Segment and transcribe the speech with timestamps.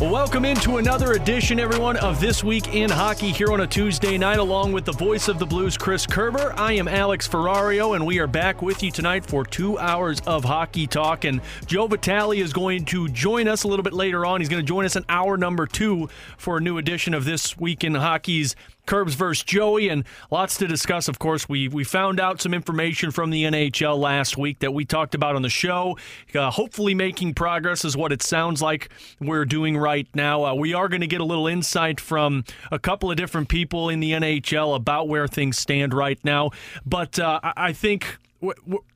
[0.00, 4.38] Welcome into another edition, everyone, of This Week in Hockey here on a Tuesday night,
[4.38, 6.52] along with the voice of the Blues, Chris Kerber.
[6.54, 10.44] I am Alex Ferrario, and we are back with you tonight for two hours of
[10.44, 11.24] hockey talk.
[11.24, 14.42] And Joe Vitale is going to join us a little bit later on.
[14.42, 17.56] He's going to join us in hour number two for a new edition of This
[17.56, 18.54] Week in Hockey's
[18.86, 21.08] Curbs versus Joey, and lots to discuss.
[21.08, 24.84] Of course, we we found out some information from the NHL last week that we
[24.84, 25.98] talked about on the show.
[26.34, 28.88] Uh, hopefully, making progress is what it sounds like
[29.20, 30.44] we're doing right now.
[30.44, 33.88] Uh, we are going to get a little insight from a couple of different people
[33.88, 36.50] in the NHL about where things stand right now.
[36.84, 38.18] But uh, I think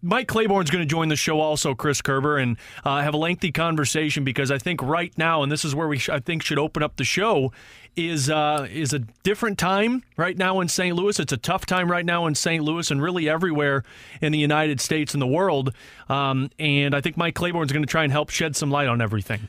[0.03, 3.51] Mike Claiborne's going to join the show also, Chris Kerber, and uh, have a lengthy
[3.53, 6.59] conversation because I think right now, and this is where we sh- I think should
[6.59, 7.53] open up the show,
[7.97, 10.95] is uh, is a different time right now in St.
[10.95, 11.19] Louis.
[11.19, 12.63] It's a tough time right now in St.
[12.63, 13.83] Louis and really everywhere
[14.21, 15.75] in the United States and the world.
[16.09, 19.01] Um, and I think Mike Claiborne's going to try and help shed some light on
[19.01, 19.49] everything.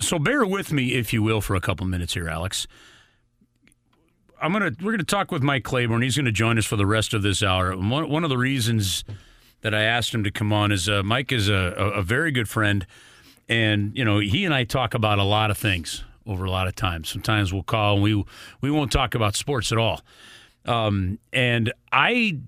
[0.00, 2.66] So bear with me, if you will, for a couple minutes here, Alex.
[4.40, 6.02] I'm gonna we're gonna talk with Mike Claiborne.
[6.02, 7.76] He's to join us for the rest of this hour.
[7.76, 9.04] One one of the reasons
[9.62, 11.54] that I asked him to come on is uh, Mike is a,
[11.94, 12.86] a, very good friend,
[13.48, 16.68] and you know he and I talk about a lot of things over a lot
[16.68, 17.08] of times.
[17.08, 18.24] Sometimes we'll call and we
[18.60, 20.00] we won't talk about sports at all.
[20.64, 22.40] Um, and I,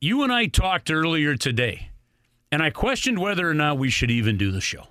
[0.00, 1.90] you and I talked earlier today,
[2.50, 4.84] and I questioned whether or not we should even do the show.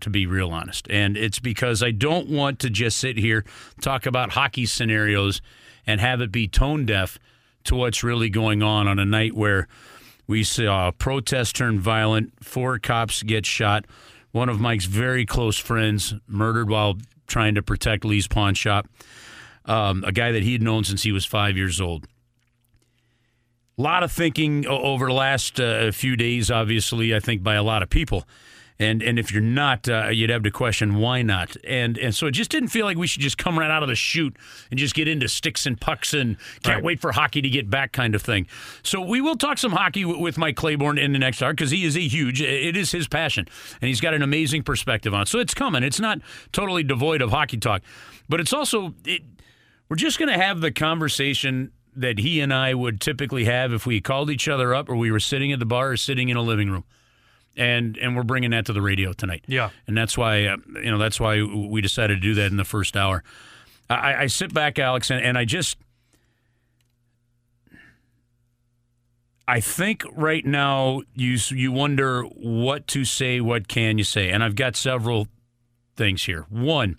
[0.00, 0.86] To be real honest.
[0.90, 3.44] And it's because I don't want to just sit here,
[3.80, 5.42] talk about hockey scenarios,
[5.86, 7.18] and have it be tone deaf
[7.64, 9.68] to what's really going on on a night where
[10.26, 13.84] we saw a protest turn violent, four cops get shot,
[14.32, 18.86] one of Mike's very close friends murdered while trying to protect Lee's pawn shop,
[19.64, 22.06] um, a guy that he'd known since he was five years old.
[23.76, 27.62] A lot of thinking over the last uh, few days, obviously, I think, by a
[27.62, 28.24] lot of people
[28.80, 31.54] and and if you're not, uh, you'd have to question why not.
[31.64, 33.90] And and so it just didn't feel like we should just come right out of
[33.90, 34.34] the chute
[34.70, 36.84] and just get into sticks and pucks and can't right.
[36.84, 38.46] wait for hockey to get back kind of thing.
[38.82, 41.70] So we will talk some hockey w- with Mike Claiborne in the next hour because
[41.70, 42.40] he is a huge.
[42.40, 43.46] It is his passion,
[43.82, 45.28] and he's got an amazing perspective on it.
[45.28, 45.82] So it's coming.
[45.82, 46.20] It's not
[46.52, 47.82] totally devoid of hockey talk,
[48.30, 49.22] but it's also it,
[49.90, 53.84] we're just going to have the conversation that he and I would typically have if
[53.84, 56.36] we called each other up or we were sitting at the bar or sitting in
[56.38, 56.84] a living room
[57.60, 59.44] and and we're bringing that to the radio tonight.
[59.46, 62.56] Yeah, and that's why uh, you know that's why we decided to do that in
[62.56, 63.22] the first hour.
[63.88, 65.76] I, I sit back, Alex, and, and I just
[69.46, 74.42] I think right now you you wonder what to say, what can you say, and
[74.42, 75.28] I've got several
[75.96, 76.46] things here.
[76.48, 76.96] One,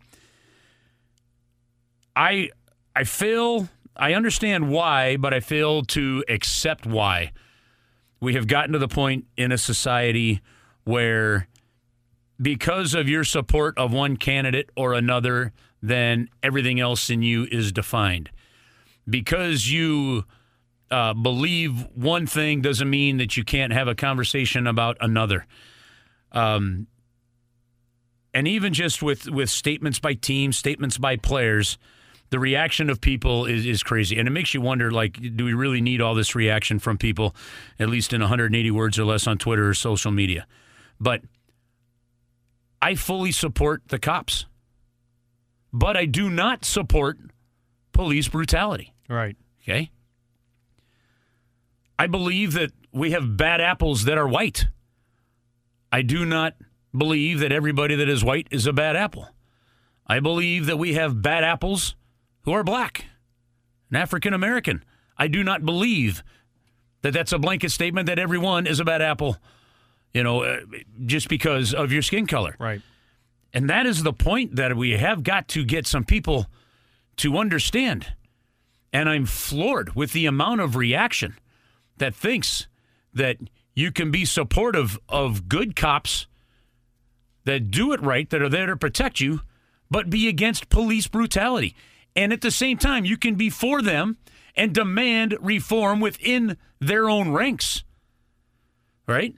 [2.15, 2.49] I
[2.95, 3.67] I fail.
[3.95, 7.31] I understand why, but I fail to accept why
[8.21, 10.41] we have gotten to the point in a society
[10.83, 11.47] where
[12.41, 15.51] because of your support of one candidate or another,
[15.81, 18.29] then everything else in you is defined.
[19.09, 20.23] Because you
[20.91, 25.45] uh, believe one thing doesn't mean that you can't have a conversation about another.
[26.31, 26.87] Um,
[28.33, 31.77] and even just with, with statements by teams, statements by players,
[32.31, 34.17] the reaction of people is, is crazy.
[34.17, 37.35] And it makes you wonder, like, do we really need all this reaction from people,
[37.77, 40.47] at least in 180 words or less on Twitter or social media?
[40.99, 41.21] But
[42.81, 44.45] I fully support the cops.
[45.73, 47.17] But I do not support
[47.91, 48.93] police brutality.
[49.09, 49.35] Right.
[49.61, 49.91] Okay.
[51.99, 54.67] I believe that we have bad apples that are white.
[55.91, 56.55] I do not
[56.97, 59.27] believe that everybody that is white is a bad apple.
[60.07, 61.95] I believe that we have bad apples
[62.43, 63.05] who are black
[63.89, 64.83] and African American.
[65.17, 66.23] I do not believe
[67.01, 69.37] that that's a blanket statement that everyone is a bad apple,
[70.13, 70.59] you know, uh,
[71.05, 72.55] just because of your skin color.
[72.59, 72.81] Right.
[73.53, 76.47] And that is the point that we have got to get some people
[77.17, 78.13] to understand.
[78.93, 81.37] And I'm floored with the amount of reaction
[81.97, 82.67] that thinks
[83.13, 83.37] that
[83.75, 86.27] you can be supportive of good cops
[87.43, 89.41] that do it right, that are there to protect you,
[89.89, 91.75] but be against police brutality.
[92.15, 94.17] And at the same time, you can be for them
[94.55, 97.83] and demand reform within their own ranks.
[99.07, 99.35] Right?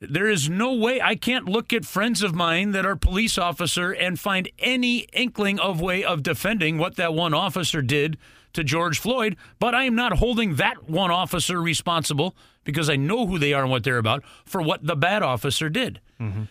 [0.00, 3.92] There is no way I can't look at friends of mine that are police officer
[3.92, 8.18] and find any inkling of way of defending what that one officer did
[8.52, 12.34] to George Floyd, but I am not holding that one officer responsible
[12.64, 15.68] because I know who they are and what they're about for what the bad officer
[15.68, 16.00] did.
[16.20, 16.44] Mm-hmm.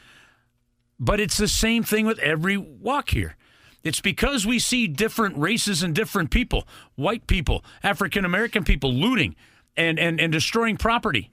[1.00, 3.36] But it's the same thing with every walk here.
[3.84, 9.36] It's because we see different races and different people, white people, African American people looting
[9.76, 11.32] and, and, and destroying property.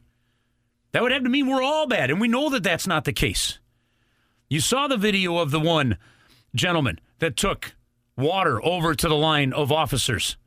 [0.93, 3.12] That would have to mean we're all bad, and we know that that's not the
[3.12, 3.59] case.
[4.49, 5.99] You saw the video of the one
[6.55, 7.75] gentleman that took
[8.17, 10.39] water over to the line of officers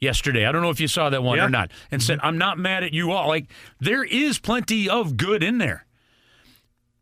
[0.00, 0.46] yesterday.
[0.46, 1.46] I don't know if you saw that one Yeah.
[1.46, 2.26] or not, and said, mm-hmm.
[2.28, 3.26] I'm not mad at you all.
[3.26, 3.50] Like,
[3.80, 5.84] there is plenty of good in there.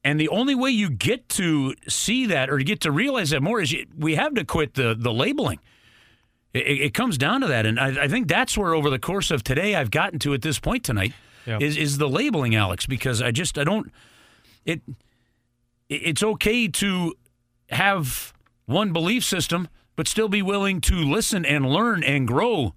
[0.09, 3.61] And the only way you get to see that or get to realize that more
[3.61, 5.59] is you, we have to quit the, the labeling.
[6.55, 7.67] It, it- comes down to that.
[7.67, 10.43] And I, I think that's where, over the course of today, I've gotten to at
[10.43, 11.13] this point tonight
[11.59, 13.93] is, is the labeling, Alex, because I just, I don't,
[14.65, 14.81] it,
[15.89, 17.15] it- it's okay to
[17.71, 18.33] have
[18.67, 22.75] one belief system, but still be willing to listen and learn and grow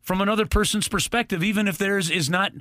[0.00, 2.52] from another person's perspective, even if theirs is not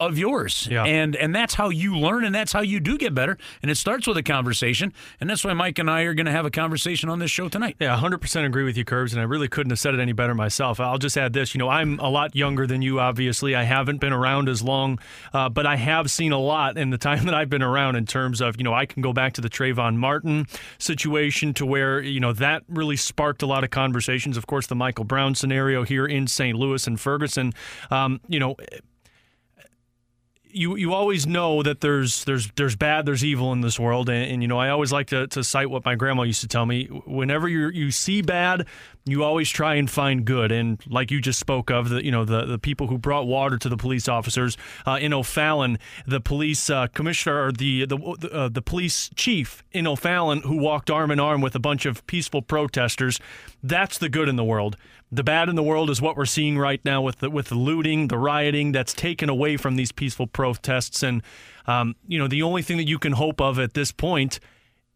[0.00, 0.68] of yours.
[0.70, 0.84] Yeah.
[0.84, 3.38] And and that's how you learn and that's how you do get better.
[3.62, 4.92] And it starts with a conversation.
[5.20, 7.48] And that's why Mike and I are going to have a conversation on this show
[7.48, 7.76] tonight.
[7.78, 10.34] Yeah, 100% agree with you, Curbs, and I really couldn't have said it any better
[10.34, 10.80] myself.
[10.80, 11.54] I'll just add this.
[11.54, 13.54] You know, I'm a lot younger than you, obviously.
[13.54, 14.98] I haven't been around as long,
[15.32, 18.06] uh, but I have seen a lot in the time that I've been around in
[18.06, 20.46] terms of, you know, I can go back to the Trayvon Martin
[20.78, 24.36] situation to where, you know, that really sparked a lot of conversations.
[24.36, 26.56] Of course, the Michael Brown scenario here in St.
[26.58, 27.52] Louis and Ferguson.
[27.90, 28.56] Um, you know,
[30.54, 34.08] you you always know that there's there's there's bad there's evil in this world.
[34.08, 36.48] And, and you know I always like to, to cite what my grandma used to
[36.48, 36.86] tell me.
[36.86, 38.66] Whenever you you see bad
[39.06, 40.50] you always try and find good.
[40.50, 43.58] And like you just spoke of the you know the the people who brought water
[43.58, 44.56] to the police officers
[44.86, 47.96] uh, in O'Fallon the police uh, commissioner or the the
[48.32, 52.06] uh, the police chief in O'Fallon who walked arm in arm with a bunch of
[52.06, 53.20] peaceful protesters
[53.62, 54.76] that's the good in the world
[55.14, 57.54] the bad in the world is what we're seeing right now with the, with the
[57.54, 61.02] looting, the rioting that's taken away from these peaceful protests.
[61.02, 61.22] And,
[61.66, 64.40] um, you know, the only thing that you can hope of at this point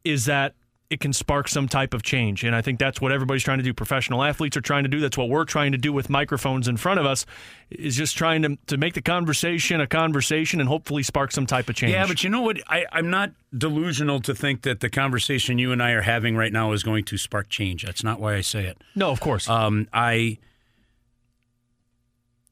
[0.04, 0.54] is that
[0.90, 2.44] it can spark some type of change.
[2.44, 3.74] And I think that's what everybody's trying to do.
[3.74, 5.00] Professional athletes are trying to do.
[5.00, 7.26] That's what we're trying to do with microphones in front of us
[7.70, 11.68] is just trying to, to make the conversation a conversation and hopefully spark some type
[11.68, 11.92] of change.
[11.92, 12.58] Yeah, but you know what?
[12.68, 16.52] I, I'm not delusional to think that the conversation you and I are having right
[16.52, 17.84] now is going to spark change.
[17.84, 18.78] That's not why I say it.
[18.94, 19.48] no, of course.
[19.48, 20.38] Um, I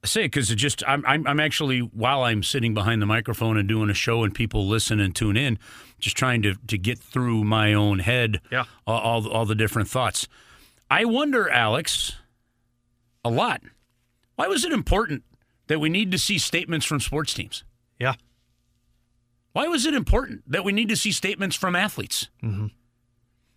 [0.07, 3.57] say it because it just I'm, I'm I'm actually while I'm sitting behind the microphone
[3.57, 5.59] and doing a show and people listen and tune in,
[5.99, 8.41] just trying to to get through my own head.
[8.51, 8.65] Yeah.
[8.87, 10.29] all all, all the different thoughts.
[10.91, 12.15] I wonder, Alex,
[13.25, 13.63] a lot.
[14.37, 15.25] Why was it important
[15.67, 17.65] that we need to see statements from sports teams?
[17.99, 18.15] yeah.
[19.53, 22.29] Why was it important that we need to see statements from athletes?
[22.43, 22.67] Mm-hmm.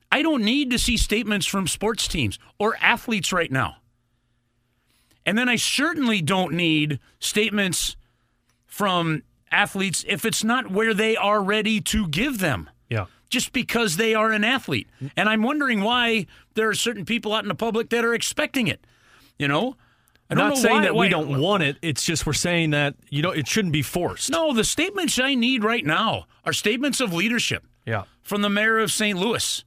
[0.10, 3.79] I don't need to see statements from sports teams or athletes right now.
[5.30, 7.96] And then I certainly don't need statements
[8.66, 9.22] from
[9.52, 13.06] athletes if it's not where they are ready to give them Yeah.
[13.30, 14.88] just because they are an athlete.
[15.16, 18.66] And I'm wondering why there are certain people out in the public that are expecting
[18.68, 18.88] it.
[19.38, 19.78] You know?
[20.32, 21.78] I am not saying why- that why- we don't want it.
[21.84, 24.32] It's just we're saying that, you know, it shouldn't be forced.
[24.32, 27.64] No, the statements I need right now are statements of leadership.
[27.86, 28.06] Yeah.
[28.24, 29.16] from the mayor of St.
[29.18, 29.64] Louis,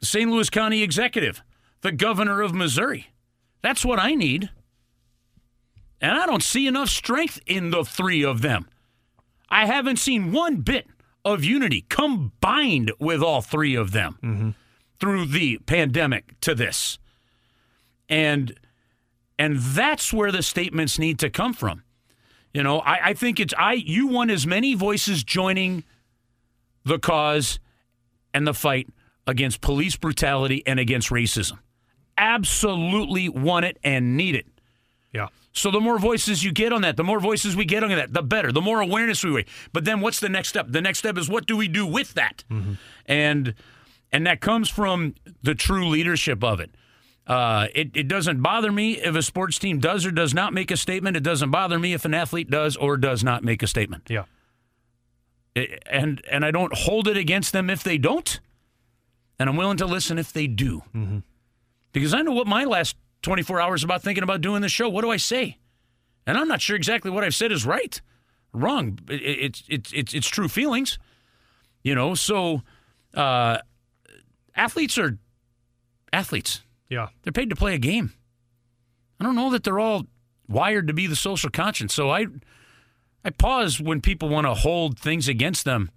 [0.00, 0.30] the St.
[0.30, 1.42] Louis County executive,
[1.80, 3.08] the governor of Missouri.
[3.64, 4.50] That's what I need.
[5.98, 8.68] And I don't see enough strength in the three of them.
[9.48, 10.86] I haven't seen one bit
[11.24, 14.50] of unity combined with all three of them mm-hmm.
[15.00, 16.98] through the pandemic to this.
[18.06, 18.60] And
[19.38, 21.84] and that's where the statements need to come from.
[22.52, 25.84] You know, I, I think it's I you want as many voices joining
[26.84, 27.58] the cause
[28.34, 28.90] and the fight
[29.26, 31.60] against police brutality and against racism.
[32.16, 34.46] Absolutely want it and need it.
[35.12, 35.28] Yeah.
[35.52, 38.12] So the more voices you get on that, the more voices we get on that,
[38.12, 38.50] the better.
[38.50, 39.46] The more awareness we raise.
[39.72, 40.66] But then what's the next step?
[40.68, 42.42] The next step is what do we do with that?
[43.06, 43.54] And
[44.12, 46.70] and that comes from the true leadership of it.
[47.26, 47.90] Uh, it.
[47.94, 51.16] It doesn't bother me if a sports team does or does not make a statement.
[51.16, 54.08] It doesn't bother me if an athlete does or does not make a statement.
[54.10, 54.24] Yeah.
[55.54, 58.40] It- and and I don't hold it against them if they don't,
[59.38, 60.82] and I'm willing to listen if they do,
[61.94, 64.90] because I know what my last 24 hours about thinking about doing the show.
[64.90, 65.56] What do I say?
[66.26, 68.00] And I'm not sure exactly what I've said is right,
[68.52, 68.98] wrong.
[69.08, 70.98] It, it, it's it's it's it's true feelings,
[71.82, 72.14] you know.
[72.14, 72.62] So,
[73.14, 73.58] uh,
[74.54, 75.18] athletes are
[76.12, 76.62] athletes.
[76.88, 77.08] Yeah.
[77.22, 78.12] They're paid to play a game.
[79.20, 80.06] I don't know that they're all
[80.48, 81.94] wired to be the social conscience.
[81.94, 82.26] So I
[83.24, 85.90] I pause when people want to hold things against them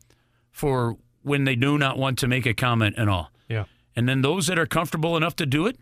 [0.52, 3.32] for when they do not want to make a comment and all.
[3.50, 3.66] Yeah.
[3.96, 5.78] And then those that are comfortable enough to do it,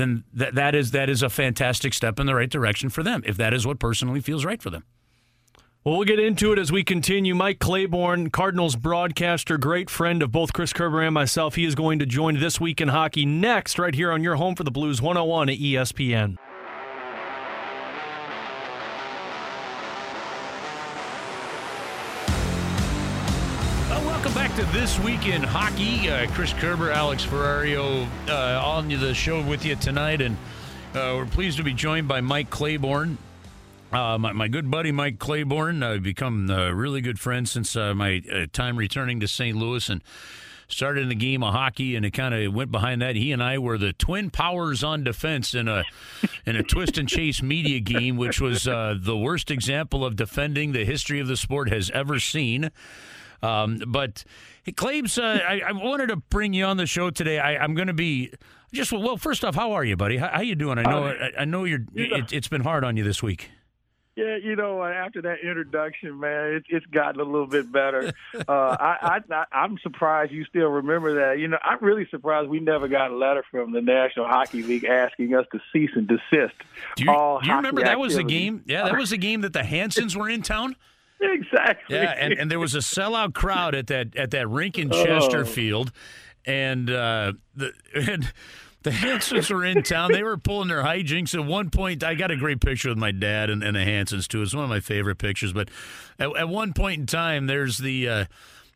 [0.00, 3.22] then that that is that is a fantastic step in the right direction for them
[3.26, 4.84] if that is what personally feels right for them.
[5.82, 7.34] Well, we'll get into it as we continue.
[7.34, 11.54] Mike Claiborne, Cardinals broadcaster, great friend of both Chris Kerber and myself.
[11.54, 14.54] He is going to join This Week in Hockey next, right here on your home
[14.54, 16.36] for the Blues 101 at ESPN.
[24.60, 26.10] To This Week in Hockey.
[26.10, 30.20] Uh, Chris Kerber, Alex Ferrario uh, on the show with you tonight.
[30.20, 30.36] And
[30.94, 33.16] uh, we're pleased to be joined by Mike Claiborne.
[33.90, 35.82] Uh, my, my, good buddy Mike Claiborne.
[35.82, 39.56] I've become a really good friend since uh, my uh, time returning to St.
[39.56, 40.02] Louis and
[40.68, 43.16] started in the game of hockey, and it kind of went behind that.
[43.16, 45.84] He and I were the twin powers on defense in a
[46.44, 50.72] in a twist and chase media game, which was uh, the worst example of defending
[50.72, 52.70] the history of the sport has ever seen.
[53.42, 54.24] Um, but
[54.64, 57.38] hey, Claibs, uh, I, I, wanted to bring you on the show today.
[57.38, 58.32] I, am going to be
[58.72, 59.16] just well.
[59.16, 60.16] First off, how are you, buddy?
[60.16, 60.78] How, how you doing?
[60.78, 61.84] I know uh, I, I, know you're.
[61.94, 63.50] It, it's been hard on you this week.
[64.16, 68.12] Yeah, you know, after that introduction, man, it, it's gotten a little bit better.
[68.48, 71.38] Uh, I, I, I'm surprised you still remember that.
[71.38, 74.84] You know, I'm really surprised we never got a letter from the National Hockey League
[74.84, 76.54] asking us to cease and desist.
[76.96, 78.64] Do you, do you remember that was the game?
[78.66, 80.74] Yeah, that was the game that the Hansons were in town.
[81.32, 81.96] Exactly.
[81.96, 85.92] Yeah, and, and there was a sellout crowd at that at that rink in Chesterfield,
[85.94, 86.50] oh.
[86.50, 88.32] and uh, the and
[88.82, 90.12] the Hansons were in town.
[90.12, 91.34] They were pulling their hijinks.
[91.34, 94.26] At one point, I got a great picture with my dad and, and the Hansons
[94.26, 94.40] too.
[94.42, 95.52] It's one of my favorite pictures.
[95.52, 95.68] But
[96.18, 98.08] at, at one point in time, there's the.
[98.08, 98.24] Uh,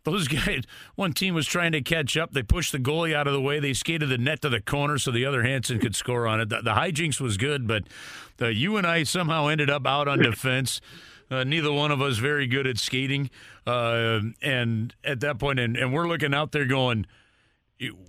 [0.04, 0.64] those guys,
[0.96, 2.32] one team was trying to catch up.
[2.32, 3.58] They pushed the goalie out of the way.
[3.58, 6.50] They skated the net to the corner so the other Hanson could score on it.
[6.50, 7.84] The, the hijinks was good, but
[8.36, 10.82] the, you and I somehow ended up out on defense.
[11.30, 13.30] Uh, neither one of us very good at skating.
[13.66, 17.06] Uh, and at that point, and, and we're looking out there going,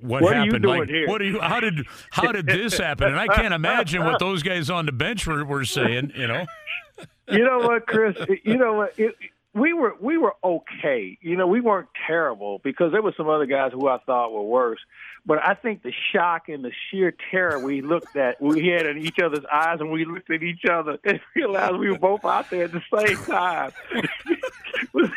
[0.02, 0.66] what, what happened?
[0.66, 1.08] like, here?
[1.08, 1.40] what are you?
[1.40, 3.08] How did how did this happen?
[3.08, 6.14] And I can't imagine what those guys on the bench were, were saying.
[6.16, 6.46] You know.
[7.32, 8.16] you know what, Chris?
[8.44, 8.98] You know what?
[8.98, 9.16] It,
[9.56, 11.18] we were we were okay.
[11.22, 14.44] You know, we weren't terrible because there were some other guys who I thought were
[14.44, 14.82] worse.
[15.26, 18.98] But I think the shock and the sheer terror we looked at, we had in
[19.00, 22.50] each other's eyes, and we looked at each other and realized we were both out
[22.50, 23.72] there at the same time.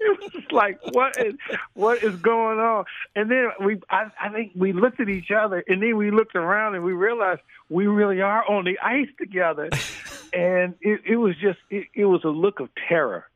[0.00, 1.34] it was like what is
[1.74, 5.62] what is going on and then we I, I think we looked at each other
[5.68, 9.68] and then we looked around and we realized we really are on the ice together
[10.32, 13.26] and it, it was just it, it was a look of terror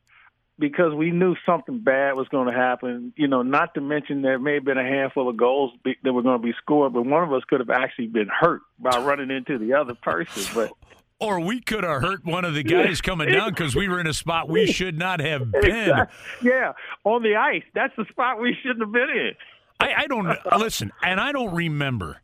[0.59, 3.13] because we knew something bad was going to happen.
[3.17, 6.23] You know, not to mention there may have been a handful of goals that were
[6.23, 9.31] going to be scored, but one of us could have actually been hurt by running
[9.31, 10.43] into the other person.
[10.55, 10.73] But
[11.21, 14.07] or we could have hurt one of the guys coming down because we were in
[14.07, 16.07] a spot we should not have been.
[16.43, 16.73] Yeah,
[17.05, 17.65] on the ice.
[17.75, 19.33] That's the spot we shouldn't have been in.
[19.79, 22.21] I, I don't listen, and I don't remember.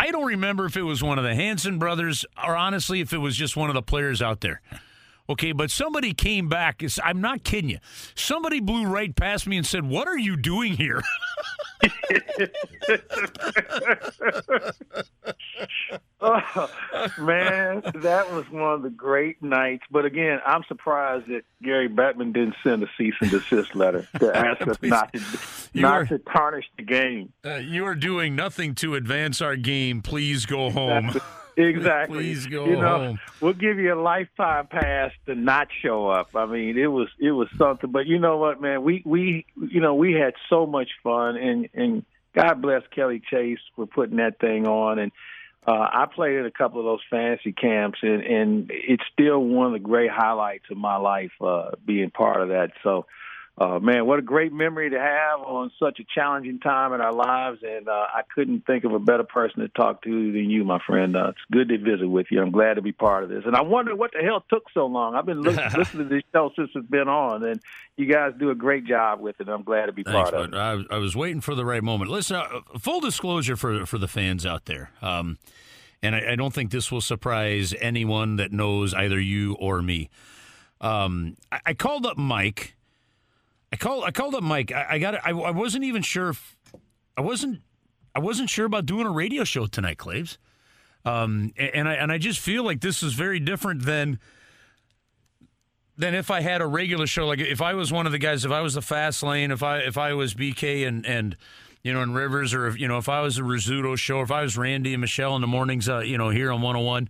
[0.00, 3.18] I don't remember if it was one of the Hanson brothers, or honestly, if it
[3.18, 4.60] was just one of the players out there.
[5.30, 6.82] Okay, but somebody came back.
[7.04, 7.78] I'm not kidding you.
[8.14, 11.02] Somebody blew right past me and said, "What are you doing here?"
[16.20, 16.70] oh,
[17.18, 19.84] man, that was one of the great nights.
[19.90, 24.36] But again, I'm surprised that Gary Bettman didn't send a cease and desist letter to
[24.36, 25.20] ask us not to
[25.74, 27.32] not are, to tarnish the game.
[27.44, 30.02] Uh, you are doing nothing to advance our game.
[30.02, 31.12] Please go home.
[31.58, 32.18] Exactly.
[32.18, 33.20] Please go you know, home.
[33.40, 36.36] We'll give you a lifetime pass to not show up.
[36.36, 37.90] I mean, it was it was something.
[37.90, 38.84] But you know what, man?
[38.84, 43.58] We we you know we had so much fun, and and God bless Kelly Chase
[43.74, 45.00] for putting that thing on.
[45.00, 45.12] And
[45.66, 49.66] uh, I played in a couple of those fantasy camps, and and it's still one
[49.66, 52.70] of the great highlights of my life uh, being part of that.
[52.84, 53.06] So
[53.60, 57.12] uh, man, what a great memory to have on such a challenging time in our
[57.12, 57.58] lives.
[57.66, 60.78] And uh, I couldn't think of a better person to talk to than you, my
[60.86, 61.16] friend.
[61.16, 62.40] Uh, it's good to visit with you.
[62.40, 63.42] I'm glad to be part of this.
[63.46, 65.16] And I wonder what the hell took so long.
[65.16, 67.60] I've been listening to this show since it's been on, and
[67.96, 69.48] you guys do a great job with it.
[69.48, 70.56] I'm glad to be Thanks, part of it.
[70.56, 72.12] I, I, was waiting for the right moment.
[72.12, 74.92] Listen, uh, full disclosure for for the fans out there.
[75.02, 75.38] Um,
[76.00, 80.10] and I, I, don't think this will surprise anyone that knows either you or me.
[80.80, 82.76] Um, I, I called up Mike
[83.72, 84.04] I called.
[84.04, 84.72] I called up Mike.
[84.72, 85.14] I, I got.
[85.26, 86.30] I, I wasn't even sure.
[86.30, 86.56] If,
[87.16, 87.60] I wasn't.
[88.14, 90.38] I wasn't sure about doing a radio show tonight, Claibs.
[91.04, 94.18] Um, and I and I just feel like this is very different than
[95.96, 97.26] than if I had a regular show.
[97.26, 99.62] Like if I was one of the guys, if I was the fast lane, if
[99.62, 101.36] I if I was BK and and
[101.82, 104.30] you know in Rivers, or if you know if I was a Rizzuto show, if
[104.30, 107.08] I was Randy and Michelle in the mornings, uh, you know here on 101,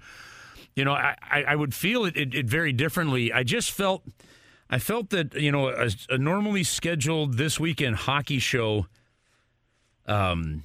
[0.74, 3.32] you know I I would feel it, it, it very differently.
[3.32, 4.02] I just felt
[4.70, 8.86] I felt that you know a, a normally scheduled this week in hockey show.
[10.06, 10.64] Um,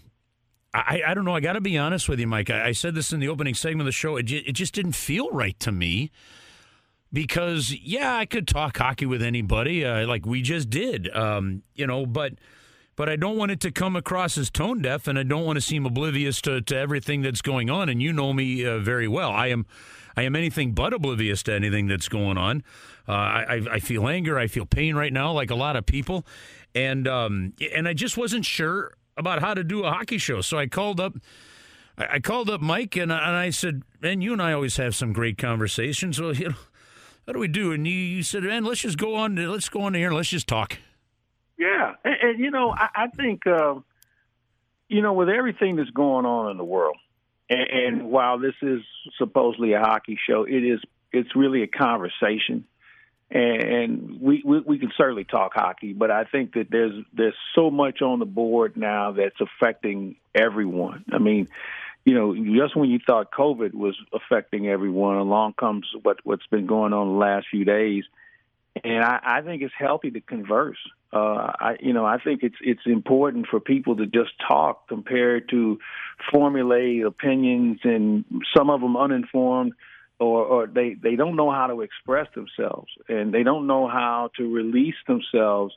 [0.74, 1.36] I, I don't know.
[1.36, 2.50] I got to be honest with you, Mike.
[2.50, 4.16] I, I, said this in the opening segment of the show.
[4.18, 6.10] It, it just didn't feel right to me
[7.12, 11.86] because, yeah, I could talk hockey with anybody, uh, like we just did, um, you
[11.86, 12.34] know, but
[12.96, 15.58] but I don't want it to come across as tone deaf, and I don't want
[15.58, 17.90] to seem oblivious to, to everything that's going on.
[17.90, 19.32] And you know me uh, very well.
[19.32, 19.66] I am
[20.16, 22.64] I am anything but oblivious to anything that's going on.
[23.08, 26.26] Uh, I, I feel anger, I feel pain right now, like a lot of people,
[26.74, 30.42] and um, and I just wasn't sure about how to do a hockey show.
[30.42, 31.16] So I called up.
[31.96, 35.14] I called up Mike and, and I said, "Man, you and I always have some
[35.14, 36.20] great conversations.
[36.20, 36.56] Well, you know,
[37.28, 39.36] how do we do?" And you, you said, "Man, let's just go on.
[39.36, 40.80] To, Let's go on here and let's just talk."
[41.58, 43.76] Yeah, and, and you know, I, I think uh,
[44.88, 46.98] you know, with everything that's going on in the world,
[47.50, 48.82] and, and while this is
[49.18, 50.80] supposedly a hockey show, it is
[51.12, 52.66] it's really a conversation
[53.34, 57.72] and we, we we can certainly talk hockey, but I think that there's there's so
[57.72, 61.04] much on the board now that's affecting everyone.
[61.12, 61.48] I mean,
[62.06, 66.68] you know, just when you thought COVID was affecting everyone, along comes what what's been
[66.68, 68.04] going on the last few days,
[68.84, 70.78] and I, I think it's healthy to converse.
[71.12, 75.50] Uh, I, you know, I think it's it's important for people to just talk compared
[75.50, 75.80] to
[76.32, 78.26] formulate opinions and
[78.56, 79.74] some of them uninformed
[80.20, 84.30] or, or they, they don't know how to express themselves and they don't know how
[84.38, 85.76] to release themselves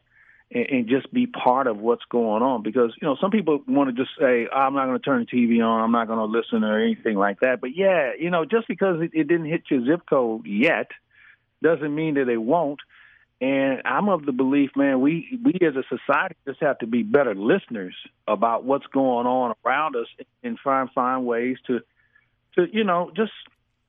[0.50, 2.62] and, and just be part of what's going on.
[2.62, 5.36] Because, you know, some people want to just say, I'm not going to turn the
[5.36, 7.60] TV on, I'm not going to listen or anything like that.
[7.60, 10.88] But yeah, you know, just because it, it didn't hit your zip code yet
[11.62, 12.80] doesn't mean that they won't.
[13.40, 17.02] And I'm of the belief, man, we we as a society just have to be
[17.02, 17.94] better listeners
[18.26, 20.06] about what's going on around us
[20.42, 21.80] and find find ways to
[22.54, 23.32] to you know just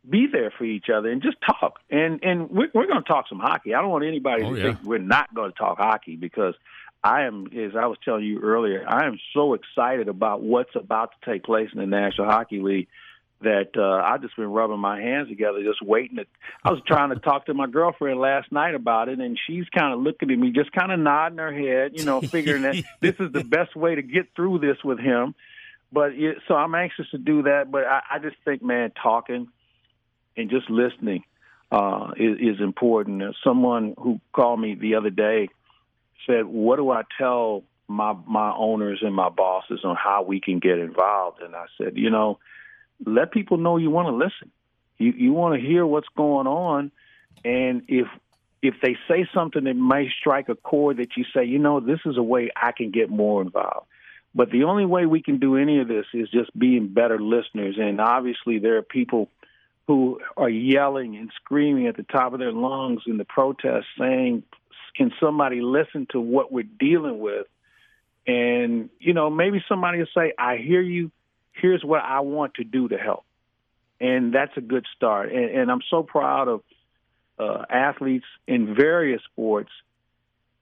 [0.09, 1.79] be there for each other and just talk.
[1.89, 3.73] And and we're, we're going to talk some hockey.
[3.73, 4.63] I don't want anybody oh, to yeah.
[4.73, 6.55] think we're not going to talk hockey because
[7.03, 11.11] I am, as I was telling you earlier, I am so excited about what's about
[11.11, 12.87] to take place in the National Hockey League
[13.41, 16.17] that uh, I've just been rubbing my hands together, just waiting.
[16.17, 16.25] To,
[16.63, 19.93] I was trying to talk to my girlfriend last night about it, and she's kind
[19.93, 23.15] of looking at me, just kind of nodding her head, you know, figuring that this
[23.19, 25.35] is the best way to get through this with him.
[25.91, 27.71] But it, so I'm anxious to do that.
[27.71, 29.47] But I, I just think, man, talking
[30.35, 31.23] and just listening
[31.71, 33.35] uh, is, is important.
[33.43, 35.49] Someone who called me the other day
[36.25, 40.59] said, "What do I tell my my owners and my bosses on how we can
[40.59, 42.39] get involved?" And I said, "You know,
[43.05, 44.51] let people know you want to listen.
[44.97, 46.91] You you want to hear what's going on,
[47.45, 48.07] and if
[48.61, 51.99] if they say something that may strike a chord that you say, you know, this
[52.05, 53.87] is a way I can get more involved."
[54.33, 57.77] But the only way we can do any of this is just being better listeners.
[57.79, 59.29] And obviously, there are people
[59.87, 64.43] who are yelling and screaming at the top of their lungs in the protest saying,
[64.95, 67.47] can somebody listen to what we're dealing with?
[68.27, 71.11] And, you know, maybe somebody will say, I hear you.
[71.61, 73.25] Here's what I want to do to help.
[73.99, 75.31] And that's a good start.
[75.31, 76.61] And, and I'm so proud of
[77.39, 79.71] uh, athletes in various sports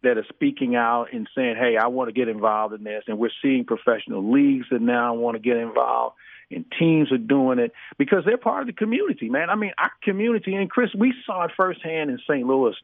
[0.04, 3.04] that are speaking out and saying, hey, I want to get involved in this.
[3.08, 6.16] And we're seeing professional leagues that now want to get involved
[6.52, 9.50] and teams are doing it because they're part of the community, man.
[9.50, 12.46] I mean, our community, and Chris, we saw it firsthand in St.
[12.46, 12.76] Louis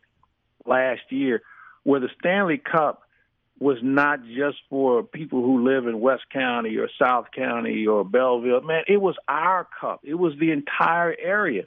[0.66, 1.42] last year
[1.84, 3.04] where the Stanley Cup
[3.62, 8.62] was not just for people who live in West County or South County or Belleville.
[8.62, 10.02] Man, it was our cup.
[10.04, 11.66] It was the entire area.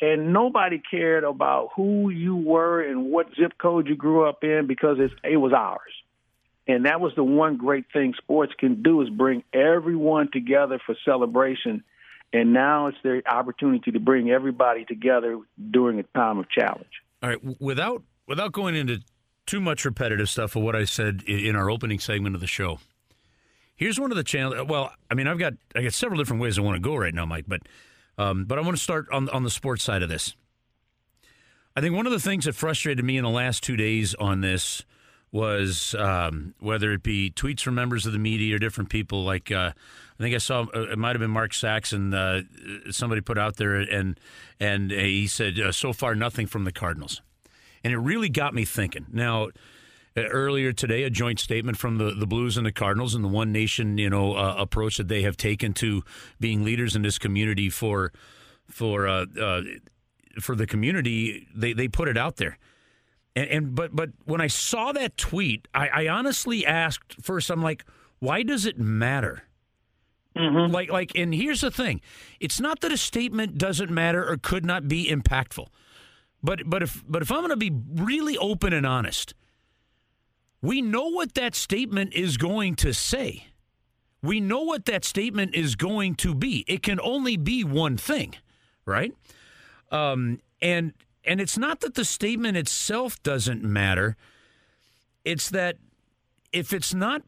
[0.00, 4.68] And nobody cared about who you were and what zip code you grew up in
[4.68, 5.92] because it was ours.
[6.68, 10.94] And that was the one great thing sports can do is bring everyone together for
[11.04, 11.82] celebration.
[12.32, 15.40] And now it's their opportunity to bring everybody together
[15.72, 17.02] during a time of challenge.
[17.20, 19.00] All right, without without going into
[19.46, 22.78] too much repetitive stuff of what I said in our opening segment of the show.
[23.74, 24.68] Here's one of the channels.
[24.68, 27.14] Well, I mean, I've got I got several different ways I want to go right
[27.14, 27.62] now, Mike, but
[28.18, 30.36] um, but I want to start on on the sports side of this.
[31.74, 34.42] I think one of the things that frustrated me in the last two days on
[34.42, 34.84] this
[35.32, 39.24] was um, whether it be tweets from members of the media or different people.
[39.24, 42.12] Like uh, I think I saw uh, it might have been Mark Saxon.
[42.12, 42.42] Uh,
[42.90, 44.20] somebody put out there and
[44.60, 47.22] and he said uh, so far nothing from the Cardinals,
[47.84, 49.06] and it really got me thinking.
[49.12, 49.48] Now.
[50.14, 53.28] Uh, earlier today, a joint statement from the, the Blues and the Cardinals and the
[53.28, 56.02] One Nation, you know, uh, approach that they have taken to
[56.38, 58.12] being leaders in this community for
[58.68, 59.24] for
[60.38, 61.48] for the community.
[61.54, 62.58] They they put it out there
[63.34, 67.50] and, and but but when I saw that tweet, I, I honestly asked first.
[67.50, 67.84] I'm like,
[68.18, 69.44] why does it matter?
[70.36, 70.72] Mm-hmm.
[70.72, 72.00] Like like, and here's the thing:
[72.40, 75.66] it's not that a statement doesn't matter or could not be impactful,
[76.42, 79.34] but but if but if I'm going to be really open and honest,
[80.60, 83.46] we know what that statement is going to say.
[84.22, 86.64] We know what that statement is going to be.
[86.68, 88.36] It can only be one thing,
[88.84, 89.12] right?
[89.90, 90.92] Um, and
[91.24, 94.16] and it's not that the statement itself doesn't matter,
[95.24, 95.76] it's that
[96.52, 97.22] if it's not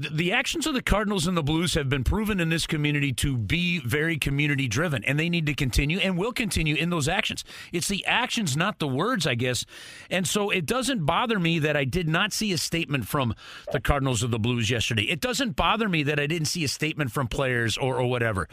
[0.00, 3.36] the actions of the Cardinals and the Blues have been proven in this community to
[3.36, 7.44] be very community driven, and they need to continue and will continue in those actions.
[7.72, 9.66] It's the actions, not the words, I guess.
[10.10, 13.34] And so it doesn't bother me that I did not see a statement from
[13.72, 15.02] the Cardinals or the Blues yesterday.
[15.02, 18.48] It doesn't bother me that I didn't see a statement from players or, or whatever.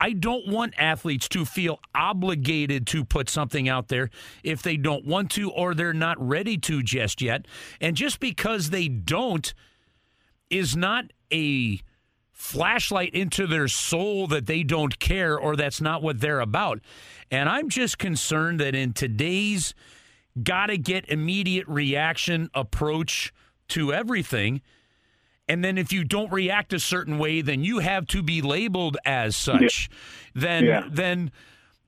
[0.00, 4.10] I don't want athletes to feel obligated to put something out there
[4.44, 7.46] if they don't want to or they're not ready to just yet.
[7.80, 9.52] And just because they don't,
[10.52, 11.80] is not a
[12.30, 16.80] flashlight into their soul that they don't care or that's not what they're about.
[17.30, 19.74] And I'm just concerned that in today's
[20.40, 23.32] got to get immediate reaction approach
[23.68, 24.60] to everything,
[25.48, 28.96] and then if you don't react a certain way, then you have to be labeled
[29.04, 29.88] as such.
[29.90, 29.96] Yeah.
[30.34, 30.88] Then, yeah.
[30.90, 31.30] then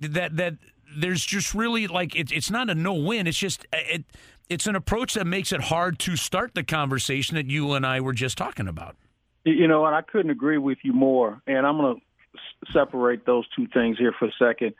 [0.01, 0.55] that that
[0.97, 3.27] there's just really like it, it's not a no win.
[3.27, 4.05] It's just it
[4.49, 8.01] it's an approach that makes it hard to start the conversation that you and I
[8.01, 8.97] were just talking about.
[9.45, 11.41] You know, and I couldn't agree with you more.
[11.47, 14.75] And I'm going to separate those two things here for a second.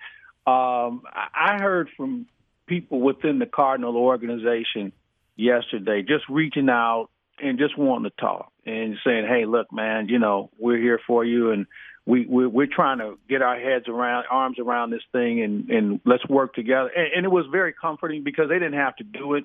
[0.47, 2.27] Um, I heard from
[2.67, 4.93] people within the Cardinal organization
[5.37, 7.09] yesterday just reaching out
[7.43, 11.25] and just wanting to talk and saying, "Hey, look, man, you know, we're here for
[11.25, 11.67] you, and
[12.07, 16.01] we we're, we're trying to get our heads around, arms around this thing, and and
[16.05, 19.35] let's work together." And, and it was very comforting because they didn't have to do
[19.35, 19.45] it,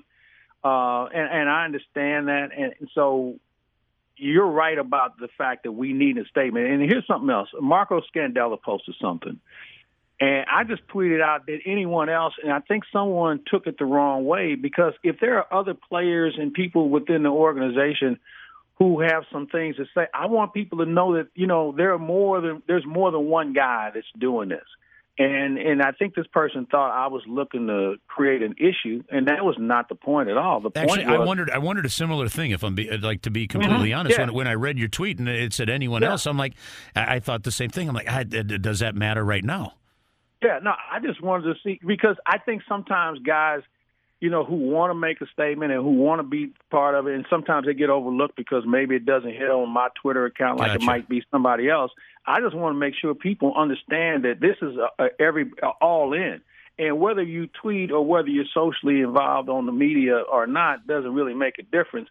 [0.62, 3.36] uh, and and I understand that, and so
[4.16, 6.66] you're right about the fact that we need a statement.
[6.66, 9.40] And here's something else: Marco Scandella posted something.
[10.22, 13.86] And I just tweeted out that anyone else, and I think someone took it the
[13.86, 18.20] wrong way because if there are other players and people within the organization
[18.80, 20.06] who have some things to say.
[20.12, 23.26] I want people to know that you know there are more than there's more than
[23.26, 24.64] one guy that's doing this.
[25.18, 29.28] And and I think this person thought I was looking to create an issue, and
[29.28, 30.60] that was not the point at all.
[30.60, 32.52] The Actually, point was, I wondered I wondered a similar thing.
[32.52, 34.24] If I'm be, like to be completely mm-hmm, honest, yeah.
[34.24, 36.12] when, when I read your tweet and it said anyone yeah.
[36.12, 36.54] else, I'm like,
[36.96, 37.86] I, I, thought the same thing.
[37.86, 39.74] I'm like, I, does that matter right now?
[40.42, 43.60] Yeah, no, I just wanted to see because I think sometimes guys
[44.20, 47.06] you know, who want to make a statement and who want to be part of
[47.06, 47.14] it.
[47.14, 50.72] And sometimes they get overlooked because maybe it doesn't hit on my Twitter account like
[50.72, 50.82] gotcha.
[50.82, 51.90] it might be somebody else.
[52.26, 55.68] I just want to make sure people understand that this is a, a every a
[55.80, 56.42] all in.
[56.78, 61.12] And whether you tweet or whether you're socially involved on the media or not doesn't
[61.12, 62.08] really make a difference.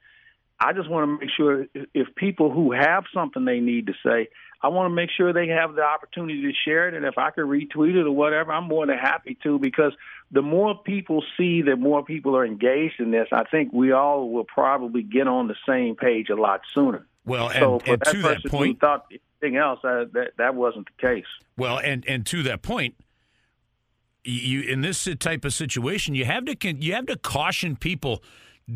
[0.60, 4.28] I just want to make sure if people who have something they need to say,
[4.62, 6.94] I want to make sure they have the opportunity to share it.
[6.94, 9.94] And if I can retweet it or whatever, I'm more than happy to because
[10.32, 14.30] the more people see that more people are engaged in this, I think we all
[14.30, 17.06] will probably get on the same page a lot sooner.
[17.26, 19.06] Well, and, so for and that to person that point, who thought
[19.42, 21.26] anything else, uh, that that wasn't the case.
[21.58, 22.96] Well, and and to that point,
[24.24, 28.24] you in this type of situation, you have to you have to caution people: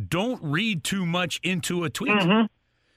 [0.08, 2.14] don't read too much into a tweet.
[2.14, 2.46] Mm-hmm.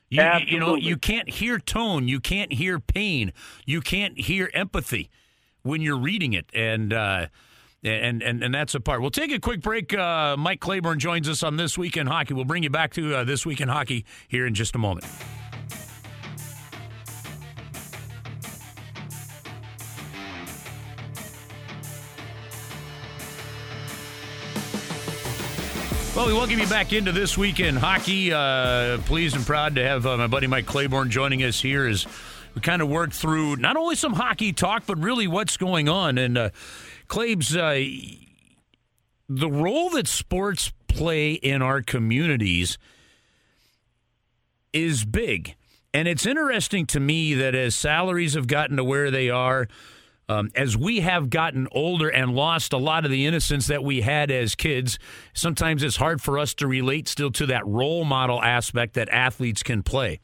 [0.08, 3.32] You, you, know, you can't hear tone, you can't hear pain,
[3.64, 5.10] you can't hear empathy
[5.62, 7.26] when you're reading it, and uh,
[7.82, 9.00] and and and that's a part.
[9.00, 9.92] We'll take a quick break.
[9.92, 12.34] Uh, Mike Claiborne joins us on this week in hockey.
[12.34, 15.06] We'll bring you back to uh, this week in hockey here in just a moment.
[26.16, 28.32] Well, we welcome you back into this week in hockey.
[28.32, 32.06] Uh, pleased and proud to have uh, my buddy Mike Claiborne joining us here as
[32.54, 36.16] we kind of work through not only some hockey talk, but really what's going on.
[36.16, 36.50] And uh,
[37.06, 38.16] Claibs, uh,
[39.28, 42.78] the role that sports play in our communities
[44.72, 45.54] is big.
[45.92, 49.68] And it's interesting to me that as salaries have gotten to where they are,
[50.28, 54.00] um, as we have gotten older and lost a lot of the innocence that we
[54.00, 54.98] had as kids,
[55.32, 59.62] sometimes it's hard for us to relate still to that role model aspect that athletes
[59.62, 60.20] can play.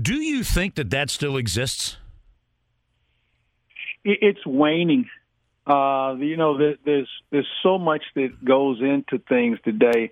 [0.00, 1.98] Do you think that that still exists?
[4.04, 5.08] It's waning.
[5.66, 10.10] Uh, you know, there's there's so much that goes into things today.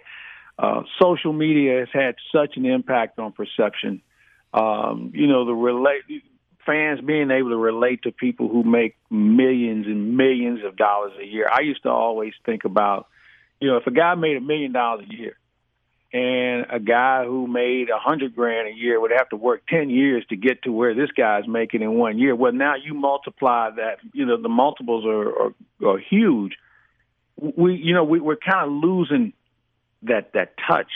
[0.58, 4.02] Uh, social media has had such an impact on perception.
[4.52, 6.02] Um, you know, the relate
[6.66, 11.24] fans being able to relate to people who make millions and millions of dollars a
[11.24, 11.48] year.
[11.50, 13.06] I used to always think about,
[13.60, 15.36] you know, if a guy made a million dollars a year,
[16.12, 19.90] and a guy who made a hundred grand a year would have to work ten
[19.90, 22.34] years to get to where this guy's making in one year.
[22.34, 25.54] Well, now you multiply that, you know, the multiples are are,
[25.86, 26.54] are huge.
[27.36, 29.34] We, you know, we, we're kind of losing
[30.02, 30.90] that that touch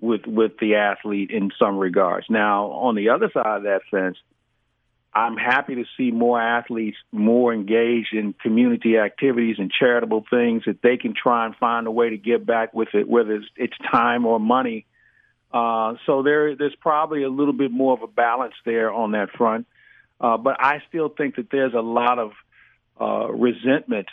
[0.00, 2.26] with with the athlete in some regards.
[2.30, 4.16] Now, on the other side of that fence,
[5.14, 10.82] I'm happy to see more athletes more engaged in community activities and charitable things that
[10.82, 13.76] they can try and find a way to give back with it, whether it's, it's
[13.90, 14.86] time or money.
[15.52, 19.30] Uh, so there, there's probably a little bit more of a balance there on that
[19.30, 19.66] front.
[20.20, 22.32] Uh, but I still think that there's a lot of
[23.00, 24.08] uh, resentment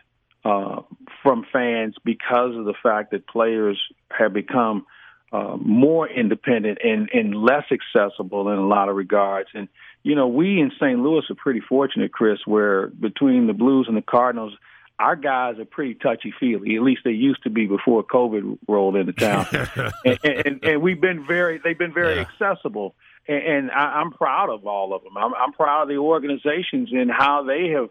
[0.46, 0.82] uh,
[1.24, 4.86] from fans because of the fact that players have become
[5.32, 9.50] uh, more independent and, and less accessible in a lot of regards.
[9.54, 9.70] And,
[10.04, 11.00] you know, we in St.
[11.00, 14.54] Louis are pretty fortunate, Chris, where between the Blues and the Cardinals,
[15.00, 16.76] our guys are pretty touchy feely.
[16.76, 19.48] At least they used to be before COVID rolled into town.
[20.06, 22.22] and, and, and, we've been very, they've been very yeah.
[22.22, 22.94] accessible.
[23.28, 25.18] And, and I, I'm proud of all of them.
[25.18, 27.90] I'm, I'm proud of the organizations and how they have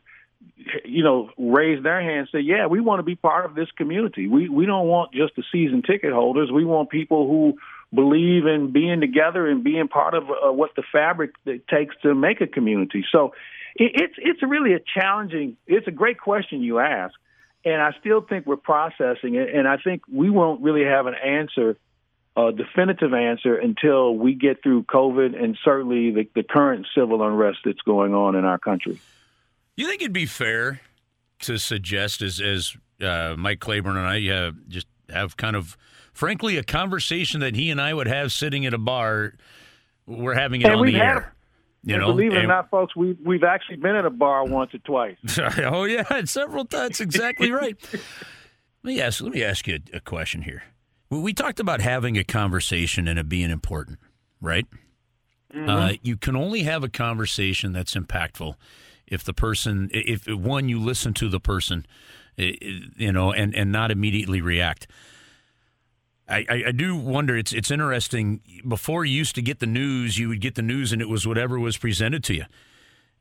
[0.84, 4.26] you know, raise their hand, say, "Yeah, we want to be part of this community.
[4.26, 6.50] We we don't want just the season ticket holders.
[6.52, 7.58] We want people who
[7.94, 12.14] believe in being together and being part of uh, what the fabric that takes to
[12.14, 13.32] make a community." So,
[13.74, 15.56] it, it's it's really a challenging.
[15.66, 17.14] It's a great question you ask,
[17.64, 21.14] and I still think we're processing it, and I think we won't really have an
[21.14, 21.76] answer.
[22.36, 27.58] A definitive answer until we get through COVID and certainly the, the current civil unrest
[27.64, 29.00] that's going on in our country.
[29.80, 30.82] You think it'd be fair
[31.40, 35.74] to suggest, as as uh, Mike Claiborne and I uh, just have kind of,
[36.12, 39.32] frankly, a conversation that he and I would have sitting at a bar.
[40.04, 41.34] We're having it and on the air.
[41.82, 44.74] You know, believe it or not, folks, we we've actually been at a bar once
[44.74, 45.16] or twice.
[45.38, 47.00] oh yeah, several times.
[47.00, 47.74] Exactly right.
[47.90, 48.02] let
[48.84, 49.22] me ask.
[49.22, 50.62] Let me ask you a, a question here.
[51.08, 53.98] We talked about having a conversation and it being important,
[54.42, 54.66] right?
[55.54, 55.70] Mm-hmm.
[55.70, 58.56] Uh, you can only have a conversation that's impactful
[59.10, 61.84] if the person, if one, you listen to the person,
[62.36, 64.86] you know, and, and not immediately react.
[66.28, 67.36] I, I, do wonder.
[67.36, 68.40] It's it's interesting.
[68.66, 71.26] Before you used to get the news, you would get the news, and it was
[71.26, 72.44] whatever was presented to you.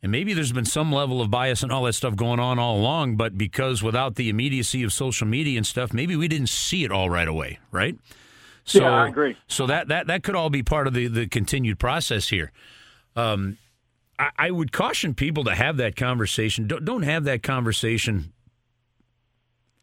[0.01, 2.77] And maybe there's been some level of bias and all that stuff going on all
[2.77, 6.83] along, but because without the immediacy of social media and stuff, maybe we didn't see
[6.83, 7.97] it all right away, right?
[8.63, 9.35] So, yeah, I agree.
[9.47, 12.51] So that, that, that could all be part of the, the continued process here.
[13.15, 13.57] Um,
[14.19, 16.67] I, I would caution people to have that conversation.
[16.67, 18.33] Don't, don't have that conversation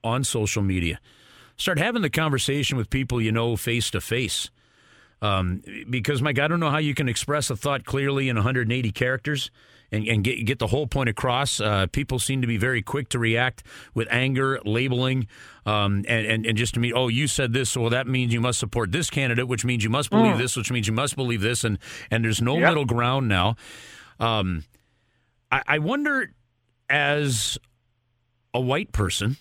[0.05, 1.01] on social media.
[1.57, 4.51] Start having the conversation with people you know face to face.
[5.20, 9.51] Because, Mike, I don't know how you can express a thought clearly in 180 characters
[9.90, 11.61] and, and get, get the whole point across.
[11.61, 13.62] Uh, people seem to be very quick to react
[13.94, 15.27] with anger, labeling,
[15.64, 18.33] um, and, and, and just to me, oh, you said this, so well, that means
[18.33, 20.38] you must support this candidate, which means you must believe mm.
[20.38, 21.79] this, which means you must believe this, and,
[22.11, 22.68] and there's no yep.
[22.68, 23.57] middle ground now.
[24.19, 24.65] Um,
[25.51, 26.33] I, I wonder,
[26.89, 27.59] as
[28.55, 29.37] a white person,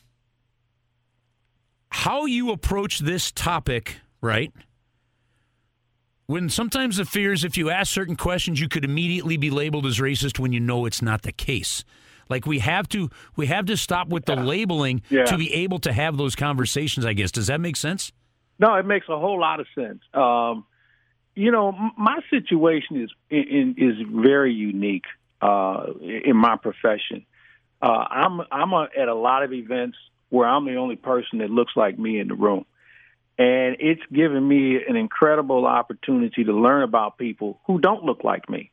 [1.90, 4.52] how you approach this topic, right?
[6.28, 9.86] When sometimes the fear is if you ask certain questions, you could immediately be labeled
[9.86, 11.86] as racist when you know it's not the case.
[12.30, 14.44] Like we have to, we have to stop with the yeah.
[14.44, 15.26] labeling yeah.
[15.26, 17.06] to be able to have those conversations.
[17.06, 18.12] I guess does that make sense?
[18.58, 20.02] No, it makes a whole lot of sense.
[20.14, 20.66] Um,
[21.36, 25.06] you know, my situation is in, is very unique
[25.42, 27.26] uh, in my profession.
[27.82, 29.98] Uh, I'm I'm a, at a lot of events
[30.30, 32.66] where I'm the only person that looks like me in the room,
[33.38, 38.50] and it's given me an incredible opportunity to learn about people who don't look like
[38.50, 38.72] me.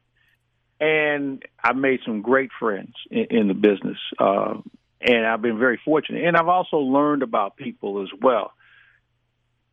[0.81, 4.55] And I've made some great friends in, in the business, uh,
[5.01, 6.25] and I've been very fortunate.
[6.25, 8.53] And I've also learned about people as well.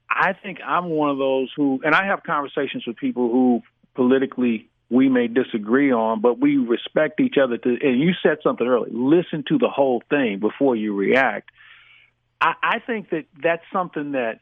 [0.09, 3.61] I think I'm one of those who, and I have conversations with people who
[3.95, 7.57] politically we may disagree on, but we respect each other.
[7.57, 8.91] To, and you said something earlier.
[8.91, 11.49] Listen to the whole thing before you react.
[12.41, 14.39] I, I think that that's something that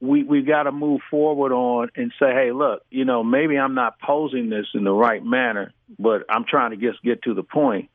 [0.00, 3.74] we we've got to move forward on and say, hey, look, you know, maybe I'm
[3.74, 7.42] not posing this in the right manner, but I'm trying to just get to the
[7.42, 7.90] point.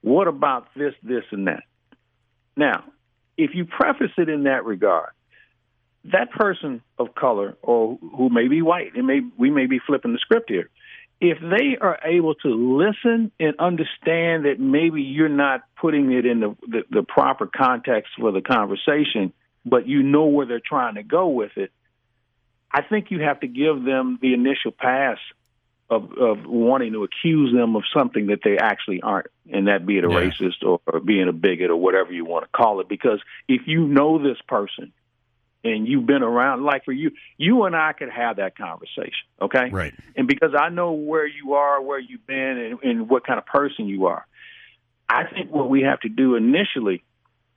[0.00, 1.62] What about this, this, and that?
[2.56, 2.84] Now,
[3.36, 5.10] if you preface it in that regard,
[6.12, 10.12] that person of color or who may be white, and may we may be flipping
[10.12, 10.68] the script here.
[11.20, 16.40] If they are able to listen and understand that maybe you're not putting it in
[16.40, 19.32] the, the, the proper context for the conversation,
[19.64, 21.70] but you know where they're trying to go with it,
[22.70, 25.18] I think you have to give them the initial pass
[25.88, 29.98] of, of wanting to accuse them of something that they actually aren't, and that be
[29.98, 30.16] it a yeah.
[30.16, 32.88] racist or, or being a bigot or whatever you want to call it.
[32.88, 34.92] Because if you know this person
[35.64, 39.70] and you've been around like for you you and i could have that conversation okay?
[39.70, 39.94] Right.
[40.16, 43.46] And because i know where you are where you've been and, and what kind of
[43.46, 44.26] person you are
[45.08, 47.02] i think what we have to do initially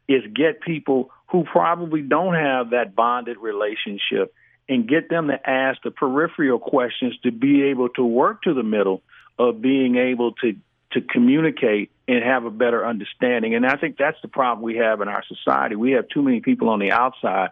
[0.07, 4.33] is get people who probably don't have that bonded relationship
[4.69, 8.63] and get them to ask the peripheral questions to be able to work to the
[8.63, 9.01] middle
[9.37, 10.55] of being able to
[10.93, 13.55] to communicate and have a better understanding.
[13.55, 15.75] And i think that's the problem we have in our society.
[15.75, 17.49] We have too many people on the outside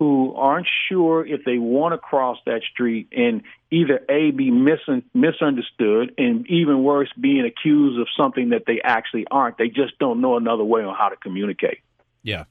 [0.00, 5.02] who aren't sure if they want to cross that street and either a be mis-
[5.12, 9.58] misunderstood and even worse being accused of something that they actually aren't.
[9.58, 11.80] They just don't know another way on how to communicate.
[12.22, 12.44] Yeah.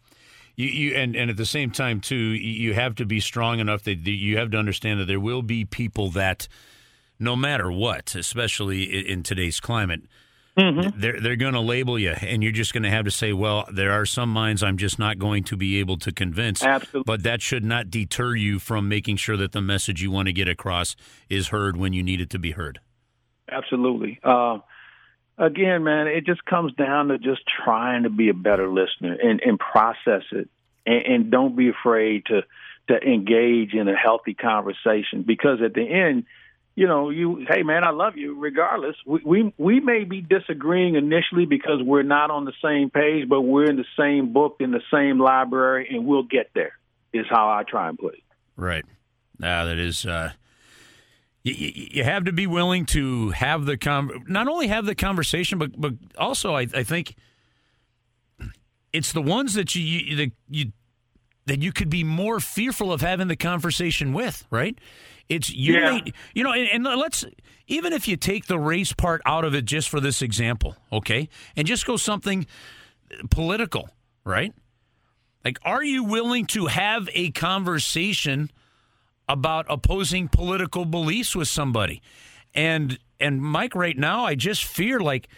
[0.58, 3.82] You, you and, and at the same time too you have to be strong enough
[3.84, 6.48] that you have to understand that there will be people that
[7.18, 10.02] no matter what especially in today's climate
[10.60, 11.00] Mm-hmm.
[11.00, 13.66] They're they're going to label you, and you're just going to have to say, "Well,
[13.72, 17.04] there are some minds I'm just not going to be able to convince." Absolutely.
[17.06, 20.34] But that should not deter you from making sure that the message you want to
[20.34, 20.96] get across
[21.30, 22.80] is heard when you need it to be heard.
[23.50, 24.20] Absolutely.
[24.22, 24.60] Uh,
[25.38, 29.42] again, man, it just comes down to just trying to be a better listener and,
[29.42, 30.50] and process it,
[30.86, 32.42] and, and don't be afraid to
[32.90, 36.26] to engage in a healthy conversation because at the end
[36.80, 38.96] you know, you hey man, I love you regardless.
[39.06, 43.42] We we we may be disagreeing initially because we're not on the same page, but
[43.42, 46.72] we're in the same book in the same library and we'll get there.
[47.12, 48.24] Is how I try and put it.
[48.56, 48.86] Right.
[49.38, 50.32] Now that is uh
[51.44, 55.60] you, you have to be willing to have the com not only have the conversation
[55.60, 57.14] but but also I, I think
[58.94, 60.72] it's the ones that you, you that you
[61.46, 64.78] that you could be more fearful of having the conversation with, right?
[65.30, 65.92] It's you, yeah.
[65.92, 67.24] may, you know, and, and, let's
[67.68, 71.30] even if you take the race part out of it just for this example, okay,
[71.56, 72.48] and just go something
[73.30, 73.90] political,
[74.26, 74.54] right?
[75.46, 78.52] Like, are you willing to have a conversation
[79.28, 82.02] about opposing political beliefs with somebody?
[82.56, 85.30] And and Mike, right now, I just fear like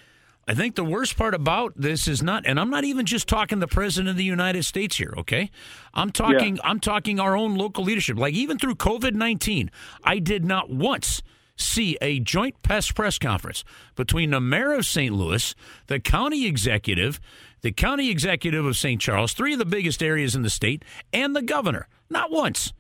[0.52, 3.60] I think the worst part about this is not, and I'm not even just talking
[3.60, 5.14] the president of the United States here.
[5.20, 5.50] Okay,
[5.94, 6.62] I'm talking, yeah.
[6.66, 8.18] I'm talking our own local leadership.
[8.18, 9.72] Like even through COVID nineteen,
[10.04, 11.24] I did not once
[11.56, 13.64] see a joint press press conference
[13.96, 15.16] between the mayor of St.
[15.16, 15.56] Louis,
[15.88, 17.22] the county executive,
[17.62, 19.00] the county executive of St.
[19.00, 20.84] Charles, three of the biggest areas in the state,
[21.14, 21.88] and the governor.
[22.10, 22.74] Not once.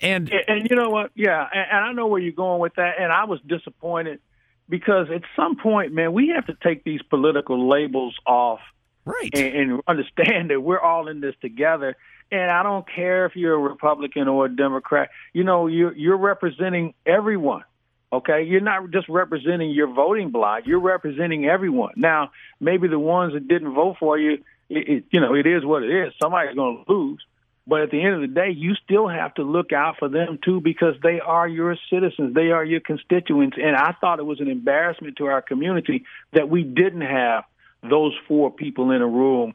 [0.00, 1.12] And and, and you know what?
[1.14, 2.96] Yeah, and, and I know where you're going with that.
[2.98, 4.18] And I was disappointed
[4.68, 8.60] because at some point, man, we have to take these political labels off,
[9.04, 11.96] right, and, and understand that we're all in this together.
[12.32, 15.10] And I don't care if you're a Republican or a Democrat.
[15.32, 17.64] You know, you're you're representing everyone.
[18.12, 20.62] Okay, you're not just representing your voting block.
[20.66, 21.94] You're representing everyone.
[21.96, 24.34] Now, maybe the ones that didn't vote for you,
[24.68, 26.12] it, it, you know, it is what it is.
[26.22, 27.24] Somebody's going to lose.
[27.66, 30.38] But at the end of the day, you still have to look out for them
[30.44, 32.34] too because they are your citizens.
[32.34, 33.56] They are your constituents.
[33.60, 37.44] And I thought it was an embarrassment to our community that we didn't have
[37.82, 39.54] those four people in a room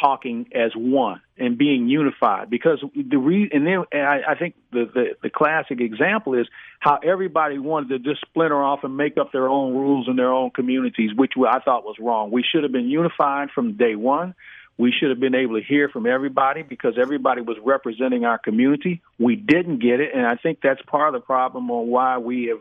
[0.00, 4.54] talking as one and being unified because the re- and then and I, I think
[4.70, 6.46] the, the the classic example is
[6.78, 10.32] how everybody wanted to just splinter off and make up their own rules in their
[10.32, 12.30] own communities, which I thought was wrong.
[12.30, 14.34] We should have been unified from day one.
[14.78, 19.02] We should have been able to hear from everybody because everybody was representing our community.
[19.18, 22.46] We didn't get it, and I think that's part of the problem on why we
[22.46, 22.60] have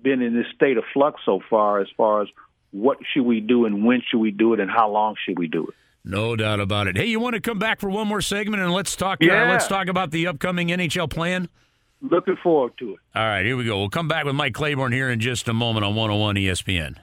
[0.00, 2.28] been in this state of flux so far as far as
[2.70, 5.48] what should we do and when should we do it and how long should we
[5.48, 5.74] do it.
[6.04, 6.96] No doubt about it.
[6.96, 9.44] Hey, you want to come back for one more segment and let's talk uh, yeah.
[9.44, 11.48] uh, let's talk about the upcoming NHL plan?
[12.02, 12.98] Looking forward to it.
[13.14, 13.78] All right, here we go.
[13.78, 16.96] We'll come back with Mike Claiborne here in just a moment on 101 ESPN.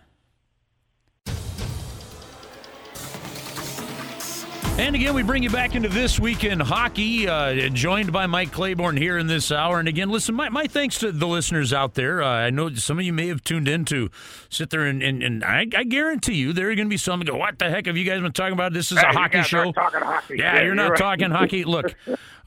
[4.81, 8.51] And again, we bring you back into this week in hockey, uh, joined by Mike
[8.51, 9.77] Claiborne here in this hour.
[9.77, 12.23] And again, listen, my, my thanks to the listeners out there.
[12.23, 14.09] Uh, I know some of you may have tuned in to
[14.49, 17.19] sit there, and, and, and I, I, guarantee you there are going to be some
[17.19, 18.73] who go, What the heck have you guys been talking about?
[18.73, 19.71] This is hey, a hockey show.
[19.71, 20.37] Hockey.
[20.39, 20.99] Yeah, yeah, you're, not right.
[20.99, 21.63] talking hockey.
[21.63, 21.93] Look,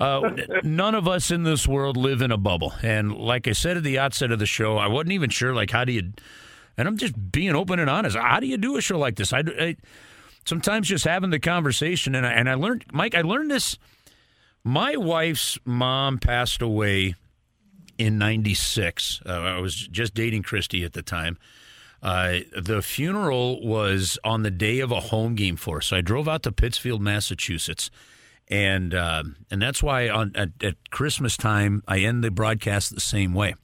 [0.01, 0.29] uh,
[0.65, 2.75] none of us in this world live in a bubble.
[2.83, 5.71] And like I said at the outset of the show, I wasn't even sure, like,
[5.71, 6.13] how do you,
[6.77, 9.33] and I'm just being open and honest, how do you do a show like this?
[9.33, 9.77] I, I
[10.45, 12.15] sometimes just having the conversation.
[12.15, 13.79] And I, and I learned, Mike, I learned this.
[14.63, 17.15] My wife's mom passed away
[17.99, 19.23] in 96.
[19.27, 21.39] Uh, I was just dating Christy at the time.
[22.03, 25.87] Uh, the funeral was on the day of a home game for us.
[25.87, 27.91] So I drove out to Pittsfield, Massachusetts.
[28.49, 33.01] And uh, and that's why on at, at, Christmas time I end the broadcast the
[33.01, 33.55] same way.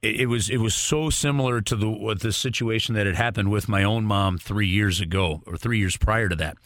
[0.00, 3.68] It, it, was it was so similar to the the situation that had happened with
[3.68, 6.56] my own mom three years ago or three years prior to that.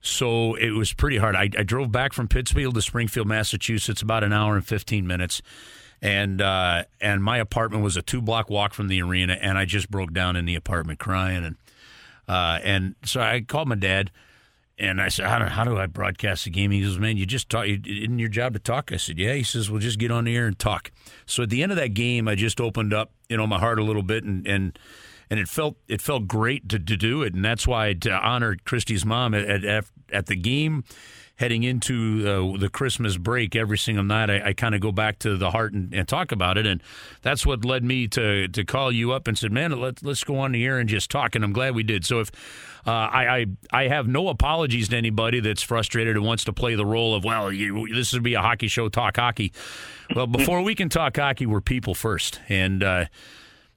[0.00, 1.34] So it was pretty hard.
[1.34, 5.42] I, I drove back from Pittsfield to Springfield, Massachusetts, about an hour and fifteen minutes,
[6.02, 9.64] and uh, and my apartment was a two block walk from the arena, and I
[9.64, 11.56] just broke down in the apartment crying, and
[12.28, 14.10] uh, and so I called my dad.
[14.78, 16.70] And I said, how do, how do I broadcast the game?
[16.70, 17.66] He goes, man, you just talk.
[17.66, 18.92] Isn't your job to talk?
[18.92, 19.32] I said, yeah.
[19.32, 20.90] He says, well, just get on the air and talk.
[21.24, 23.78] So at the end of that game, I just opened up, you know, my heart
[23.78, 24.78] a little bit, and and
[25.30, 28.56] and it felt it felt great to, to do it, and that's why to honor
[28.64, 30.84] Christy's mom at, at at the game,
[31.36, 34.30] heading into uh, the Christmas break every single night.
[34.30, 36.82] I, I kind of go back to the heart and, and, talk about it, and
[37.22, 40.38] that's what led me to to call you up and said, "Man, let's let's go
[40.38, 42.04] on the air and just talk." And I'm glad we did.
[42.04, 42.30] So if
[42.86, 46.76] uh, I, I I have no apologies to anybody that's frustrated and wants to play
[46.76, 49.52] the role of, well, you, this would be a hockey show, talk hockey.
[50.14, 53.06] Well, before we can talk hockey, we're people first, and uh,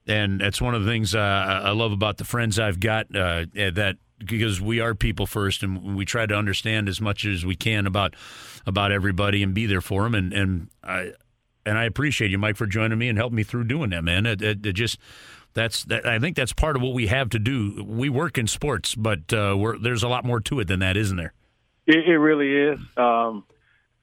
[0.08, 3.46] and that's one of the things uh, I love about the friends I've got uh,
[3.54, 7.56] that because we are people first, and we try to understand as much as we
[7.56, 8.16] can about
[8.68, 10.14] about everybody and be there for them.
[10.14, 11.14] And and I
[11.66, 14.26] and I appreciate you, Mike, for joining me and helping me through doing that, man.
[14.26, 14.98] It, it, it just
[15.60, 17.84] that's that, I think that's part of what we have to do.
[17.86, 21.18] We work in sports, but uh, there's a lot more to it than that, isn't
[21.18, 21.34] there?
[21.86, 22.80] It, it really is.
[22.96, 23.44] Um,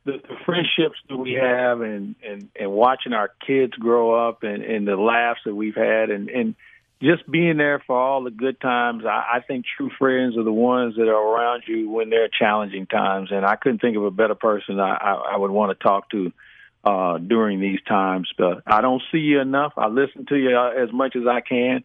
[0.05, 4.63] the, the friendships that we have, and and and watching our kids grow up, and
[4.63, 6.55] and the laughs that we've had, and and
[7.03, 9.05] just being there for all the good times.
[9.05, 12.29] I, I think true friends are the ones that are around you when there are
[12.29, 13.31] challenging times.
[13.33, 16.11] And I couldn't think of a better person I, I, I would want to talk
[16.11, 16.33] to
[16.87, 18.31] uh, during these times.
[18.39, 19.73] But I don't see you enough.
[19.77, 21.83] I listen to you uh, as much as I can.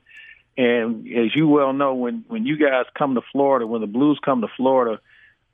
[0.57, 4.19] And as you well know, when when you guys come to Florida, when the Blues
[4.23, 5.01] come to Florida,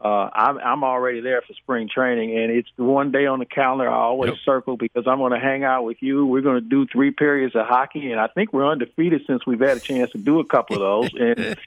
[0.04, 3.46] uh, I'm, I'm already there for spring training, and it's the one day on the
[3.46, 4.40] calendar I always yep.
[4.44, 6.26] circle because I'm going to hang out with you.
[6.26, 9.60] We're going to do three periods of hockey, and I think we're undefeated since we've
[9.60, 11.14] had a chance to do a couple of those.
[11.20, 11.58] and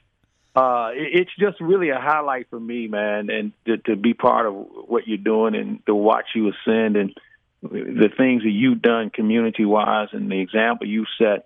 [0.55, 4.45] uh, it, it's just really a highlight for me, man, and to, to be part
[4.45, 7.17] of what you're doing and to watch you ascend and
[7.61, 11.45] the things that you've done community wise and the example you set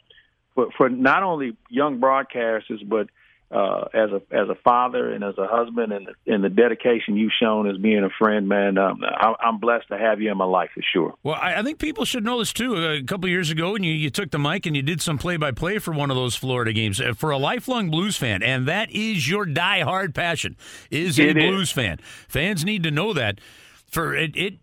[0.53, 3.07] for, for not only young broadcasters but
[3.51, 7.15] uh, as a as a father and as a husband and the, and the dedication
[7.15, 8.77] you've shown as being a friend, man.
[8.77, 11.13] Um, I, am blessed to have you in my life for sure.
[11.21, 12.75] Well, I, I think people should know this too.
[12.75, 15.37] A couple years ago, when you, you took the mic and you did some play
[15.37, 18.67] by play for one of those Florida games uh, for a lifelong Blues fan, and
[18.67, 20.57] that is your die-hard passion,
[20.89, 21.71] is a it Blues is.
[21.71, 21.99] fan.
[22.27, 23.39] Fans need to know that.
[23.87, 24.55] For it, it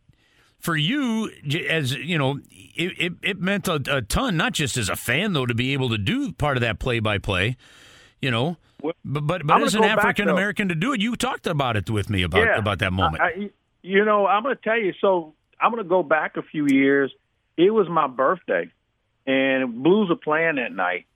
[0.62, 1.30] for you
[1.68, 5.34] as you know it, it, it meant a, a, ton not just as a fan
[5.34, 7.56] though to be able to do part of that play by play
[8.20, 11.76] you know but but, but as an African American to do it, you talked about
[11.76, 13.22] it with me about yeah, about that moment.
[13.22, 13.50] I,
[13.82, 14.92] you know, I'm going to tell you.
[15.00, 17.12] So I'm going to go back a few years.
[17.56, 18.70] It was my birthday,
[19.26, 21.06] and Blues were playing that night,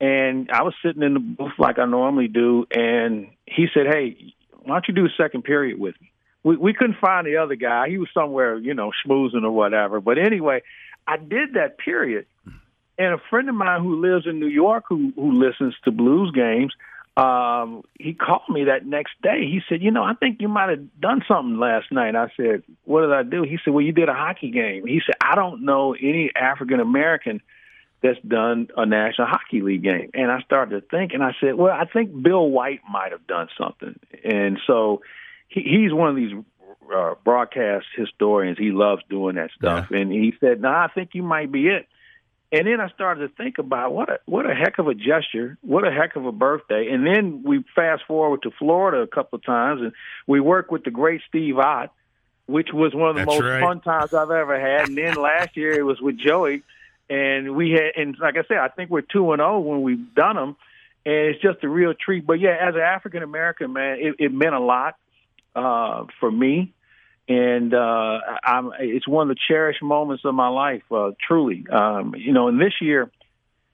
[0.00, 4.34] and I was sitting in the booth like I normally do, and he said, "Hey,
[4.50, 6.07] why don't you do a second period with me?"
[6.48, 7.90] We we couldn't find the other guy.
[7.90, 10.00] He was somewhere, you know, schmoozing or whatever.
[10.00, 10.62] But anyway,
[11.06, 12.24] I did that period.
[12.96, 16.32] And a friend of mine who lives in New York who who listens to blues
[16.34, 16.72] games,
[17.18, 19.40] um, he called me that next day.
[19.42, 22.62] He said, "You know, I think you might have done something last night." I said,
[22.84, 25.34] "What did I do?" He said, "Well, you did a hockey game." He said, "I
[25.34, 27.42] don't know any African American
[28.00, 31.56] that's done a National Hockey League game." And I started to think, and I said,
[31.56, 35.02] "Well, I think Bill White might have done something." And so
[35.48, 36.32] he, he's one of these
[36.94, 38.58] uh, broadcast historians.
[38.58, 39.88] He loves doing that stuff.
[39.90, 39.98] Yeah.
[39.98, 41.88] And he said, "No, nah, I think you might be it."
[42.50, 45.58] And then I started to think about what a what a heck of a gesture,
[45.60, 46.88] what a heck of a birthday.
[46.90, 49.92] And then we fast forward to Florida a couple of times, and
[50.26, 51.92] we worked with the great Steve Ott,
[52.46, 53.60] which was one of the That's most right.
[53.60, 54.88] fun times I've ever had.
[54.88, 56.62] And then last year it was with Joey,
[57.10, 59.82] and we had, and like I said, I think we're two and zero oh when
[59.82, 60.56] we've done them,
[61.04, 62.26] and it's just a real treat.
[62.26, 64.96] But yeah, as an African American man, it, it meant a lot
[65.58, 66.72] uh, for me
[67.28, 70.82] and uh, I'm, it's one of the cherished moments of my life.
[70.90, 72.48] Uh, truly, um, you know.
[72.48, 73.10] And this year,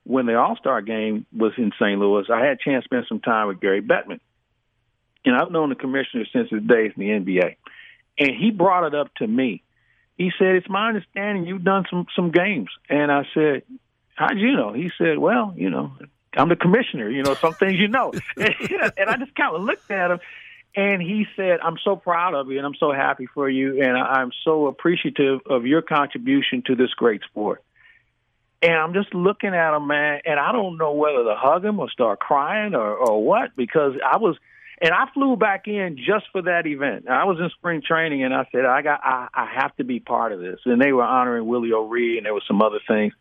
[0.02, 1.98] when the All Star game was in St.
[1.98, 4.18] Louis, I had a chance to spend some time with Gary Bettman,
[5.24, 7.56] and I've known the commissioner since his days in the NBA,
[8.18, 9.62] and he brought it up to me.
[10.18, 13.62] He said, "It's my understanding you've done some some games," and I said,
[14.16, 15.92] "How'd you know?" He said, "Well, you know."
[16.36, 18.12] I'm the commissioner, you know, some things you know.
[18.36, 20.18] and I just kind of looked at him
[20.76, 23.82] and he said, I'm so proud of you and I'm so happy for you.
[23.82, 27.62] And I'm so appreciative of your contribution to this great sport.
[28.60, 31.78] And I'm just looking at him, man, and I don't know whether to hug him
[31.78, 34.36] or start crying or, or what because I was,
[34.80, 37.08] and I flew back in just for that event.
[37.08, 40.00] I was in spring training and I said, I got, I, I have to be
[40.00, 40.60] part of this.
[40.64, 43.12] And they were honoring Willie O'Ree and there was some other things.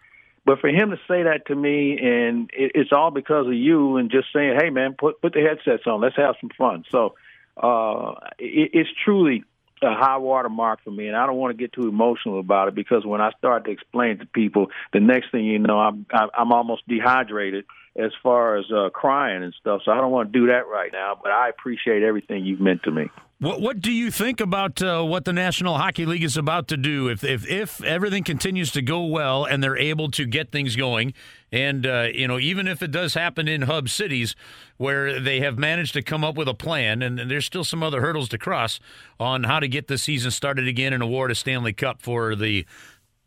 [0.45, 3.95] But for him to say that to me, and it, it's all because of you,
[3.95, 6.01] and just saying, "Hey, man, put put the headsets on.
[6.01, 7.15] Let's have some fun." So
[7.57, 9.43] uh, it, it's truly
[9.81, 12.69] a high water mark for me, and I don't want to get too emotional about
[12.69, 16.05] it because when I start to explain to people, the next thing you know, I'm
[16.11, 19.81] I'm almost dehydrated as far as uh, crying and stuff.
[19.85, 21.17] So I don't want to do that right now.
[21.21, 23.09] But I appreciate everything you've meant to me.
[23.39, 26.77] What What do you think about uh, what the National Hockey League is about to
[26.77, 27.09] do?
[27.09, 31.13] If if if everything continues to go well and they're able to get things going,
[31.53, 34.35] and uh, you know even if it does happen in hub cities
[34.77, 38.01] where they have managed to come up with a plan, and, there's still some other
[38.01, 38.79] hurdles to cross
[39.19, 42.65] on how to get the season started again and award a Stanley Cup for the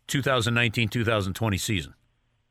[0.08, 1.94] 2019-2020 season.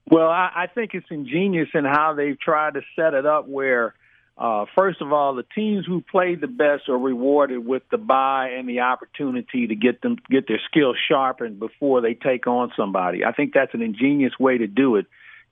[0.10, 3.94] Well, I, I think it's ingenious in how they've tried to set it up where
[4.38, 8.50] uh, first of all, the teams who played the best are rewarded with the buy
[8.50, 13.24] and the opportunity to get them get their skills sharpened before they take on somebody.
[13.24, 15.06] I think that's an ingenious way to do it,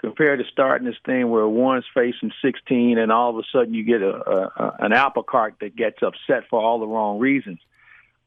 [0.03, 3.85] compared to starting this thing where one's facing 16 and all of a sudden you
[3.85, 7.59] get a, a an apple cart that gets upset for all the wrong reasons.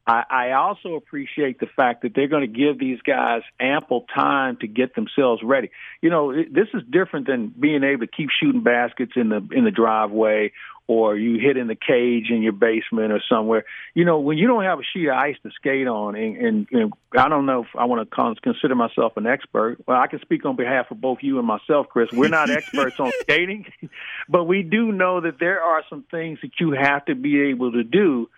[0.06, 4.56] I, I also appreciate the fact that they're going to give these guys ample time
[4.62, 5.70] to get themselves ready.
[6.00, 9.64] You know, this is different than being able to keep shooting baskets in the in
[9.64, 10.52] the driveway
[10.88, 13.64] or you hit in the cage in your basement or somewhere.
[13.94, 16.66] You know, when you don't have a sheet of ice to skate on, and, and,
[16.70, 19.78] and I don't know if I want to consider myself an expert.
[19.86, 22.10] Well, I can speak on behalf of both you and myself, Chris.
[22.12, 23.66] We're not experts on skating,
[24.28, 27.72] but we do know that there are some things that you have to be able
[27.72, 28.28] to do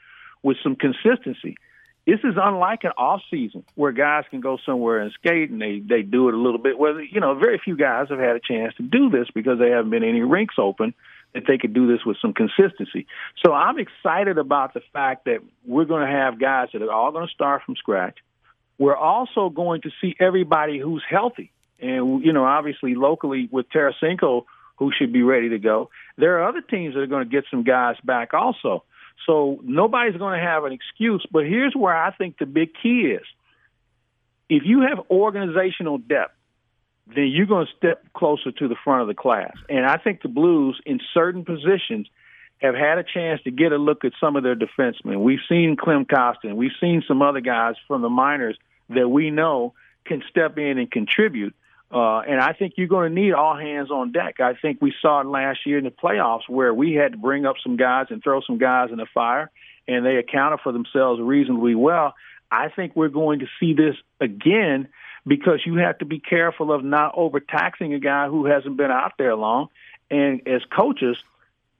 [0.42, 1.56] with some consistency.
[2.06, 5.80] This is unlike an off season where guys can go somewhere and skate and they
[5.86, 6.78] they do it a little bit.
[6.78, 9.76] Where you know, very few guys have had a chance to do this because there
[9.76, 10.94] haven't been any rinks open
[11.34, 13.06] that they could do this with some consistency.
[13.44, 17.12] So I'm excited about the fact that we're going to have guys that are all
[17.12, 18.18] going to start from scratch.
[18.78, 21.50] We're also going to see everybody who's healthy,
[21.80, 24.44] and you know, obviously locally with Tarasenko,
[24.76, 25.90] who should be ready to go.
[26.16, 28.84] There are other teams that are going to get some guys back also.
[29.26, 31.26] So nobody's going to have an excuse.
[31.30, 33.26] But here's where I think the big key is.
[34.48, 36.34] If you have organizational depth,
[37.14, 39.52] then you're going to step closer to the front of the class.
[39.68, 42.08] And I think the Blues, in certain positions,
[42.58, 45.22] have had a chance to get a look at some of their defensemen.
[45.22, 46.56] We've seen Klim Kostin.
[46.56, 48.58] We've seen some other guys from the minors
[48.90, 51.54] that we know can step in and contribute.
[51.90, 54.40] Uh, and I think you're going to need all hands on deck.
[54.40, 57.46] I think we saw it last year in the playoffs where we had to bring
[57.46, 59.50] up some guys and throw some guys in the fire,
[59.86, 62.14] and they accounted for themselves reasonably well.
[62.50, 64.88] I think we're going to see this again
[65.28, 69.12] because you have to be careful of not overtaxing a guy who hasn't been out
[69.18, 69.68] there long.
[70.10, 71.18] And as coaches,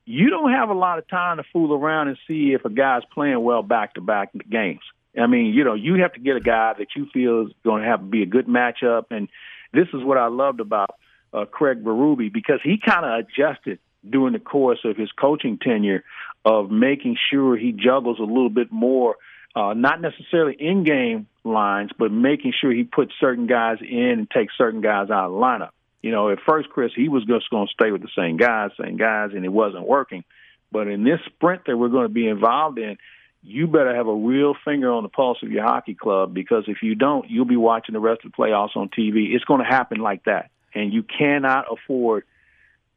[0.05, 3.03] you don't have a lot of time to fool around and see if a guy's
[3.13, 4.83] playing well back to back games.
[5.19, 7.83] I mean, you know, you have to get a guy that you feel is going
[7.83, 9.29] to have to be a good matchup and
[9.73, 10.95] this is what I loved about
[11.33, 13.79] uh, Craig Berube because he kind of adjusted
[14.09, 16.05] during the course of his coaching tenure
[16.45, 19.17] of making sure he juggles a little bit more,
[19.55, 24.31] uh, not necessarily in game lines, but making sure he puts certain guys in and
[24.31, 25.71] takes certain guys out of the lineup.
[26.03, 28.71] You know, at first, Chris, he was just going to stay with the same guys,
[28.81, 30.25] same guys, and it wasn't working.
[30.71, 32.99] But in this sprint that we're going to be involved in,
[33.43, 36.83] you better have a real finger on the pulse of your hockey club because if
[36.83, 39.35] you don't, you'll be watching the rest of the playoffs on TV.
[39.35, 40.51] It's going to happen like that.
[40.75, 42.25] And you cannot afford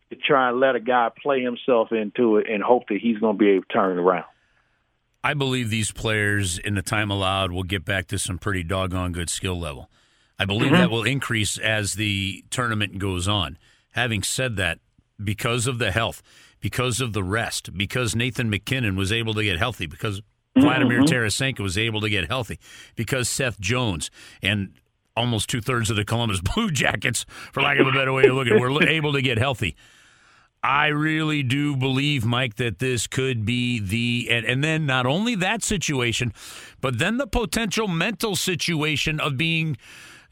[0.10, 3.38] to try and let a guy play himself into it and hope that he's going
[3.38, 4.26] to be able to turn it around.
[5.24, 9.12] I believe these players, in the time allowed, will get back to some pretty doggone
[9.12, 9.90] good skill level.
[10.40, 10.82] I believe mm-hmm.
[10.82, 13.58] that will increase as the tournament goes on.
[13.92, 14.80] Having said that,
[15.24, 16.24] because of the health,
[16.60, 20.22] because of the rest, because Nathan MacKinnon was able to get healthy, because
[20.58, 21.14] Vladimir mm-hmm.
[21.14, 22.60] Tarasenko was able to get healthy
[22.96, 24.12] because Seth Jones
[24.42, 24.74] and
[25.16, 28.34] almost two thirds of the Columbus Blue Jackets, for lack of a better way to
[28.34, 29.76] look at it, were able to get healthy.
[30.64, 35.34] I really do believe, Mike, that this could be the and, and then not only
[35.36, 36.34] that situation,
[36.82, 39.78] but then the potential mental situation of being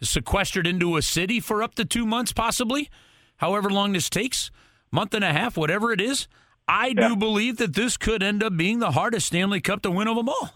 [0.02, 2.90] sequestered into a city for up to two months, possibly,
[3.38, 4.52] however long this takes,
[4.92, 6.28] month and a half, whatever it is.
[6.68, 7.10] I yeah.
[7.10, 10.16] do believe that this could end up being the hardest Stanley Cup to win of
[10.16, 10.52] them all.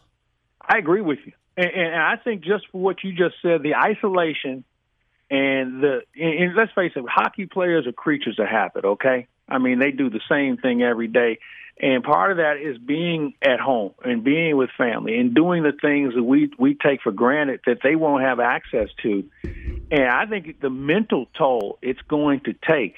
[0.61, 3.75] I agree with you, and, and I think just for what you just said, the
[3.75, 4.63] isolation
[5.31, 8.85] and the and, and let's face it, hockey players are creatures of habit.
[8.85, 11.39] Okay, I mean they do the same thing every day,
[11.81, 15.73] and part of that is being at home and being with family and doing the
[15.81, 19.23] things that we we take for granted that they won't have access to.
[19.91, 22.95] And I think the mental toll it's going to take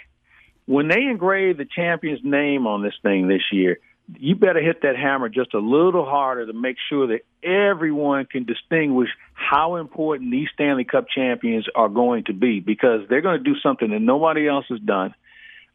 [0.66, 3.80] when they engrave the champion's name on this thing this year,
[4.18, 8.46] you better hit that hammer just a little harder to make sure that everyone can
[8.46, 13.44] distinguish how important these Stanley Cup champions are going to be because they're going to
[13.44, 15.14] do something that nobody else has done.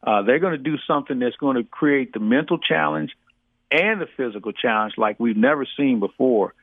[0.02, 3.10] Uh, they're going to do something that's going to create the mental challenge
[3.70, 6.54] and the physical challenge like we've never seen before.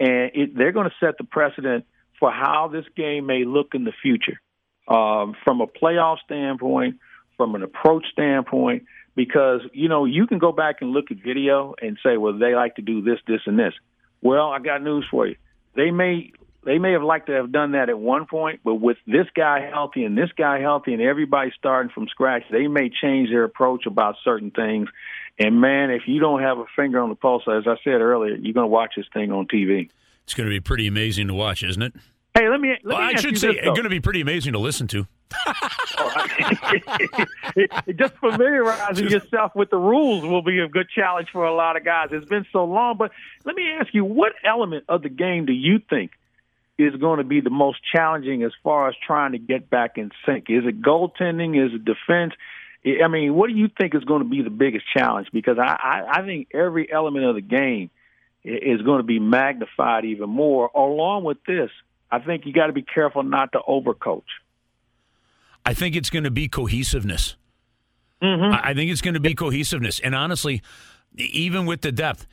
[0.00, 1.84] And it, they're going to set the precedent
[2.20, 4.40] for how this game may look in the future.
[4.86, 6.96] Um, from a playoff standpoint,
[7.36, 11.74] from an approach standpoint, because you know you can go back and look at video
[11.82, 13.74] and say, well, they like to do this, this, and this.
[14.22, 15.36] Well, I got news for you.
[15.74, 16.32] They may
[16.64, 19.68] they may have liked to have done that at one point, but with this guy
[19.70, 23.86] healthy and this guy healthy and everybody starting from scratch, they may change their approach
[23.86, 24.88] about certain things.
[25.38, 28.34] And man, if you don't have a finger on the pulse, as I said earlier,
[28.34, 29.88] you're going to watch this thing on TV.
[30.24, 31.94] It's going to be pretty amazing to watch, isn't it?
[32.34, 32.70] Hey, let me.
[32.82, 35.06] Let well, me I should say, it's going to be pretty amazing to listen to.
[36.00, 36.26] Oh,
[37.96, 41.84] just familiarizing yourself with the rules will be a good challenge for a lot of
[41.84, 42.10] guys.
[42.12, 43.10] It's been so long, but
[43.44, 46.12] let me ask you, what element of the game do you think
[46.78, 50.10] is going to be the most challenging as far as trying to get back in
[50.24, 50.46] sync?
[50.48, 51.62] Is it goaltending?
[51.62, 52.34] Is it defense?
[52.86, 55.28] I mean, what do you think is going to be the biggest challenge?
[55.32, 57.90] Because I, I, I think every element of the game
[58.44, 60.70] is going to be magnified even more.
[60.74, 61.70] Along with this,
[62.10, 64.22] I think you got to be careful not to overcoach.
[65.66, 67.36] I think it's going to be cohesiveness.
[68.22, 68.66] Mm-hmm.
[68.66, 70.00] I think it's going to be cohesiveness.
[70.00, 70.62] And honestly,
[71.16, 72.26] even with the depth,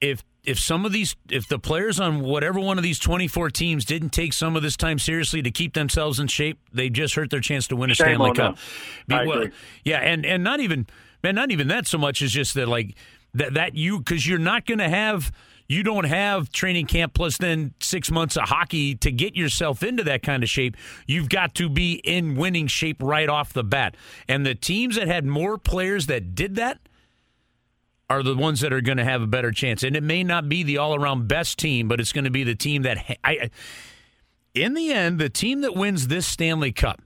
[0.00, 3.84] if if some of these if the players on whatever one of these 24 teams
[3.84, 7.30] didn't take some of this time seriously to keep themselves in shape, they just hurt
[7.30, 8.56] their chance to win a Shame Stanley Cup.
[9.06, 9.46] Be, well,
[9.84, 10.86] yeah, and and not even
[11.22, 12.94] man, not even that so much as just that like
[13.34, 15.32] that that you cuz you're not going to have
[15.68, 20.02] you don't have training camp plus then six months of hockey to get yourself into
[20.04, 20.76] that kind of shape.
[21.06, 23.94] You've got to be in winning shape right off the bat.
[24.26, 26.78] And the teams that had more players that did that
[28.10, 29.82] are the ones that are going to have a better chance.
[29.82, 32.44] And it may not be the all around best team, but it's going to be
[32.44, 33.50] the team that, I,
[34.54, 37.02] in the end, the team that wins this Stanley Cup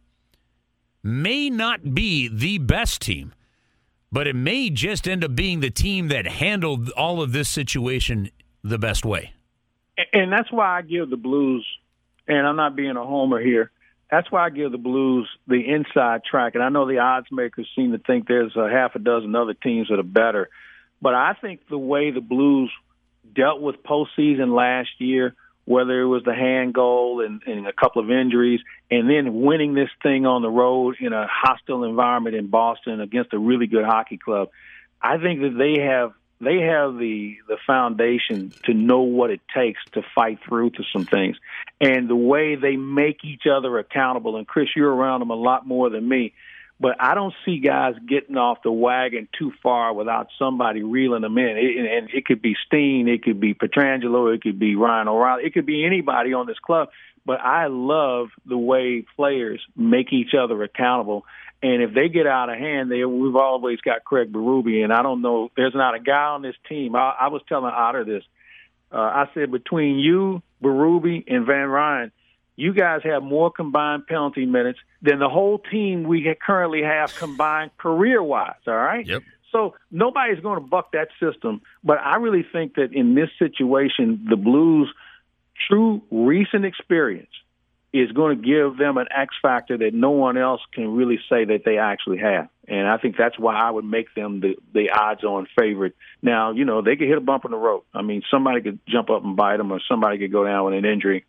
[1.03, 3.35] may not be the best team,
[4.13, 8.31] but it may just end up being the team that handled all of this situation
[8.63, 9.33] the best way.
[10.13, 11.67] And that's why I give the Blues,
[12.29, 13.71] and I'm not being a homer here.
[14.11, 16.55] That's why I give the Blues the inside track.
[16.55, 19.55] And I know the odds makers seem to think there's a half a dozen other
[19.55, 20.49] teams that are better.
[21.03, 22.71] But I think the way the Blues
[23.35, 25.35] dealt with postseason last year,
[25.65, 29.75] whether it was the hand goal and, and a couple of injuries, and then winning
[29.75, 33.85] this thing on the road in a hostile environment in Boston against a really good
[33.85, 34.49] hockey club,
[35.03, 39.81] I think that they have they have the the foundation to know what it takes
[39.93, 41.37] to fight through to some things.
[41.81, 45.67] And the way they make each other accountable and chris you're around them a lot
[45.67, 46.33] more than me
[46.83, 51.39] but i don't see guys getting off the wagon too far without somebody reeling them
[51.39, 55.09] in it, and it could be steen it could be Pietrangelo it could be ryan
[55.09, 56.89] o'reilly it could be anybody on this club
[57.25, 61.25] but i love the way players make each other accountable
[61.63, 65.03] and if they get out of hand, they we've always got Craig Berube, and I
[65.03, 65.51] don't know.
[65.57, 66.97] There's not a guy on this team.
[66.97, 68.25] I, I was telling Otter this.
[68.91, 72.13] Uh, I said between you, Berube, and Van Ryn,
[72.57, 77.71] you guys have more combined penalty minutes than the whole team we currently have combined
[77.79, 78.55] career-wise.
[78.67, 79.07] All right.
[79.07, 79.23] Yep.
[79.51, 81.63] So nobody's going to buck that system.
[81.85, 84.93] But I really think that in this situation, the Blues'
[85.69, 87.31] true recent experience
[87.93, 91.45] is going to give them an X factor that no one else can really say
[91.45, 92.49] that they actually have.
[92.67, 95.95] And I think that's why I would make them the, the odds on favorite.
[96.23, 97.83] Now, you know, they could hit a bump in the road.
[97.93, 100.75] I mean, somebody could jump up and bite them or somebody could go down with
[100.75, 101.27] an injury.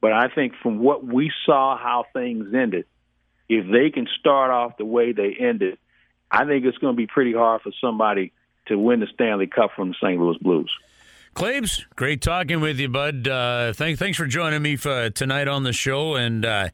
[0.00, 2.84] But I think from what we saw how things ended,
[3.48, 5.78] if they can start off the way they ended,
[6.30, 8.32] I think it's going to be pretty hard for somebody
[8.66, 10.20] to win the Stanley Cup from the St.
[10.20, 10.72] Louis Blues.
[11.34, 13.28] Claibs, great talking with you, bud.
[13.28, 16.68] Uh, thank, thanks for joining me for, tonight on the show, and uh,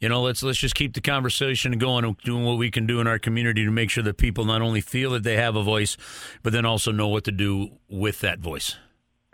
[0.00, 3.00] you know, let's let's just keep the conversation going and doing what we can do
[3.00, 5.62] in our community to make sure that people not only feel that they have a
[5.62, 5.96] voice,
[6.42, 8.76] but then also know what to do with that voice.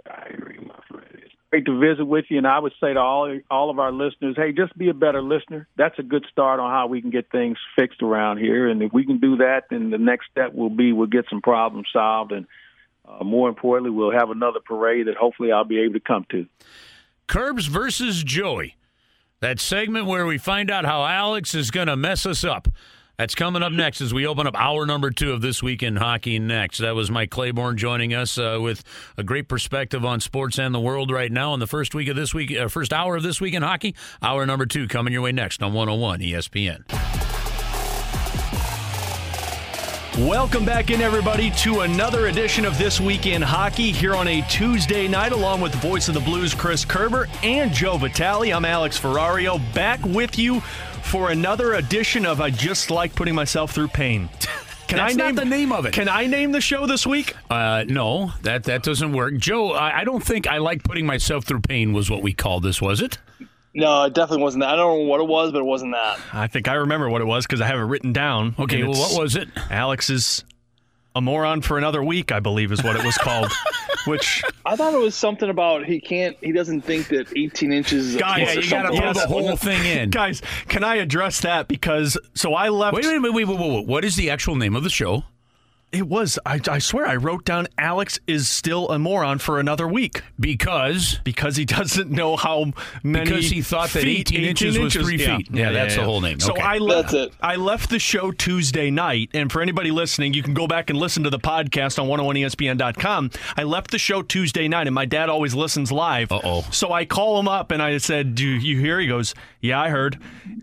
[0.06, 1.06] I agree, my friend.
[1.14, 3.92] It's great to visit with you, and I would say to all all of our
[3.92, 5.66] listeners, hey, just be a better listener.
[5.76, 8.92] That's a good start on how we can get things fixed around here, and if
[8.92, 12.32] we can do that, then the next step will be we'll get some problems solved
[12.32, 12.46] and
[13.08, 16.46] uh, more importantly, we'll have another parade that hopefully I'll be able to come to.
[17.26, 18.76] Curbs versus Joey.
[19.40, 22.68] That segment where we find out how Alex is going to mess us up.
[23.18, 25.96] That's coming up next as we open up hour number two of This Week in
[25.96, 26.78] Hockey Next.
[26.78, 28.84] That was Mike Claiborne joining us uh, with
[29.16, 32.16] a great perspective on sports and the world right now in the first week of
[32.16, 33.94] this week, uh, first hour of This Week in Hockey.
[34.20, 36.84] Hour number two coming your way next on 101 ESPN.
[40.18, 44.40] Welcome back in, everybody, to another edition of This Week in Hockey here on a
[44.48, 48.50] Tuesday night, along with the voice of the Blues, Chris Kerber, and Joe Vitale.
[48.52, 50.62] I'm Alex Ferrario, back with you
[51.06, 54.28] for another edition of I Just Like Putting Myself Through Pain.
[54.88, 55.92] Can That's I name the name of it?
[55.92, 57.34] Can I name the show this week?
[57.50, 59.36] Uh, no, that that doesn't work.
[59.36, 61.92] Joe, I, I don't think I like putting myself through pain.
[61.92, 63.18] Was what we called this, was it?
[63.74, 64.70] No, it definitely wasn't that.
[64.70, 66.20] I don't know what it was, but it wasn't that.
[66.32, 68.54] I think I remember what it was because I have it written down.
[68.58, 69.48] Okay, well, what was it?
[69.70, 70.44] Alex's
[71.16, 72.30] a moron for another week?
[72.30, 73.50] I believe is what it was called.
[74.06, 76.36] Which I thought it was something about he can't.
[76.40, 78.14] He doesn't think that 18 inches.
[78.14, 79.00] Is Guys, Yeah, you got to something.
[79.02, 80.10] throw the whole thing in.
[80.10, 81.66] guys, can I address that?
[81.66, 82.94] Because so I left.
[82.94, 83.86] Wait, wait, wait, wait, wait, wait, wait.
[83.86, 85.24] What is the actual name of the show?
[85.96, 86.38] It was.
[86.44, 91.18] I, I swear I wrote down Alex is still a moron for another week Because
[91.24, 92.72] because he doesn't know how
[93.02, 93.24] many.
[93.30, 95.48] Because he thought that feet, 18 inches was three feet.
[95.50, 96.38] Yeah, that's the whole name.
[96.40, 96.62] So Okay.
[96.62, 97.12] I left.
[97.12, 97.32] That's it.
[97.40, 100.98] I left the show Tuesday night, and for anybody listening, you can go back and
[100.98, 103.30] listen to the podcast on 101ESPN.com.
[103.56, 106.30] I left the show Tuesday night, and my dad always listens live.
[106.32, 106.64] Uh-oh.
[106.70, 109.88] So I call him up and I said, "Do you hear?" He goes, "Yeah, I
[109.88, 110.18] heard."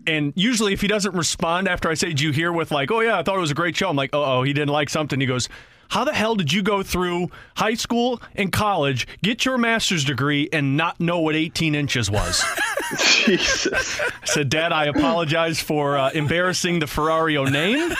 [0.06, 3.00] And usually, if he doesn't respond after I say, "Do you hear?" with like, "Oh
[3.00, 4.90] yeah, I thought it was a great show," I'm like, Uh "Oh, he didn't like
[4.90, 5.48] something." He goes.
[5.88, 10.48] How the hell did you go through high school and college, get your master's degree,
[10.52, 12.42] and not know what 18 inches was?
[13.26, 14.00] Jesus.
[14.00, 17.92] I said, Dad, I apologize for uh, embarrassing the Ferrario name.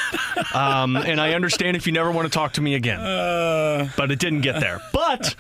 [0.54, 2.98] Um, and I understand if you never want to talk to me again.
[3.96, 4.80] but it didn't get there.
[4.92, 5.36] But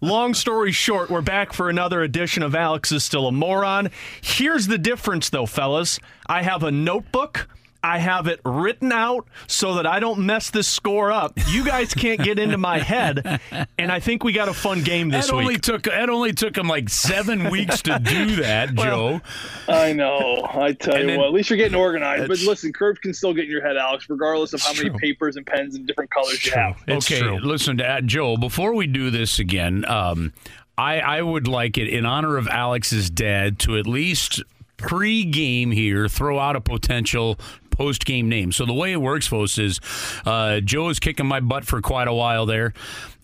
[0.00, 3.90] long story short, we're back for another edition of Alex is Still a Moron.
[4.22, 5.98] Here's the difference, though, fellas.
[6.26, 7.48] I have a notebook.
[7.82, 11.38] I have it written out so that I don't mess this score up.
[11.48, 13.40] You guys can't get into my head,
[13.78, 16.56] and I think we got a fun game this that only took that only took
[16.58, 19.20] him like seven weeks to do that, Joe.
[19.68, 20.44] I know.
[20.52, 21.28] I tell And you then- what.
[21.28, 22.26] At least you're getting organized.
[22.28, 24.98] But listen, curves can still get in your head, Alex, regardless of how many true.
[24.98, 26.82] papers and pens and different colors you have.
[26.88, 27.38] It's okay, true.
[27.38, 28.36] listen to uh, Joe.
[28.36, 30.32] Before we do this again, um,
[30.76, 34.42] I I would like it in honor of Alex's dad to at least
[34.78, 37.36] pre-game here throw out a potential
[37.78, 38.52] post-game name.
[38.52, 39.80] So the way it works, folks, is
[40.26, 42.74] uh, Joe is kicking my butt for quite a while there.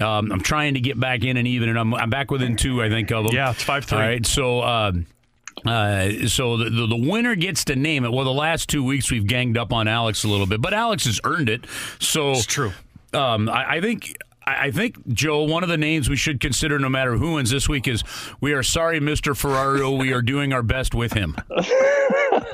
[0.00, 2.82] Um, I'm trying to get back in and even, and I'm, I'm back within two,
[2.82, 3.34] I think, of them.
[3.34, 3.92] Yeah, it's 5-3.
[3.92, 4.62] All right, so.
[4.62, 5.06] Um,
[5.66, 8.12] uh, so the, the the winner gets to name it.
[8.12, 11.04] Well, the last two weeks we've ganged up on Alex a little bit, but Alex
[11.06, 11.64] has earned it.
[12.00, 12.72] So It's true.
[13.12, 14.16] um, I, I think.
[14.44, 15.44] I I think Joe.
[15.44, 18.02] One of the names we should consider, no matter who wins this week, is
[18.42, 19.32] "We are sorry, Mr.
[19.32, 19.96] Ferrario.
[19.98, 21.36] we are doing our best with him."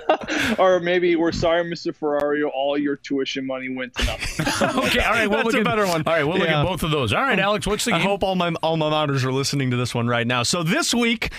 [0.58, 1.96] Or maybe we're sorry, Mr.
[1.96, 4.46] Ferrario, all your tuition money went to nothing.
[4.86, 5.28] Okay, all right.
[5.28, 6.02] We'll That's look a at, better one.
[6.06, 7.12] All right, we'll look at both of those.
[7.12, 7.66] All right, Alex.
[7.66, 8.06] What's the I game?
[8.06, 10.42] hope all my alma maters are listening to this one right now.
[10.42, 11.32] So this week,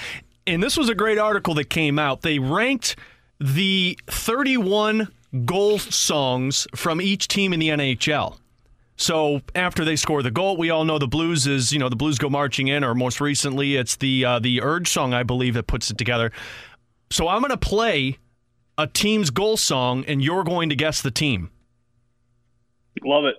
[0.48, 2.22] and this was a great article that came out.
[2.22, 2.96] They ranked
[3.40, 5.10] the 31
[5.46, 8.38] goal songs from each team in the NHL.
[8.98, 11.96] So after they score the goal, we all know the Blues is you know the
[11.96, 15.56] Blues go marching in, or most recently it's the uh, the Urge song I believe
[15.56, 16.32] that puts it together.
[17.10, 18.18] So I'm going to play
[18.82, 21.52] a team's goal song, and you're going to guess the team.
[23.04, 23.36] Love it.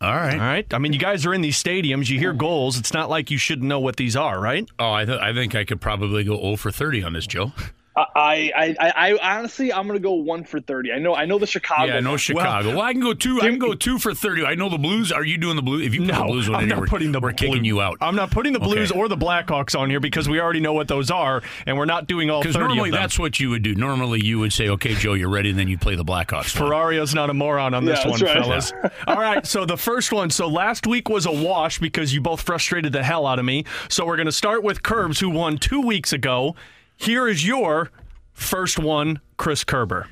[0.00, 0.34] All right.
[0.34, 0.74] All right.
[0.74, 2.08] I mean, you guys are in these stadiums.
[2.10, 2.78] You hear goals.
[2.78, 4.68] It's not like you shouldn't know what these are, right?
[4.78, 7.52] Oh, I, th- I think I could probably go 0 for 30 on this, Joe.
[7.96, 10.90] I, I, I, I honestly, I'm gonna go one for thirty.
[10.92, 11.84] I know, I know the Chicago.
[11.92, 12.18] Yeah, no one.
[12.18, 12.70] Chicago.
[12.70, 13.40] Well, I can go two.
[13.40, 14.44] I can go two for 30.
[14.44, 15.12] I know the Blues.
[15.12, 15.86] Are you doing the Blues?
[15.86, 17.64] If you put the Blues one I'm in there, not we're, putting the we're kicking
[17.64, 17.98] you out.
[18.00, 18.98] I'm not putting the Blues Okay.
[18.98, 22.08] or the Blackhawks on here because we already know what those are, and we're not
[22.08, 23.02] doing all 30 Because normally of them.
[23.02, 23.76] that's what you would do.
[23.76, 26.52] Normally you would say, "Okay, Joe, you're ready," and then you play the Blackhawks.
[26.56, 28.32] Ferrario's not a moron on this Yeah, one, right.
[28.42, 28.72] fellas.
[29.06, 30.30] All right, so the first one.
[30.30, 33.64] So last week was a wash because you both frustrated the hell out of me.
[33.88, 36.56] So we're going to start with Curbs, who won two weeks ago.
[36.96, 37.90] Here is your
[38.32, 40.08] first one, Chris Kerber.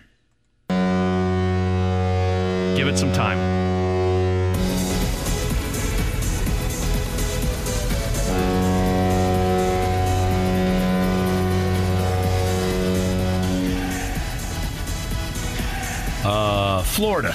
[2.77, 3.39] Give it some time.
[16.25, 17.35] Uh, Florida.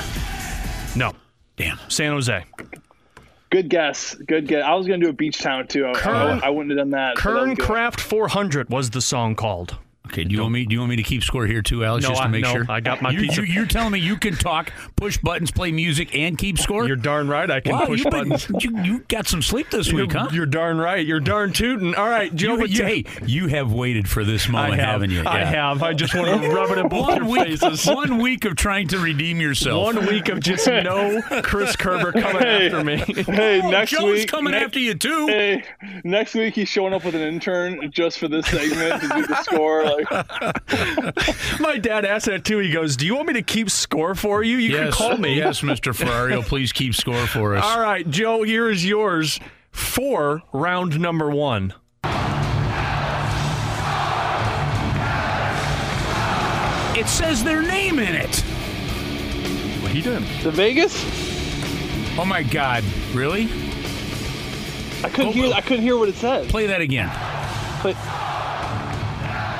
[0.95, 1.13] No,
[1.57, 1.77] Damn.
[1.89, 2.45] San Jose.
[3.49, 4.13] Good guess.
[4.15, 4.63] Good guess.
[4.63, 5.85] I was gonna do a beach town too.
[5.87, 7.55] I, Kern- I, I wouldn't have done that Kern.
[7.55, 9.77] Craft 400 was the song called.
[10.09, 10.65] Okay, do you want me?
[10.65, 12.03] Do you want me to keep score here too, Alex?
[12.03, 12.65] No, just to I- make no, sure.
[12.69, 13.41] I got my you, pizza.
[13.45, 16.87] You, you're telling me you can talk, push buttons, play music, and keep score?
[16.87, 17.49] You're darn right.
[17.49, 18.63] I can wow, push you've been- buttons.
[18.63, 20.29] you, you got some sleep this You're, week, huh?
[20.31, 21.05] you're darn right.
[21.05, 21.95] You're darn tootin'.
[21.95, 22.53] All right, Joe.
[22.53, 24.89] You, what's you- hey, you have waited for this moment, have.
[24.93, 25.23] haven't you?
[25.25, 25.83] I have.
[25.83, 27.85] I just want to rub it in both One your week, faces.
[27.93, 29.93] one week of trying to redeem yourself.
[29.93, 32.65] One week of just no Chris Kerber coming Hey.
[32.67, 32.97] after me.
[32.97, 34.27] Hey, Oh, next Joe's week.
[34.29, 35.27] coming ne- after you too.
[35.27, 35.63] Hey,
[36.03, 39.43] next week he's showing up with an intern just for this segment to do the
[39.43, 39.83] score.
[39.97, 42.59] Like, My dad asked that too.
[42.59, 44.57] He goes, "Do you want me to keep score for you?
[44.57, 45.95] You yes, can call me." yes, Mr.
[45.95, 46.37] Ferrario.
[46.37, 47.63] Oh, please keep score for us.
[47.63, 48.43] All right, Joe.
[48.43, 49.39] Here is yours
[49.71, 51.73] for round number one.
[56.97, 58.39] It says their name in it.
[59.83, 60.23] What he did?
[60.41, 61.03] the Vegas.
[62.19, 62.83] Oh my God!
[63.13, 63.43] Really?
[65.03, 65.53] I couldn't oh, hear.
[65.53, 66.49] I couldn't hear what it said.
[66.49, 67.07] Play that again.
[67.83, 67.95] But,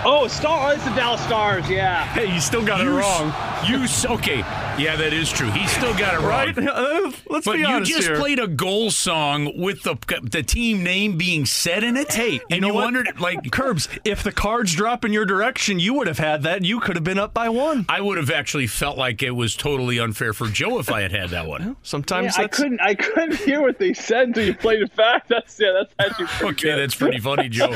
[0.10, 0.70] Oh, Star.
[0.70, 1.70] Oh, it's the Dallas Stars.
[1.70, 2.06] Yeah.
[2.06, 3.34] Hey, you still got it You s- wrong.
[3.70, 4.38] You s- okay?
[4.80, 5.50] Yeah, that is true.
[5.50, 6.20] He still got it.
[6.26, 6.56] Right?
[6.58, 8.18] Uh, Let's But be honest you just here.
[8.18, 12.14] played a goal song with the the team name being said in it.
[12.14, 12.84] Hey, you and know you what?
[12.86, 16.64] wondered like Curbs, if the cards drop in your direction, you would have had that.
[16.64, 17.86] You could have been up by one.
[17.90, 21.12] I would have actually felt like it was totally unfair for Joe if I had
[21.12, 21.76] had that one.
[21.84, 22.80] Sometimes Yeah, I couldn't.
[22.80, 25.28] I couldn't hear what they said until you played it back.
[25.28, 25.72] That's yeah.
[25.74, 26.80] That's actually pretty Okay, good.
[26.80, 27.76] that's pretty funny, Joe.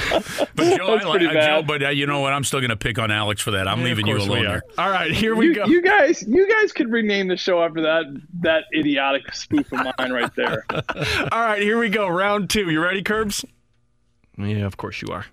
[0.55, 1.63] But Joe, I like uh, Joe.
[1.65, 2.33] But uh, you know what?
[2.33, 3.67] I'm still going to pick on Alex for that.
[3.67, 4.49] I'm Yeah, leaving you course we alone are.
[4.49, 4.63] there.
[4.85, 5.65] All right, here we You, go.
[5.65, 8.05] you guys, you guys could rename the show after that
[8.41, 10.65] that idiotic spoof of mine right there.
[11.31, 12.07] All right, here we go.
[12.07, 12.69] Round two.
[12.69, 13.43] You ready, Curbs?
[14.37, 15.25] Yeah, of course you are.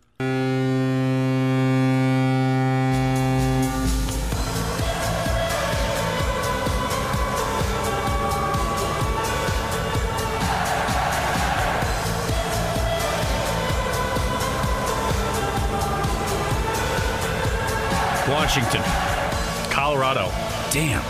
[18.59, 19.71] Washington.
[19.71, 20.31] Colorado.
[20.73, 21.03] Damn.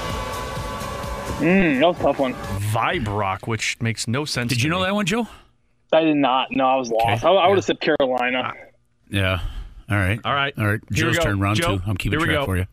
[1.40, 2.34] Mm, that was a tough one.
[2.34, 4.50] Vibe Rock, which makes no sense.
[4.50, 4.84] Did to you know me.
[4.84, 5.26] that one, Joe?
[5.92, 6.48] I did not.
[6.50, 7.24] No, I was lost.
[7.24, 8.52] I, I would have said Carolina.
[9.08, 9.40] Yeah.
[9.90, 10.20] All right.
[10.24, 10.52] All right.
[10.58, 10.80] All right.
[10.92, 11.82] Here Joe's turn, round Joe, two.
[11.86, 12.44] I'm keeping track go.
[12.44, 12.66] for you.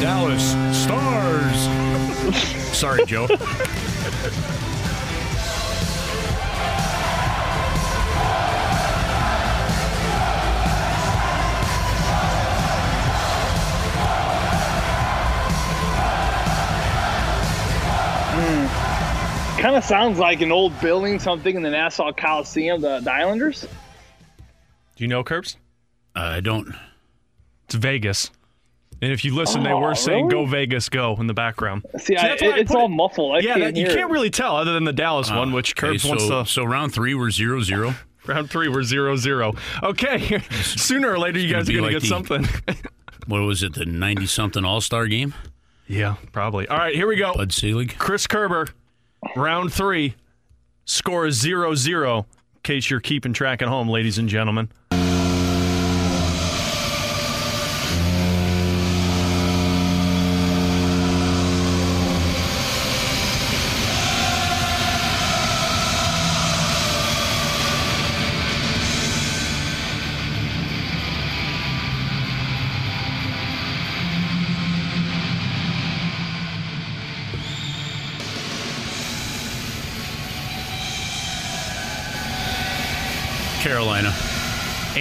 [0.00, 2.36] Dallas Stars.
[2.76, 3.26] Sorry, Joe.
[19.60, 23.62] Kind of sounds like an old building, something in the Nassau Coliseum, the, the Islanders.
[24.96, 25.56] Do you know Curbs?
[26.16, 26.74] Uh, I don't.
[27.66, 28.30] It's Vegas.
[29.02, 30.44] And if you listen, they Oh, were saying really?
[30.44, 31.84] "Go Vegas, go" in the background.
[31.98, 33.36] See, I, that's I it, it's all it- muffled.
[33.36, 35.88] I yeah, can't that, you can't really tell other than the Dallas one, which Okay,
[35.92, 36.48] Curbs wants so, to.
[36.50, 37.94] so round three, we're zero zero.
[38.26, 39.54] Round three, we're zero zero.
[39.82, 42.46] Okay, sooner or later, you gonna guys are be gonna like get the- something.
[43.26, 43.74] What was it?
[43.74, 45.34] The ninety something All Star game?
[45.86, 46.66] yeah, probably.
[46.68, 47.32] All right, here we go.
[47.34, 47.96] Bud Selig.
[47.98, 48.66] Chris Kerber,
[49.36, 50.14] round three.
[50.84, 52.26] Score is zero zero.
[52.54, 54.70] In case you're keeping track at home, ladies and gentlemen.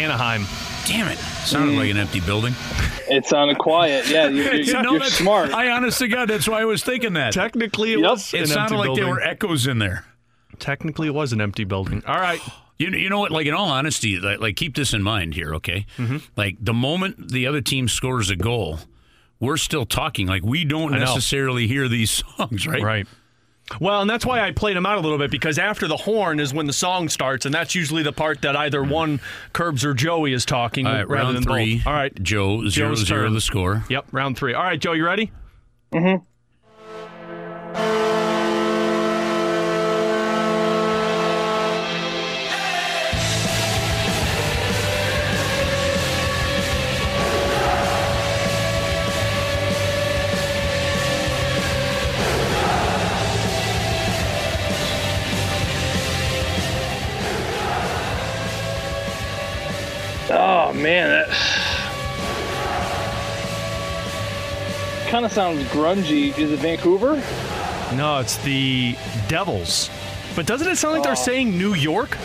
[0.10, 0.46] Anaheim.
[0.88, 1.18] Damn it.
[1.20, 2.54] Sounded like an empty building.
[3.10, 4.08] It sounded quiet.
[4.10, 5.54] Yeah, you, you're, You know, you're that's- smart.
[5.54, 7.32] I honest to God, that's why I was thinking that.
[7.34, 8.10] Technically, it Yep.
[8.10, 8.34] was.
[8.34, 9.04] It an sounded empty like building.
[9.04, 10.06] there were echoes in there.
[10.58, 12.04] Technically, it was an empty building.
[12.08, 12.42] All right.
[12.80, 13.32] You know, you know what?
[13.32, 15.86] Like in all honesty, like, like keep this in mind here, okay?
[15.98, 16.18] Mm-hmm.
[16.36, 18.80] Like the moment the other team scores a goal,
[19.40, 20.28] we're still talking.
[20.28, 21.06] Like we don't I know.
[21.06, 22.82] necessarily hear these songs, right?
[22.82, 23.08] Right.
[23.80, 26.40] Well, and that's why I played him out a little bit because after the horn
[26.40, 29.20] is when the song starts, and that's usually the part that either one
[29.54, 31.78] Curbs or Joey is talking All right, rather round than three.
[31.78, 31.88] both.
[31.88, 32.24] All right.
[32.24, 33.34] Joe zero Joe's zero turn.
[33.34, 33.84] the score.
[33.90, 34.54] Yep, round three.
[34.54, 35.32] All right, Joe, you ready?
[35.94, 36.24] Oh
[60.82, 61.30] man, that
[65.10, 66.38] kind of sounds grungy.
[66.38, 67.16] Is it Vancouver?
[67.96, 68.96] No, it's the
[69.28, 69.90] Devils.
[70.36, 71.06] But doesn't it sound like Oh.
[71.06, 72.18] they're saying New York?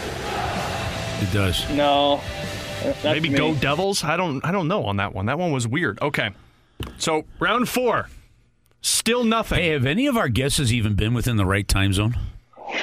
[1.23, 1.69] It does.
[1.71, 2.21] No.
[3.03, 3.39] Maybe me.
[3.39, 4.05] Go Devils?
[4.05, 5.27] I don't I don't know on that one.
[5.27, 5.99] That one was weird.
[6.03, 6.31] Okay.
[6.99, 8.11] So, round 4.
[8.83, 9.59] Still nothing.
[9.59, 12.15] Hey, have any of our guesses even been within the right time zone?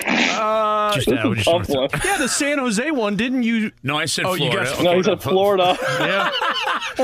[0.08, 1.90] Uh, just, I just Tough one.
[2.04, 3.72] Yeah, the San Jose one, didn't you?
[3.84, 4.70] No, I said Oh, you Florida.
[4.70, 5.78] guessed- No, he said Florida.
[6.00, 6.32] Yeah.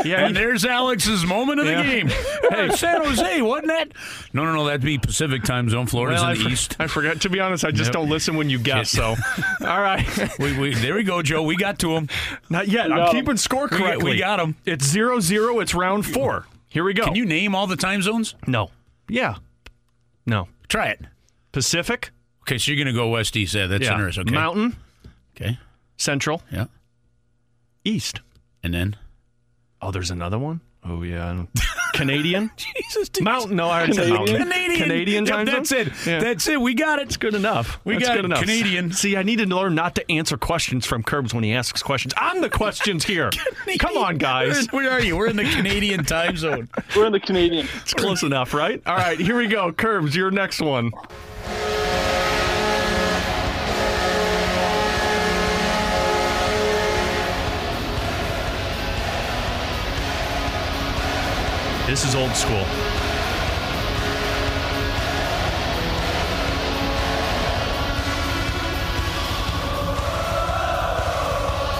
[0.03, 0.25] Yeah.
[0.27, 1.81] And there's Alex's moment of Yeah.
[1.81, 2.09] the game.
[2.49, 3.91] Hey, San Jose, wasn't that?
[4.33, 4.65] No, no, no.
[4.65, 5.85] That'd be Pacific time zone.
[5.87, 6.75] Florida's Well, I, in the for- east.
[6.79, 7.21] I forgot.
[7.21, 7.93] To be honest, I just Yep.
[7.93, 8.89] don't listen when you guess.
[8.91, 9.15] So,
[9.61, 10.05] all right,
[10.39, 11.43] We, we, there we go, Joe.
[11.43, 12.09] We got to him.
[12.49, 12.91] not yet.
[12.91, 13.79] I'm keeping score correct.
[13.79, 14.11] We got- correctly.
[14.11, 14.55] we got 'em.
[14.65, 15.59] It's zero zero.
[15.59, 16.45] It's round four.
[16.69, 17.05] Here we go.
[17.05, 18.35] Can you name all the time zones?
[18.45, 18.71] No.
[19.09, 19.35] Yeah.
[20.25, 20.47] No.
[20.67, 21.01] Try it.
[21.51, 22.11] Pacific.
[22.47, 23.53] Okay, so you're going to go west east.
[23.53, 23.91] Yeah, that's yeah.
[23.93, 24.23] interesting.
[24.27, 24.35] Okay.
[24.35, 24.75] Mountain.
[25.35, 25.59] Okay.
[25.97, 26.41] Central.
[26.51, 26.65] Yeah.
[27.83, 28.21] East.
[28.63, 28.95] And then
[29.81, 30.61] Oh, there's another one.
[30.83, 31.29] Oh yeah.
[31.29, 31.49] I don't-
[31.93, 32.49] Canadian?
[32.55, 33.23] Jesus, dude.
[33.23, 33.55] Mountain?
[33.55, 34.17] No, I would say Canadian?
[34.17, 34.37] mountain.
[34.47, 34.81] Canadian.
[34.83, 35.79] Canadian Yep, that's zone?
[35.79, 35.93] it.
[36.05, 36.19] Yeah.
[36.19, 36.61] That's it.
[36.61, 37.03] We got it.
[37.07, 37.79] It's good enough.
[37.85, 38.39] We That's got good enough.
[38.41, 38.91] Canadian.
[38.91, 42.13] See, I need to learn not to answer questions from Curbs when he asks questions.
[42.17, 43.29] I'm the questions here.
[43.79, 44.67] Come on, guys.
[44.67, 45.17] Where are you?
[45.17, 46.69] We're in the Canadian time zone.
[46.95, 47.67] We're in the Canadian.
[47.81, 48.81] It's close enough, right?
[48.85, 49.71] All right, here we go.
[49.73, 50.91] Curbs, your next one.
[61.87, 62.65] This is old school.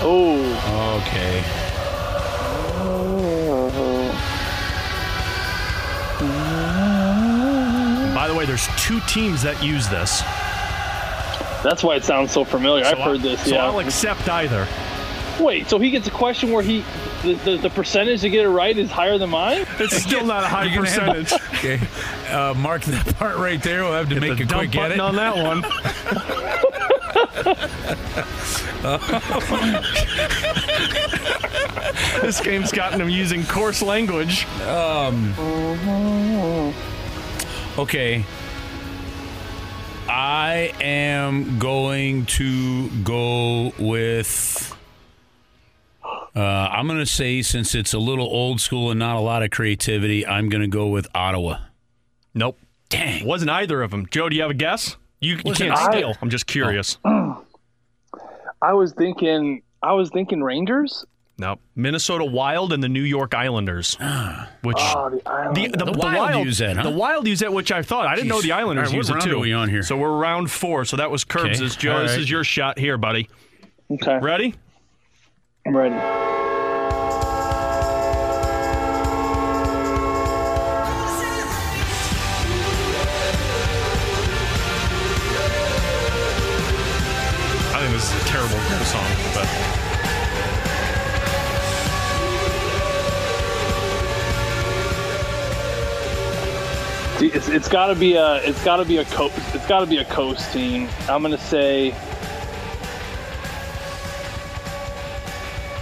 [0.09, 1.03] Oh.
[1.05, 1.43] Okay.
[8.15, 10.21] By the way, there's two teams that use this.
[11.63, 12.83] That's why it sounds so familiar.
[12.85, 13.41] I've So heard I- this.
[13.43, 13.65] So yeah.
[13.65, 14.67] I'll accept either.
[15.39, 16.83] Wait, so he gets a question where he
[17.23, 19.65] the, the, the percentage to get it right is higher than mine?
[19.79, 21.33] It's still not a high You're have- percentage.
[21.59, 21.79] Okay.
[22.31, 23.83] Uh, mark that part right there.
[23.83, 24.99] We'll have to make the a dump quick edit.
[24.99, 25.61] on that one.
[32.21, 34.45] this game's gotten him using coarse language.
[34.61, 35.33] Um,
[37.77, 38.25] Okay.
[40.09, 44.75] I am going to go with.
[46.35, 46.39] Uh,
[46.71, 49.49] I'm going to say, since it's a little old school and not a lot of
[49.49, 51.59] creativity, I'm going to go with Ottawa.
[52.33, 52.59] Nope.
[52.89, 53.25] Dang.
[53.25, 54.05] Wasn't either of them.
[54.11, 54.97] Joe, do you have a guess?
[55.19, 56.13] You, you Wasn't can't I- steal.
[56.21, 56.97] I'm just curious.
[58.61, 61.05] I was thinking I was thinking Rangers.
[61.39, 61.59] Nope.
[61.75, 63.93] Minnesota Wild and the New York Islanders.
[64.63, 65.71] Which Oh, the the, Islanders.
[65.71, 66.83] the, The the Wild use that, huh?
[66.83, 68.07] The Wild use that, which I thought.
[68.07, 69.35] I didn't know the Islanders All right, use it round too.
[69.37, 69.83] are we on here?
[69.83, 70.83] So we're round four.
[70.85, 71.75] So that was Curbs' Okay.
[71.77, 71.93] Joe.
[71.97, 73.29] All This is your shot here, buddy.
[73.91, 74.55] okay, Ready?
[75.67, 75.95] I'm ready.
[75.95, 75.99] I
[87.81, 88.55] think this is a terrible
[88.85, 89.47] song, but
[97.19, 99.85] It's, it's got to be a it's got to be a coast it's got to
[99.85, 100.87] be a coast team.
[101.09, 101.93] I'm gonna say.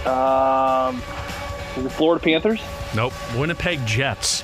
[0.06, 0.96] Um,
[1.82, 2.60] the Florida Panthers?
[2.94, 3.12] nope.
[3.36, 4.42] Winnipeg Jets.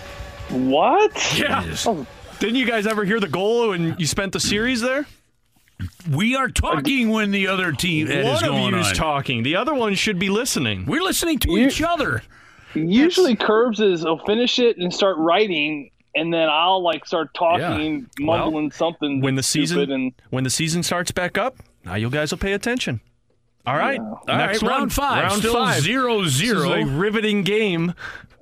[0.50, 1.12] What?
[1.38, 1.64] Yeah.
[1.86, 2.06] Oh,
[2.40, 5.06] Didn't you guys ever hear the goal when you spent the series there?
[6.10, 9.42] We are talking when the other team that is one of going you is talking.
[9.42, 10.84] The other one should be listening.
[10.86, 12.22] We're listening to You- each other.
[12.74, 18.08] Usually, Curbs is I'll finish it and start writing, and then I'll like start talking,
[18.20, 19.20] Well, mumbling something.
[19.20, 22.52] When the season and when the season starts back up, now you guys will pay
[22.54, 23.00] attention.
[23.66, 24.00] All right.
[24.00, 24.80] All Next right, one.
[24.80, 25.24] round five.
[25.24, 25.80] Round Still five.
[25.82, 26.84] zero This is a zero.
[26.84, 27.94] riveting game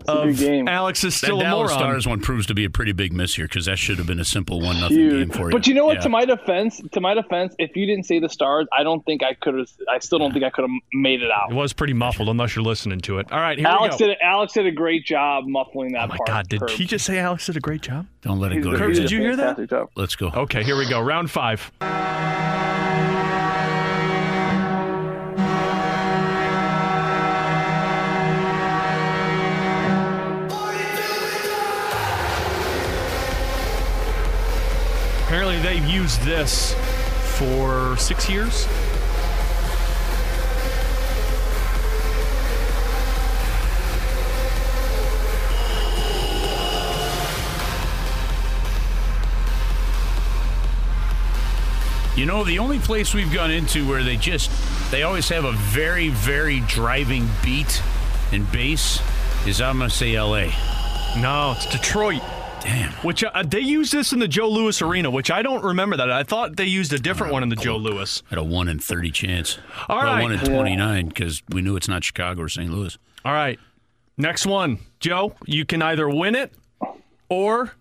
[0.09, 0.66] of good game.
[0.66, 1.79] Alex is That still a Dallas moron.
[1.91, 4.18] Stars one proves to be a pretty big miss here because that should have been
[4.18, 5.53] a simple one nothing game for you.
[5.53, 5.97] But you know what?
[5.97, 6.01] Yeah.
[6.05, 9.23] To my defense, to my defense, if you didn't say the stars, I don't think
[9.23, 9.68] I could have.
[9.91, 11.51] I still don't think I could have made it out.
[11.51, 13.31] It was pretty muffled unless you're listening to it.
[13.31, 14.07] All right, here Alex we go.
[14.09, 14.18] did.
[14.23, 16.27] Alex did a great job muffling that oh my part.
[16.29, 16.73] God, did Curbs.
[16.73, 18.07] he just say Alex did a great job?
[18.23, 19.68] Don't let it He go did Curbs, did you hear that?
[19.68, 19.91] job.
[19.97, 20.29] Let's go.
[20.35, 20.99] Okay, here we go.
[21.03, 21.71] Round five.
[35.62, 36.74] They've used this
[37.38, 38.66] for six years.
[52.16, 54.50] You know, the only place we've gone into where they just
[54.90, 57.82] they always have a very, very driving beat
[58.32, 59.00] and bass
[59.46, 60.52] is I'm gonna say L.A.
[61.18, 62.22] No, it's Detroit.
[62.61, 62.92] Damn.
[63.04, 66.11] Which uh, they used this in the Joe Louis Arena, which I don't remember that.
[66.11, 68.22] I thought they used a different one in the Joe Louis.
[68.28, 69.58] Had a one in thirty chance.
[69.88, 70.22] All well, right.
[70.22, 72.70] one in twenty nine because we knew it's not Chicago or St.
[72.70, 72.98] Louis.
[73.24, 73.58] All right.
[74.16, 74.78] Next one.
[75.00, 76.52] Joe, you can either win it
[77.30, 77.72] or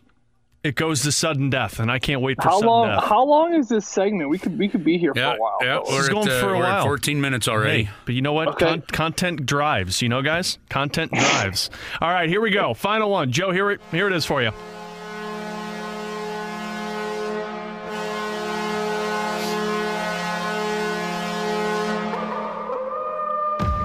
[0.69, 2.87] it goes to sudden death, and I can't wait for How sudden long?
[2.89, 3.03] death.
[3.03, 4.29] How long is this segment?
[4.29, 5.57] We could we could be here for a while.
[5.61, 5.79] yeah.
[5.83, 6.83] This is We're, going at, uh, for a we're at while.
[6.85, 7.83] fourteen minutes already.
[7.85, 8.49] Hey, but you know what?
[8.49, 8.65] Okay.
[8.65, 10.59] Con- content drives, you know, guys?
[10.69, 11.71] Content drives.
[11.99, 12.73] All right, here we go.
[12.75, 13.31] Final one.
[13.31, 14.51] Joe, here it, here it is for you.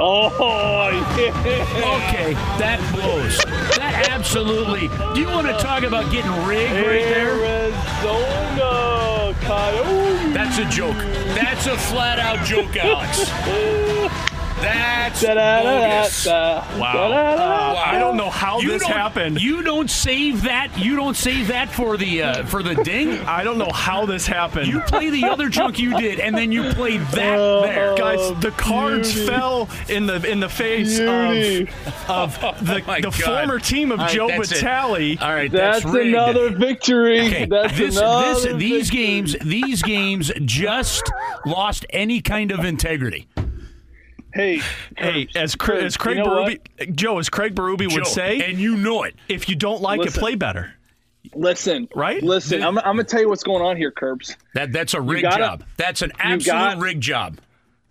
[0.00, 1.30] Oh yeah.
[2.08, 3.38] Okay, that blows.
[3.78, 4.88] That absolutely.
[5.14, 7.44] Do you want to talk about getting rigged right there?
[7.44, 10.34] Arizona Coyotes.
[10.34, 10.96] That's a joke.
[11.36, 13.30] That's a flat out joke, Alex.
[14.60, 16.26] That's bogus.
[16.26, 17.74] Wow.
[17.76, 19.40] I don't know how You this don't- happened.
[19.40, 20.76] You don't save that.
[20.78, 23.18] You don't save that for the uh, for the ding.
[23.26, 24.68] I don't know how this happened.
[24.68, 27.94] You play the other junk you did, and then you played that Oh, there.
[27.96, 29.28] Guys, the cards beauty.
[29.28, 31.68] fell in the in the face Beauty.
[32.08, 33.14] of, of the, my the God.
[33.46, 34.54] former team of All right, Joe that's it.
[34.56, 35.18] Vitale.
[35.20, 36.14] All right, That's, that's, rigged.
[36.14, 37.20] another victory.
[37.26, 39.06] Okay, That's this, another this, these victory.
[39.06, 41.10] games, these games just
[41.44, 43.26] lost any kind of integrity.
[44.34, 44.60] Hey,
[44.96, 48.10] Hey, as Craig, Curbs, as Craig you know Berube, Joe, as Craig Berube would Joe,
[48.10, 49.14] say, and you know it.
[49.28, 50.74] if you don't like it, play better.
[51.34, 52.22] Listen, Right?
[52.22, 54.36] Listen, I'm, I'm gonna tell you what's going on here, Curbs.
[54.54, 55.64] That that's a rig gotta- job.
[55.76, 57.38] That's an absolute got- rig job.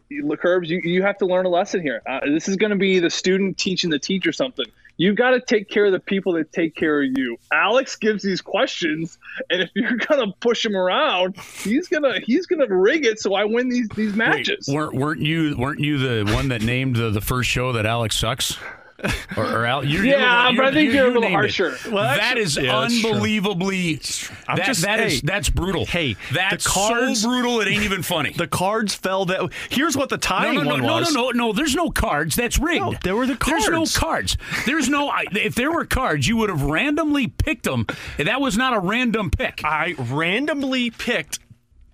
[0.09, 2.01] You- Look, Curbs, you, you have to learn a lesson here.
[2.07, 4.65] Uh, this is going to be the student teaching the teacher something.
[4.97, 7.37] You got to take care of the people that take care of you.
[7.51, 9.17] Alex gives these questions,
[9.49, 13.33] and if you're going to push him around, he's gonna he's gonna rig it so
[13.33, 14.67] I win these these Wait, matches.
[14.71, 18.17] weren't weren't you weren't you the one that named the, the first show that Alex
[18.19, 18.57] sucks?
[19.37, 21.33] Or, or Al, you're, you're the Yeah, but I think you- you're a little named
[21.33, 21.37] it.
[21.57, 21.75] harsher.
[21.91, 23.99] Well, that actually- is yeah, that's unbelievably.
[24.47, 25.85] I'm that, just- that is- hey, that's brutal.
[25.85, 27.59] hey, that's cards- so brutal.
[27.61, 28.33] It ain't even funny.
[28.37, 29.49] The cards fell that.
[29.69, 31.13] Here's what the no, tying no, no, one no, no, was.
[31.13, 31.53] no, no.
[31.53, 32.35] There's no cards.
[32.35, 32.81] That's rigged.
[32.85, 33.65] No, there were the cards.
[33.65, 34.35] There's no cards.
[34.35, 34.65] cards.
[34.65, 35.09] There's no.
[35.09, 37.87] I- If there were cards, you would have randomly picked them.
[38.17, 39.61] That was not a random pick.
[39.65, 41.39] I randomly picked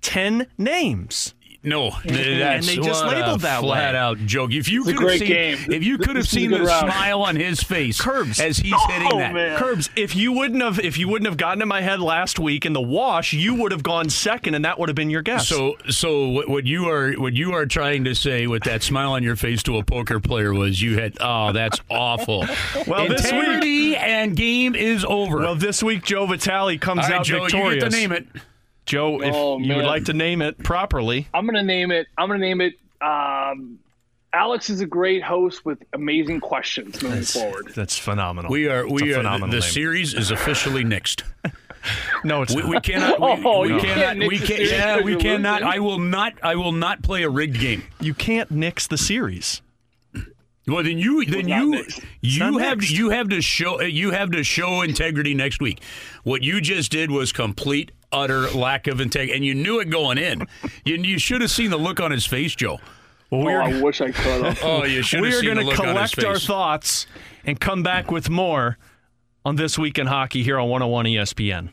[0.02, 1.34] ten names.
[1.62, 4.00] No, that's they just what a labeled that flat way.
[4.00, 4.54] out joke.
[4.54, 5.58] If you It's a could have seen, game.
[5.70, 6.90] if you could have This is a seen the round.
[6.92, 8.40] smile on his face, Curbs.
[8.40, 9.34] as he's oh, hitting that.
[9.34, 9.58] man.
[9.58, 12.66] Curbs, if you wouldn't have if you wouldn't have gotten in my head last week
[12.66, 15.50] in the wash, you would have gone second, and that would have been your guess.
[15.50, 19.12] So, so what, what you are what you are trying to say with that smile
[19.12, 22.46] on your face to a poker player was you had oh that's awful.
[22.88, 25.40] Well, this week- and game is over.
[25.40, 27.76] well, this week Joe Vitale comes All right, out Joe, victorious.
[27.76, 28.28] you get to name it.
[28.90, 32.08] Joe, if Oh, you would like to name it properly, I'm gonna name it.
[32.18, 32.74] I'm gonna name it.
[33.02, 33.80] Um,
[34.34, 37.72] Alex is a great host with amazing questions moving forward.
[37.76, 38.52] that's phenomenal.
[38.52, 41.24] We are we are the, phenomenal the series is officially nixed.
[42.26, 42.70] No, it's We, not.
[42.72, 43.22] we cannot.
[43.22, 44.18] We, Oh, we you cannot.
[44.18, 45.62] can't we can, series yeah, 'cause we cannot.
[45.62, 45.74] losing.
[45.76, 46.34] I will not.
[46.44, 47.84] I will not play a rigged game.
[48.02, 49.62] you can't nix the series.
[50.68, 52.02] Well, then you then you mixed.
[52.22, 52.92] you have mixed.
[52.92, 55.80] you have to show you have to show integrity next week.
[56.24, 60.18] What you just did was complete utter lack of integrity, and you knew it going
[60.18, 60.48] in.
[60.86, 62.80] You you should have seen the look on his face, Joe.
[63.32, 64.60] Well, Oh, we're I wish I could have.
[64.64, 66.40] Oh, you should we have are seen the going to look on his collect our
[66.40, 67.06] thoughts
[67.46, 68.78] and come back with more
[69.46, 71.70] on this week in hockey here on 101 ESPN.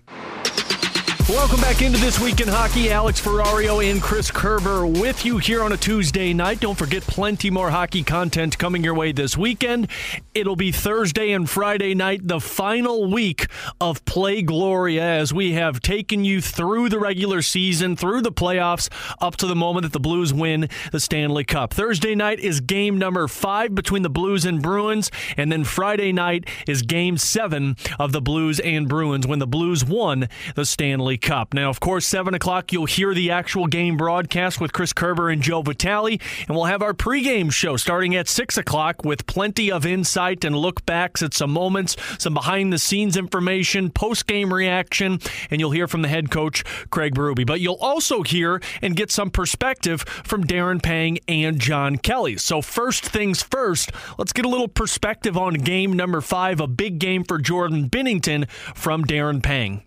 [1.28, 2.92] Welcome back into This Week in Hockey.
[2.92, 6.60] Alex Ferrario and Chris Kerber with you here on a Tuesday night.
[6.60, 9.88] Don't forget, plenty more hockey content coming your way this weekend.
[10.34, 13.48] It'll be Thursday and Friday night, the final week
[13.80, 18.88] of Play Gloria, as we have taken you through the regular season, through the playoffs,
[19.20, 21.74] up to the moment that the Blues win the Stanley Cup.
[21.74, 26.48] Thursday night is game number five between the Blues and Bruins, and then Friday night
[26.68, 31.54] is game seven of the Blues and Bruins when the Blues won the Stanley Cup.
[31.54, 35.42] Now, of course, 7 o'clock, you'll hear the actual game broadcast with Chris Kerber and
[35.42, 39.86] Joe Vitale, and we'll have our pregame show starting at 6 o'clock with plenty of
[39.86, 45.18] insight and look backs at some moments, some behind the scenes information, post game reaction,
[45.50, 47.46] and you'll hear from the head coach, Craig Berube.
[47.46, 52.36] But you'll also hear and get some perspective from Darren Pang and John Kelly.
[52.36, 56.98] So, first things first, let's get a little perspective on game number five, a big
[56.98, 59.82] game for Jordan Binnington from Darren Pang.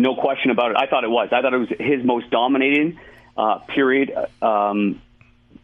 [0.00, 0.76] No question about it.
[0.78, 1.28] I thought it was.
[1.30, 2.98] I thought it was his most dominating
[3.36, 4.12] uh, period.
[4.40, 5.02] Um,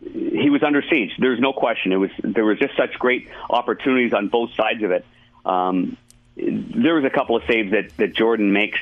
[0.02, 1.12] he was under siege.
[1.18, 1.92] There's no question.
[1.92, 5.06] It was there was just such great opportunities on both sides of it.
[5.44, 5.96] Um,
[6.36, 8.78] there was a couple of saves that, that Jordan makes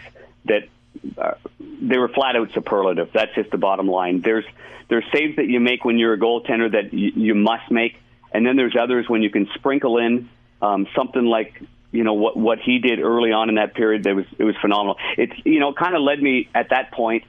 [0.47, 0.69] that
[1.17, 3.11] uh, they were flat out superlative.
[3.13, 4.23] That's just the bottom line.
[4.23, 4.45] There's
[4.89, 7.97] there's saves that you make when you're a goaltender that you, you must make,
[8.33, 10.29] and then there's others when you can sprinkle in
[10.61, 11.63] um, something like
[11.95, 14.03] you know what what he did early on in that period.
[14.05, 14.97] That was it was phenomenal.
[15.17, 17.23] It's you know kind of led me at that point,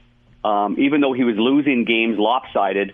[0.44, 2.92] um, even though he was losing games lopsided.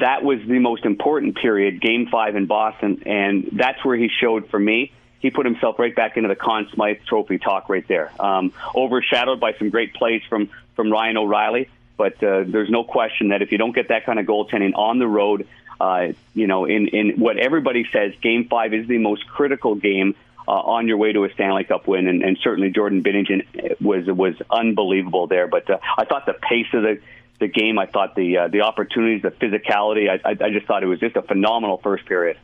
[0.00, 4.50] That was the most important period, Game Five in Boston, and that's where he showed
[4.50, 4.92] for me.
[5.20, 9.38] He put himself right back into the Conn Smythe Trophy talk right there, um, overshadowed
[9.38, 11.68] by some great plays from from Ryan O'Reilly.
[11.96, 14.98] But uh, there's no question that if you don't get that kind of goaltending on
[14.98, 15.46] the road,
[15.80, 20.16] uh, you know, in in what everybody says, Game Five is the most critical game
[20.48, 24.06] uh, on your way to a Stanley Cup win, and, and certainly Jordan Binnington was
[24.06, 25.48] was unbelievable there.
[25.48, 27.00] But uh, I thought the pace of the
[27.38, 30.82] the game, I thought the uh, the opportunities, the physicality, I, I, I just thought
[30.82, 32.38] it was just a phenomenal first period.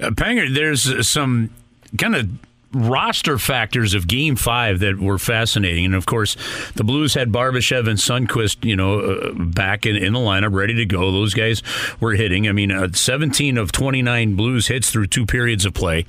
[0.00, 1.50] Uh, Panger, there's some
[1.98, 2.28] kind of
[2.72, 6.36] roster factors of Game Five that were fascinating, and of course,
[6.74, 10.74] the Blues had Barbashev and Sundqvist, you know, uh, back in, in the lineup, ready
[10.74, 11.10] to go.
[11.10, 11.62] Those guys
[12.00, 12.48] were hitting.
[12.48, 16.06] I mean, uh, 17 of 29 Blues hits through two periods of play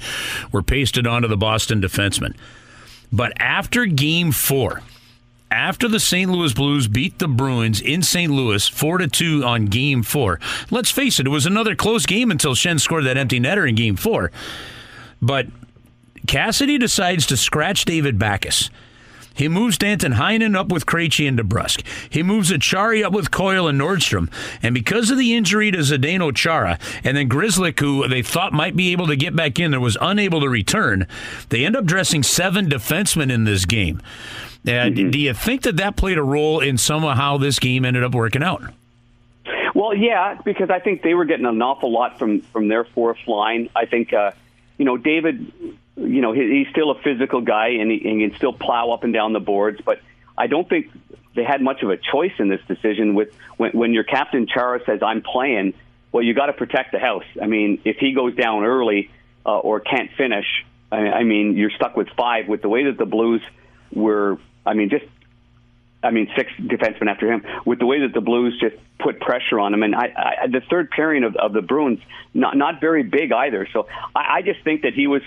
[0.51, 2.35] were pasted onto the Boston defenseman.
[3.11, 4.81] But after Game Four,
[5.49, 6.31] after the St.
[6.31, 8.31] Louis Blues beat the Bruins in St.
[8.31, 10.39] Louis 4 to 2 on game 4.
[10.69, 13.75] Let's face it, it was another close game until Schenn scored that empty netter in
[13.75, 14.31] game 4.
[15.21, 15.47] But
[16.27, 18.69] Cassidy decides to scratch David Backes.
[19.34, 21.84] He moves Danton Heinen up with Krejci and DeBrusk.
[22.10, 24.30] He moves Acciari up with Coyle and Nordstrom.
[24.61, 28.76] And because of the injury to Zdeno Chara, and then Grzelcyk, who they thought might
[28.76, 31.07] be able to get back in there, was unable to return,
[31.49, 34.02] they end up dressing seven defensemen in this game.
[34.65, 35.10] Uh, mm-hmm.
[35.10, 38.14] Do you think that that played a role in somehow how this game ended up
[38.14, 38.61] working out?
[39.73, 43.18] Well, yeah, because I think they were getting an awful lot from from their fourth
[43.26, 43.69] line.
[43.76, 44.31] I think, uh,
[44.77, 45.52] you know, David,
[45.95, 48.91] you know, he, he's still a physical guy and he, and he can still plow
[48.91, 49.99] up and down the boards, but
[50.38, 50.89] I don't think
[51.35, 53.15] they had much of a choice in this decision.
[53.15, 55.73] With when, when your captain Chara says, "I'm playing,"
[56.11, 57.26] well, you got to protect the house.
[57.41, 59.11] I mean, if he goes down early
[59.45, 60.45] uh, or can't finish,
[60.91, 62.47] I, I mean, you're stuck with five.
[62.47, 63.41] With the way that the Blues
[63.93, 65.05] were I mean, just
[66.03, 67.43] I mean, six defensemen after him.
[67.65, 70.61] With the way that the Blues just put pressure on him, and I, I, the
[70.69, 71.99] third pairing of, of the Bruins,
[72.34, 73.68] not not very big either.
[73.72, 75.22] So I, I just think that he was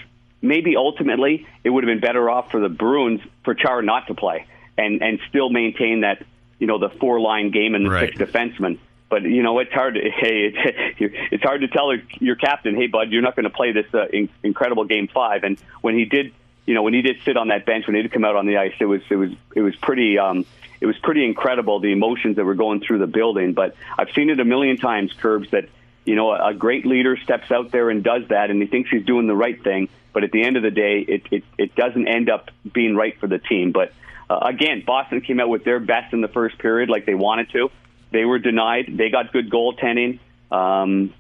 [0.45, 4.15] maybe ultimately it would have been better off for the Bruins for Char not to
[4.15, 4.47] play
[4.77, 6.25] and and still maintain that
[6.59, 8.17] you know the four line game and the right.
[8.17, 8.79] six defensemen.
[9.09, 9.95] But you know it's hard.
[9.95, 10.53] To, hey,
[10.99, 13.87] it's, it's hard to tell your captain, hey bud, you're not going to play this
[13.95, 15.45] uh, in, incredible game five.
[15.45, 16.33] And when he did
[16.67, 18.47] you know, when he did sit on that bench, when he did come out on
[18.47, 20.47] the ice, it was it was it was pretty um,
[20.81, 23.53] it was pretty incredible the emotions that were going through the building.
[23.53, 25.69] But I've seen it a million times, Curbs, that
[26.05, 29.05] you know a great leader steps out there and does that, and he thinks he's
[29.05, 29.89] doing the right thing.
[30.15, 33.19] But at the end of the day, it it, it doesn't end up being right
[33.21, 33.73] for the team.
[33.73, 33.93] But
[34.31, 37.51] uh, again, Boston came out with their best in the first period, like they wanted
[37.51, 37.71] to.
[38.11, 38.95] They were denied.
[38.97, 40.21] They got good goaltending.
[40.51, 41.13] Um,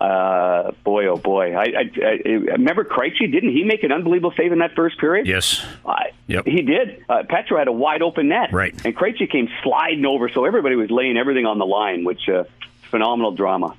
[0.00, 1.54] uh, boy, oh boy!
[1.54, 3.30] I, I, I remember Krejci.
[3.30, 5.26] Didn't he make an unbelievable save in that first period?
[5.26, 5.64] Yes.
[5.84, 6.46] Uh, yep.
[6.46, 7.04] He did.
[7.08, 8.52] Uh, Petro had a wide open net.
[8.52, 8.74] Right.
[8.84, 12.44] And Krejci came sliding over, so everybody was laying everything on the line, which uh,
[12.90, 13.76] phenomenal drama.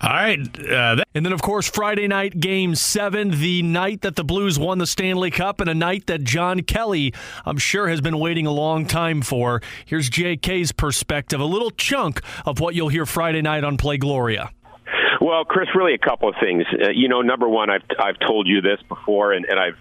[0.00, 0.40] All right.
[0.58, 4.58] Uh, that- and then, of course, Friday night, game seven, the night that the Blues
[4.58, 7.14] won the Stanley Cup, and a night that John Kelly,
[7.46, 9.62] I'm sure, has been waiting a long time for.
[9.86, 14.50] Here's JK's perspective, a little chunk of what you'll hear Friday night on Play Gloria.
[15.20, 16.64] Well, Chris, really a couple of things.
[16.72, 19.76] Uh, you know, number one, I've I've told you this before, and, and I've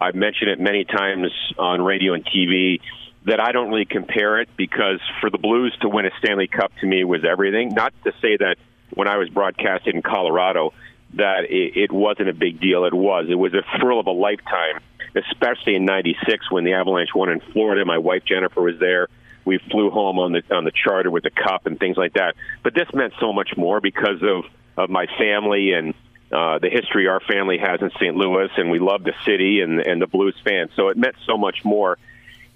[0.00, 2.80] I've mentioned it many times on radio and TV
[3.24, 6.70] that I don't really compare it because for the Blues to win a Stanley Cup
[6.80, 7.70] to me was everything.
[7.74, 8.56] Not to say that
[8.94, 10.72] when I was broadcasting in Colorado
[11.14, 12.84] that it, it wasn't a big deal.
[12.84, 13.26] It was.
[13.30, 14.80] It was a thrill of a lifetime,
[15.14, 17.84] especially in '96 when the Avalanche won in Florida.
[17.84, 19.08] My wife Jennifer was there
[19.46, 22.34] we flew home on the on the charter with the cup and things like that.
[22.62, 24.44] But this meant so much more because of
[24.76, 25.94] of my family and
[26.32, 28.14] uh, the history our family has in St.
[28.14, 30.70] Louis, and we love the city and and the Blues fans.
[30.74, 31.96] So it meant so much more.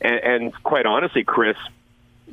[0.02, 1.56] And, and quite honestly, Chris,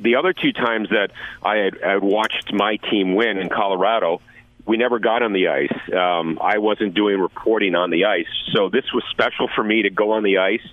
[0.00, 1.10] the other two times that
[1.42, 4.20] I had, I had watched my team win in Colorado,
[4.66, 5.72] we never got on the ice.
[5.92, 9.90] Um, I wasn't doing reporting on the ice, so this was special for me to
[9.90, 10.66] go on the ice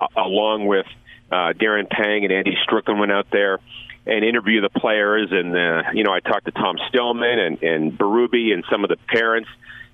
[0.00, 0.86] uh, along with
[1.30, 3.58] uh, Darren Pang and Andy Strickland went out there
[4.06, 5.28] and interview the players.
[5.30, 8.90] And uh, you know, I talked to Tom Stillman and and Berube and some of
[8.90, 9.48] the parents.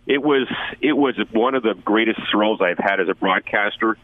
[0.07, 0.49] It was
[0.81, 3.97] it was one of the greatest thrills I've had as a broadcaster.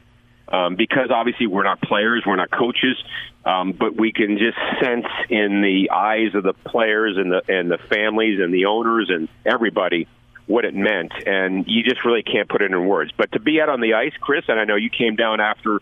[0.50, 2.96] Um, because obviously we're not players, we're not coaches,
[3.44, 7.70] um, but we can just sense in the eyes of the players and the and
[7.70, 10.08] the families and the owners and everybody
[10.50, 13.12] what it meant, and you just really can't put it in words.
[13.16, 15.78] But to be out on the ice, Chris, and I know you came down after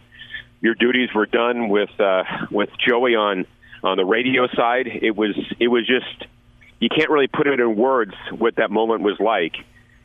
[0.60, 3.46] your duties were done with uh, with Joey on
[3.82, 4.86] on the radio side.
[4.86, 6.28] It was it was just
[6.80, 9.56] you can't really put it in words what that moment was like.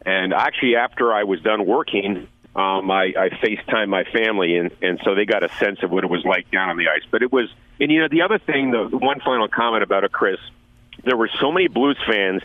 [0.06, 5.00] And actually, after I was done working, um, I, I FaceTime my family, and and
[5.04, 7.04] so they got a sense of what it was like down on the ice.
[7.10, 7.50] But it was,
[7.80, 10.40] and you know, the other thing, the one final comment about it, Chris
[11.04, 12.42] there were so many Blues fans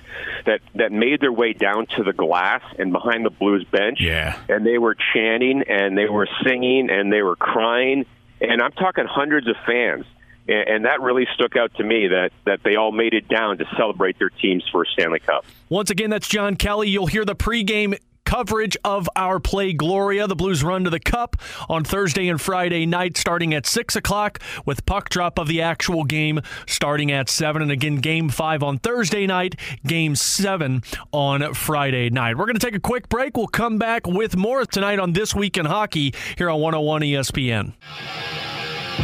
[0.46, 4.00] that that made their way down to the glass and behind the Blues bench.
[4.00, 4.38] Yeah.
[4.48, 8.06] And they were chanting and they were singing and they were crying.
[8.40, 10.04] And I'm talking hundreds of fans.
[10.48, 13.58] And, and that really stuck out to me that, that they all made it down
[13.58, 15.44] to celebrate their team's first Stanley Cup.
[15.68, 16.88] Once again, that's John Kelly.
[16.88, 17.98] You'll hear the pregame
[18.28, 20.26] coverage of our play Gloria.
[20.26, 21.34] The Blues run to the Cup
[21.66, 26.04] on Thursday and Friday night, starting at 6 o'clock, with puck drop of the actual
[26.04, 27.62] game starting at 7.
[27.62, 32.36] And again, game 5 on Thursday night, game 7 on Friday night.
[32.36, 33.34] We're going to take a quick break.
[33.34, 38.47] We'll come back with more tonight on This Week in Hockey here on 101 ESPN.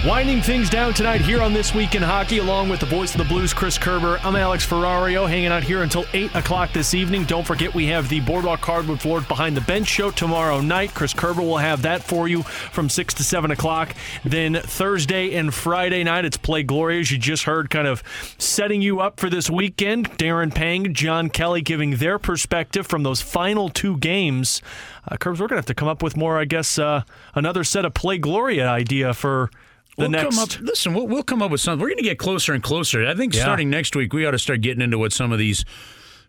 [0.03, 3.19] Winding things down tonight here on This Week in Hockey, along with the voice of
[3.19, 4.19] the Blues, Chris Kerber.
[4.23, 7.25] I'm Alex Ferrario, hanging out here until 8 o'clock this evening.
[7.25, 10.93] Don't forget, we have the Boardwalk Hardwood Floors Behind the Bench show tomorrow night.
[10.93, 13.95] Chris Kerber will have that for you from 6 to 7 o'clock.
[14.27, 18.03] Then Thursday and Friday night, it's Play Gloria, as you just heard, kind of
[18.37, 20.11] setting you up for this weekend.
[20.19, 24.61] Darren Pang, John Kelly giving their perspective from those final two games.
[25.09, 27.05] Uh, Curbs, we're going to have to come up with more, I guess, uh,
[27.35, 29.49] another set of Play Gloria idea for
[29.97, 30.35] the we'll next.
[30.35, 31.81] come up, listen, we'll, we'll come up with something.
[31.81, 33.07] We're going to get closer and closer.
[33.07, 33.43] I think Yeah.
[33.43, 35.65] starting next week, we ought to start getting into what some of these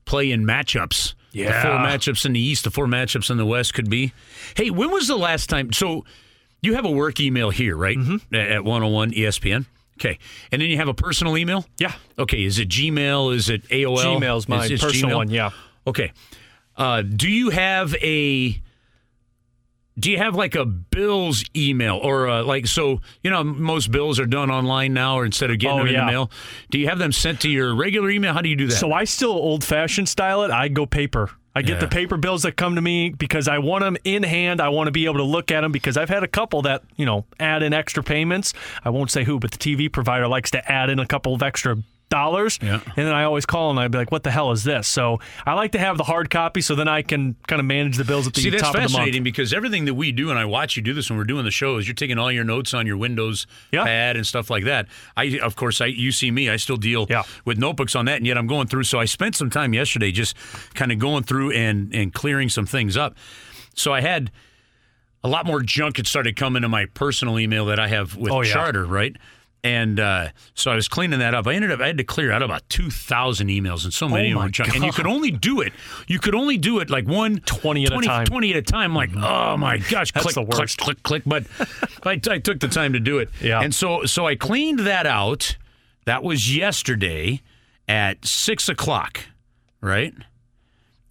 [0.06, 1.46] play-in matchups, Yeah.
[1.62, 4.14] the four matchups in the East, the four matchups in the West could be.
[4.56, 5.74] Hey, when was the last time?
[5.74, 6.06] So
[6.62, 7.98] you have a work email here, right?
[7.98, 8.36] Mm-hmm.
[8.36, 9.66] At 101 ESPN.
[10.00, 10.20] Okay,
[10.52, 11.66] and then you have a personal email.
[11.78, 11.94] Yeah.
[12.20, 13.34] Okay, is it Gmail?
[13.34, 14.20] Is it AOL?
[14.20, 15.16] Gmail's my personal Gmail?
[15.16, 15.52] one, yeah.
[15.88, 16.12] Okay.
[16.76, 18.62] Uh, do you have a
[19.98, 24.20] do you have like a bills email or uh, like so you know most bills
[24.20, 26.06] are done online now or instead of getting Oh, them in yeah.
[26.06, 26.32] the mail
[26.70, 28.92] do you have them sent to your regular email how do you do that So
[28.92, 30.52] I still old fashioned style it.
[30.52, 31.30] I go paper.
[31.58, 31.80] I get Yeah.
[31.80, 34.60] the paper bills that come to me because I want them in hand.
[34.60, 36.84] I want to be able to look at them because I've had a couple that,
[36.98, 38.54] you know, add in extra payments.
[38.84, 41.42] I won't say who, but the TV provider likes to add in a couple of
[41.42, 41.78] extra
[42.10, 42.60] dollars.
[42.62, 42.80] Yeah.
[42.86, 44.88] And then I always call and I'd be like, what the hell is this?
[44.88, 47.98] So I like to have the hard copy so then I can kind of manage
[47.98, 48.74] the bills at the See, top of the month.
[48.84, 51.24] that's fascinating because everything that we do, and I watch you do this when we're
[51.26, 53.84] doing the shows, you're taking all your notes on your Windows Yeah.
[53.86, 54.88] pad and stuff like that.
[55.18, 57.24] I, of course, I you see me, I still deal Yeah.
[57.44, 58.84] with notebooks on that, and yet I'm going through.
[58.84, 60.36] So I spent some time yesterday just
[60.76, 63.16] kind of going through and and clearing some things up.
[63.74, 64.32] So I had
[65.24, 68.32] a lot more junk that started coming to my personal email that I have with
[68.32, 68.44] Oh.
[68.44, 69.16] Charter, right?
[69.66, 71.48] And uh, so I was cleaning that up.
[71.48, 74.28] I ended up I had to clear out about two thousand emails, and so many
[74.28, 74.76] Oh them my were junk.
[74.76, 75.74] And you could only do it.
[76.08, 78.26] You could only do it like one 20 at a time.
[78.28, 78.94] 20 at a time.
[78.94, 80.78] Like, oh my gosh, That's click, the worst.
[80.78, 81.24] click, click, click.
[81.26, 81.48] But
[82.04, 83.30] I, I took the time to do it.
[83.42, 83.60] Yeah.
[83.60, 85.58] And so, so I cleaned that out.
[86.06, 87.42] That was yesterday
[87.88, 89.22] at six o'clock,
[89.82, 90.14] right?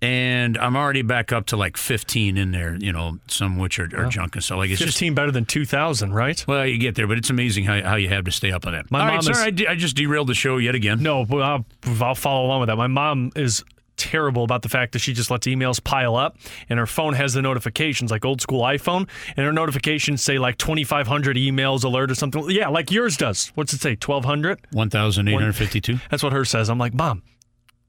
[0.05, 2.77] And I'm already back up to like 15 in there.
[2.79, 4.59] You know, some which are, are junk and stuff.
[4.59, 6.45] Like it's just 15 better than 2,000, right?
[6.47, 8.73] well, you get there, but it's amazing how, how you have to stay up on
[8.75, 8.91] that.
[8.91, 11.03] My All right, mom sorry, is- I, de- I just derailed the show yet again.
[11.03, 11.65] No, but I'll,
[12.03, 12.77] I'll follow along with that.
[12.77, 13.65] My mom is
[13.97, 16.37] terrible about the fact that she just lets emails pile up
[16.69, 20.59] and her phone has the notifications like old school iPhone and her notifications say like
[20.59, 22.45] 2500 emails alert or something.
[22.51, 23.53] Yeah, like yours does.
[23.55, 23.91] What's it say?
[23.91, 24.67] 1200?
[24.73, 25.99] 1,852.
[26.11, 26.69] That's what hers says.
[26.69, 27.23] I'm like, "Mom,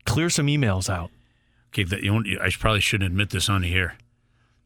[0.05, 1.09] clear some emails out."
[1.75, 1.83] Okay,
[2.23, 3.97] know, I probably shouldn't admit this on the air.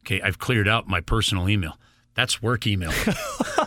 [0.05, 1.79] Okay, I've cleared out my personal email.
[2.13, 2.91] That's work email.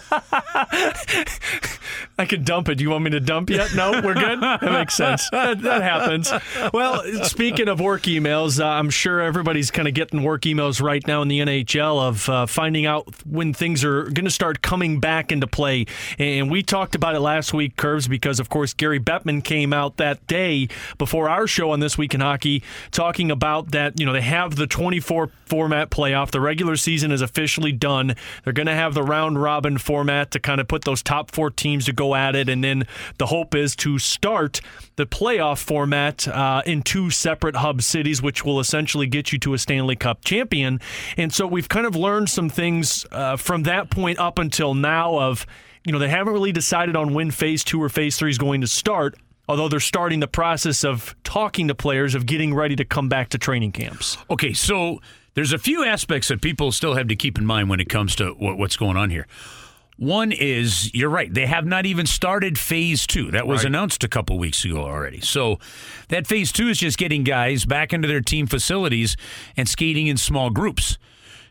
[2.18, 2.76] I could dump it.
[2.76, 3.74] Do you want me to dump yet?
[3.74, 4.40] No, we're good.
[4.40, 5.28] That makes sense.
[5.30, 6.32] That, that happens.
[6.72, 11.04] Well, speaking of work emails, uh, I'm sure everybody's kind of getting work emails right
[11.06, 15.00] now in the NHL of uh, finding out when things are going to start coming
[15.00, 15.86] back into play.
[16.18, 19.96] And we talked about it last week, Curves, because of course Gary Bettman came out
[19.96, 20.68] that day
[20.98, 23.98] before our show on this week in hockey, talking about that.
[23.98, 26.30] You know they have the 24 format playoff.
[26.30, 28.14] The regular season is officially done.
[28.44, 31.50] They're going to have the round robin format to kind of put those top four
[31.50, 32.86] teams to go at it, and then
[33.18, 34.60] the hope is to start
[34.96, 39.54] the playoff format uh, in two separate hub cities, which will essentially get you to
[39.54, 40.80] a Stanley Cup champion.
[41.16, 45.18] And so we've kind of learned some things uh, from that point up until now.
[45.18, 45.46] Of
[45.84, 48.60] you know they haven't really decided on when Phase Two or Phase Three is going
[48.60, 49.16] to start.
[49.48, 53.30] Although they're starting the process of talking to players of getting ready to come back
[53.30, 54.16] to training camps.
[54.30, 55.00] Okay, so
[55.34, 58.14] there's a few aspects that people still have to keep in mind when it comes
[58.16, 59.26] to what's going on here.
[60.02, 63.30] One is you're right; they have not even started phase two.
[63.30, 65.20] That was announced a couple weeks ago already.
[65.20, 65.60] So
[66.08, 69.16] that phase two is just getting guys back into their team facilities
[69.56, 70.98] and skating in small groups.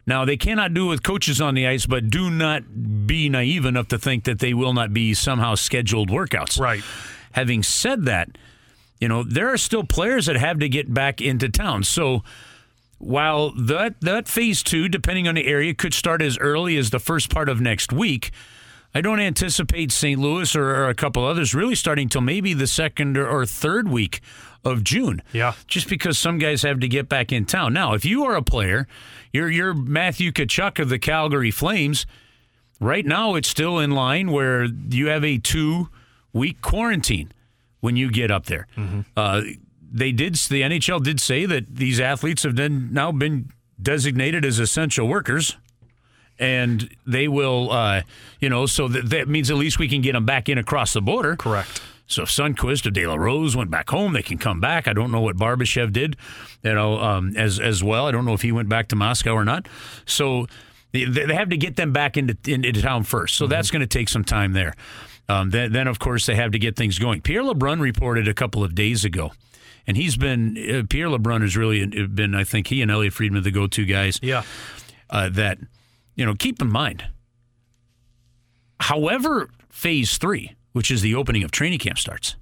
[0.05, 3.65] Now they cannot do it with coaches on the ice, but do not be naive
[3.65, 6.59] enough to think that they will not be somehow scheduled workouts.
[6.59, 6.83] Right.
[7.31, 8.37] Having said that,
[8.99, 11.85] you know there are still players that have to get back into town.
[11.85, 12.21] So
[13.01, 16.99] while that that phase two, depending on the area, could start as early as the
[16.99, 18.31] first part of next week,
[18.93, 20.19] I don't anticipate St.
[20.19, 23.87] Louis or, or a couple others really starting till maybe the second or, or third
[23.87, 24.21] week
[24.63, 25.21] of June.
[25.33, 25.53] Yeah.
[25.67, 27.73] Just because some guys have to get back in town.
[27.73, 28.87] Now, if you are a player,
[29.33, 32.05] you're you're Matthew Tkachuk of the Calgary Flames.
[32.79, 35.89] Right now, it's still in line where you have a two
[36.33, 37.31] week quarantine
[37.79, 38.67] when you get up there.
[39.15, 39.41] Uh,
[39.91, 40.35] they did.
[40.35, 43.51] The NHL did say that these athletes have then now been
[43.81, 45.57] designated as essential workers.
[46.39, 48.01] And they will, uh,
[48.39, 50.93] you know, so that, that means at least we can get them back in across
[50.93, 51.35] the border.
[51.35, 51.81] Correct.
[52.07, 54.87] So if Sundqvist or De La Rose went back home, they can come back.
[54.87, 56.17] I don't know what Barbashev did,
[56.63, 58.07] you know, um, as as well.
[58.07, 59.67] I don't know if he went back to Moscow or not.
[60.05, 60.47] So
[60.91, 63.35] they, they have to get them back into into town first.
[63.35, 63.51] So mm-hmm.
[63.51, 64.73] that's going to take some time there.
[65.29, 67.21] Um, then, then, of course, they have to get things going.
[67.21, 69.31] Pierre LeBrun reported a couple of days ago,
[69.87, 73.43] and he's been uh, Pierre LeBrun has really been, I think, he and Elliotte Friedman
[73.43, 74.19] the go-to guys.
[74.21, 74.43] Yeah,
[75.09, 75.59] uh, that
[76.15, 77.05] you know, keep in mind.
[78.79, 82.35] However, phase three, which is the opening of training camp, starts.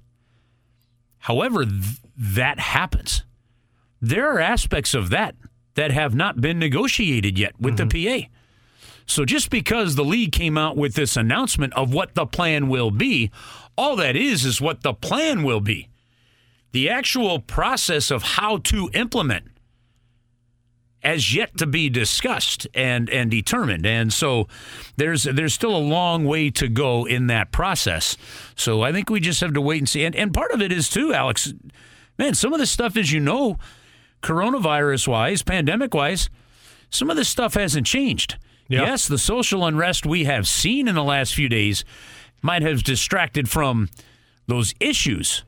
[1.18, 3.24] However, th- that happens.
[4.00, 5.34] There are aspects of that
[5.74, 7.88] that have not been negotiated yet with mm-hmm.
[7.88, 8.28] the PA.
[9.06, 12.90] So just because the league came out with this announcement of what the plan will
[12.90, 13.30] be,
[13.76, 15.89] all that is is what the plan will be.
[16.72, 19.46] The actual process of how to implement
[21.02, 23.86] as yet to be discussed and and determined.
[23.86, 24.48] And so
[24.96, 28.16] there's there's still a long way to go in that process.
[28.54, 30.04] So I think we just have to wait and see.
[30.04, 31.52] And and part of it is too, Alex.
[32.18, 33.56] Man, some of this stuff, as you know,
[34.22, 36.28] coronavirus wise, pandemic wise,
[36.90, 38.36] some of this stuff hasn't changed.
[38.68, 38.86] Yep.
[38.86, 41.84] Yes, the social unrest we have seen in the last few days
[42.42, 43.88] might have distracted from
[44.46, 45.44] those issues,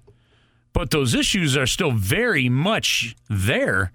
[0.73, 3.93] but those issues are still very much there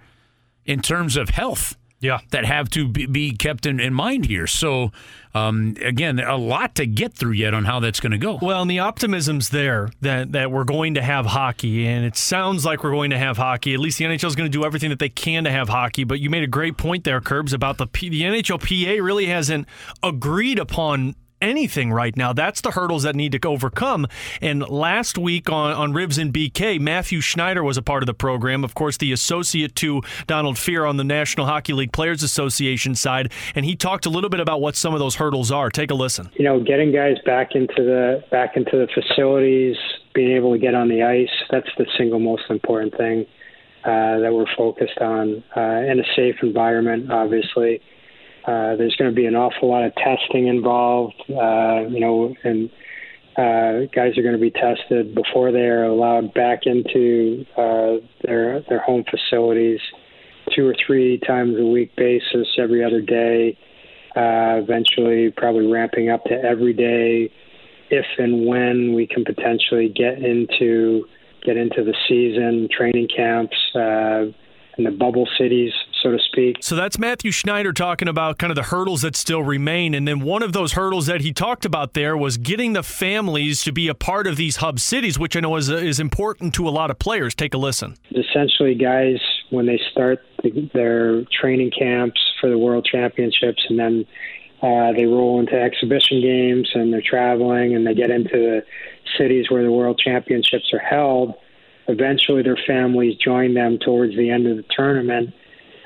[0.66, 2.20] in terms of health yeah.
[2.32, 4.48] that have to be, kept in, in mind here.
[4.48, 4.92] So,
[5.34, 8.40] um, again, a lot to get through yet on how that's going to go.
[8.42, 12.66] Well, and the optimism's there that, that we're going to have hockey, and it sounds
[12.66, 13.74] like we're going to have hockey.
[13.74, 16.04] At least the NHL is going to do everything that they can to have hockey.
[16.04, 19.68] But you made a great point there, Curbs, about the P- the NHLPA really hasn't
[20.04, 22.34] agreed upon anything right now.
[22.34, 24.08] That's the hurdles that need to overcome.
[24.42, 28.14] And last week on, on Ribs and BK, Matthew Schneider was a part of the
[28.14, 28.64] program.
[28.64, 33.32] Of course, the associate to Donald Fehr on the National Hockey League Players Association side.
[33.56, 35.70] And he talked a little bit about what some of those hurdles are.
[35.70, 36.30] Take a listen.
[36.36, 39.76] You know, getting guys back into the back into the facilities,
[40.14, 43.26] being able to get on the ice, that's the single most important thing.
[43.84, 47.80] Uh, that we're focused on uh, in a safe environment, obviously.
[48.48, 52.70] Uh, there's going to be an awful lot of testing involved, uh, you know, and
[53.36, 58.62] uh, guys are going to be tested before they are allowed back into uh, their
[58.70, 59.82] their home facilities,
[60.56, 63.58] two or three times a week basis, every other day.
[64.16, 67.30] Uh, eventually, probably ramping up to every day,
[67.90, 71.06] if and when we can potentially get into
[71.44, 74.24] get into the season, training camps, uh,
[74.78, 76.58] and the bubble cities so to speak.
[76.62, 79.94] So that's Matthew Schneider talking about kind of the hurdles that still remain.
[79.94, 83.64] And then one of those hurdles that he talked about there was getting the families
[83.64, 86.68] to be a part of these hub cities, which I know is, is important to
[86.68, 87.36] a lot of players.
[87.36, 87.96] Take a listen.
[88.12, 89.20] Essentially, guys,
[89.50, 90.20] when they start
[90.74, 94.06] their training camps for the World Championships and then
[94.62, 98.64] uh, they roll into exhibition games and they're traveling and they get into the
[99.18, 101.34] cities where the World Championships are held.
[101.88, 105.34] Eventually, their families join them towards the end of the tournament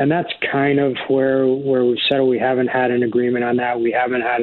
[0.02, 2.28] and that's kind of where where we've settled.
[2.28, 3.80] We haven't had an agreement on that.
[3.80, 4.42] We haven't had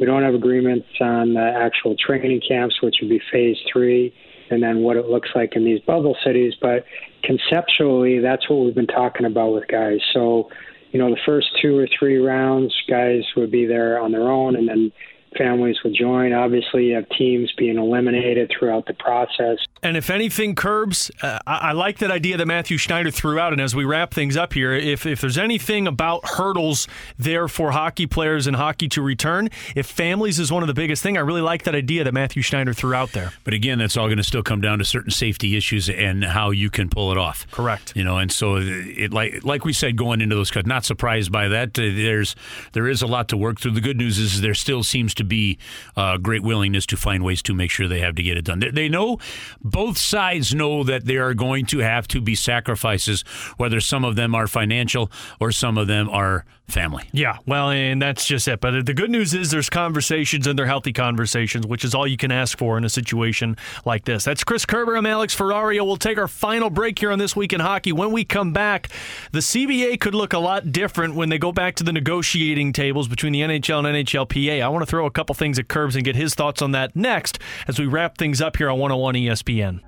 [0.00, 4.12] we don't have agreements on the actual training camps, which would be phase three,
[4.50, 6.54] and then what it looks like in these bubble cities.
[6.60, 6.86] But
[7.22, 10.00] conceptually, that's what we've been talking about with guys.
[10.12, 10.50] So,
[10.90, 14.56] you know, the first two or three rounds, guys would be there on their own,
[14.56, 14.90] and then
[15.36, 16.32] families will join.
[16.32, 19.58] Obviously, you have teams being eliminated throughout the process.
[19.82, 23.52] And if anything curbs, uh, I, I, like that idea that Matthew Schneider threw out.
[23.52, 26.88] And as we wrap things up here, if, if there's anything about hurdles
[27.18, 31.02] there for hockey players and hockey to return, if families is one of the biggest
[31.02, 33.32] thing, I really like that idea that Matthew Schneider threw out there.
[33.44, 36.50] But again, that's all going to still come down to certain safety issues and how
[36.50, 37.46] you can pull it off.
[37.50, 37.92] Correct.
[37.94, 41.30] You know, and so it like like we said going into those cuts, not surprised
[41.30, 41.78] by that.
[41.78, 42.34] Uh, there's
[42.72, 43.72] there is a lot to work through.
[43.72, 45.58] The good news is there still seems to be
[45.96, 48.60] uh, great willingness to find ways to make sure they have to get it done.
[48.60, 49.18] They, they know
[49.60, 53.22] both sides know that there are going to have to be sacrifices,
[53.56, 57.04] whether some of them are financial or some of them are family.
[57.12, 58.60] Yeah, well, and that's just it.
[58.60, 62.16] But the good news is there's conversations and they're healthy conversations, which is all you
[62.16, 64.24] can ask for in a situation like this.
[64.24, 64.96] That's Chris Kerber.
[64.96, 65.86] I'm Alex Ferrario.
[65.86, 67.92] We'll take our final break here on This Week in Hockey.
[67.92, 68.88] When we come back,
[69.32, 73.06] the CBA could look a lot different when they go back to the negotiating tables
[73.06, 74.62] between the NHL and NHLPA.
[74.62, 76.94] I want to throw a couple things at Curbs and get his thoughts on that
[76.94, 79.80] next as we wrap things up here on 101 ESPN.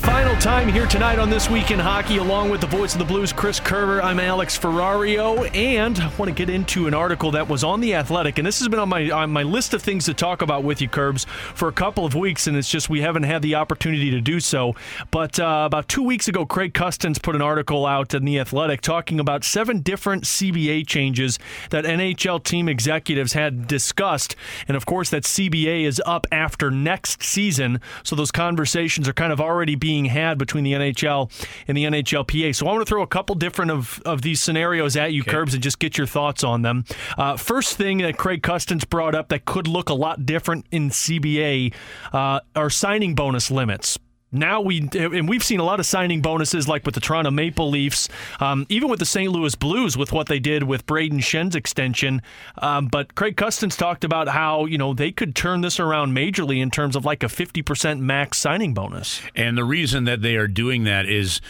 [0.00, 3.04] Final time here tonight on This Week in Hockey, along with the voice of the
[3.04, 4.02] Blues, Chris Kerber.
[4.02, 7.94] I'm Alex Ferrario, and I want to get into an article that was on The
[7.94, 10.62] Athletic, and this has been on my on my list of things to talk about
[10.62, 11.24] with you, Curbs,
[11.54, 14.38] for a couple of weeks, and it's just we haven't had the opportunity to do
[14.38, 14.74] so.
[15.10, 18.82] But uh, about two weeks ago, Craig Custance put an article out in The Athletic
[18.82, 21.38] talking about seven different CBA changes
[21.70, 24.36] that NHL team executives had discussed,
[24.68, 29.32] and of course, that CBA is up after next season, so those conversations are kind
[29.32, 31.30] of already being had between the NHL
[31.68, 32.54] and the NHLPA.
[32.54, 35.30] So I want to throw a couple different of, of these scenarios at you, okay.
[35.30, 36.84] Curbs, and just get your thoughts on them.
[37.16, 40.90] Uh, first thing that Craig Custance brought up that could look a lot different in
[40.90, 41.74] CBA
[42.12, 43.98] uh, are signing bonus limits
[44.32, 47.70] now we and we've seen a lot of signing bonuses like with the Toronto Maple
[47.70, 48.08] Leafs,
[48.40, 49.30] um, even with the St.
[49.30, 52.20] Louis Blues with what they did with Brayden Schenn's extension.
[52.58, 56.60] Um, but Craig Custance talked about how you know they could turn this around majorly
[56.60, 59.20] in terms of like a fifty percent max signing bonus.
[59.34, 61.40] And the reason that they are doing that is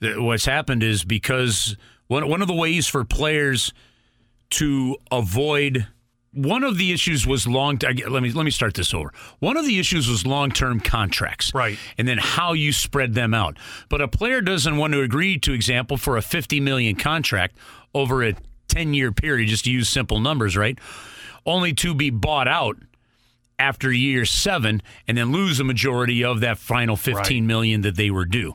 [0.00, 1.76] that what's happened is because
[2.08, 3.72] one one of the ways for players
[4.50, 5.86] to avoid
[6.32, 7.78] one of the issues was long.
[7.82, 9.12] Let me let me start this over.
[9.38, 11.78] One of the issues was long term contracts, right?
[11.96, 13.58] And then how you spread them out.
[13.88, 17.56] But a player doesn't want to agree, to example, for a fifty million contract
[17.94, 18.34] over a
[18.68, 20.78] ten year period, just to use simple numbers, right?
[21.46, 22.76] Only to be bought out
[23.58, 27.48] after year seven, and then lose a majority of that final fifteen right.
[27.48, 28.54] million that they were due,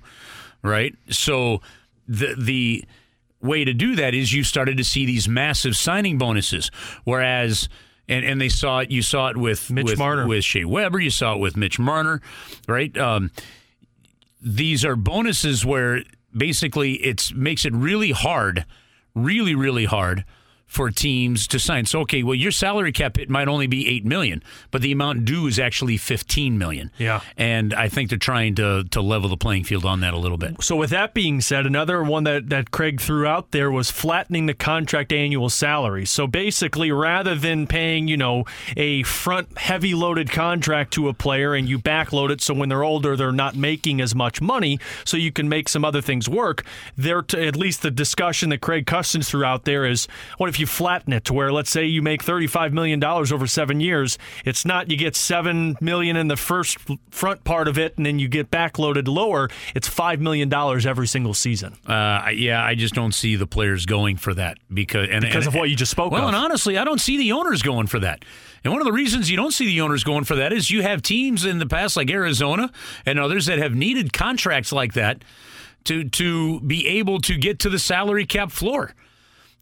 [0.62, 0.96] right?
[1.10, 1.62] So
[2.08, 2.86] the the
[3.44, 6.72] way to do that is you started to see these massive signing bonuses,
[7.04, 7.70] whereas.
[8.10, 8.92] And, and they saw it.
[8.92, 11.00] You saw it with Mitch with, Marner, with Shea Weber.
[11.00, 12.20] You saw it with Mitch Marner,
[12.68, 12.96] right?
[12.98, 13.32] Um,
[14.42, 16.04] these are bonuses where
[16.36, 18.66] basically it makes it really hard,
[19.16, 20.26] really really hard
[20.74, 21.86] for teams to sign.
[21.86, 25.26] So okay, well your salary cap hit might only be 8 million, but the amount
[25.26, 26.90] due is actually 15 million.
[26.98, 27.22] Yeah.
[27.38, 30.40] And I think they're trying to to level the playing field on that a little
[30.40, 30.64] bit.
[30.64, 34.48] So with that being said, another one that that Craig threw out there was flattening
[34.48, 36.06] the contract annual salary.
[36.06, 38.46] So basically rather than paying, you know,
[38.76, 42.84] a front heavy loaded contract to a player and you backload it so when they're
[42.84, 46.64] older they're not making as much money so you can make some other things work,
[46.98, 50.63] there at least the discussion that Craig Custance threw out there is what if you
[50.64, 54.64] you flatten it to where, let's say, you make $35 million over seven years, it's
[54.64, 56.78] not you get 7 million in the first
[57.10, 59.50] front part of it and then you get backloaded lower.
[59.76, 60.52] It's $5 million
[60.88, 61.74] every single season.
[61.86, 65.54] Uh, yeah, I just don't see the players going for that because, and, because and,
[65.54, 66.28] of what you just spoke well, of.
[66.30, 68.24] and honestly, I don't see the owners going for that.
[68.64, 70.82] And one of the reasons you don't see the owners going for that is you
[70.82, 72.72] have teams in the past like Arizona
[73.06, 75.26] and others that have needed contracts like that
[75.84, 78.96] to to be able to get to the salary cap floor.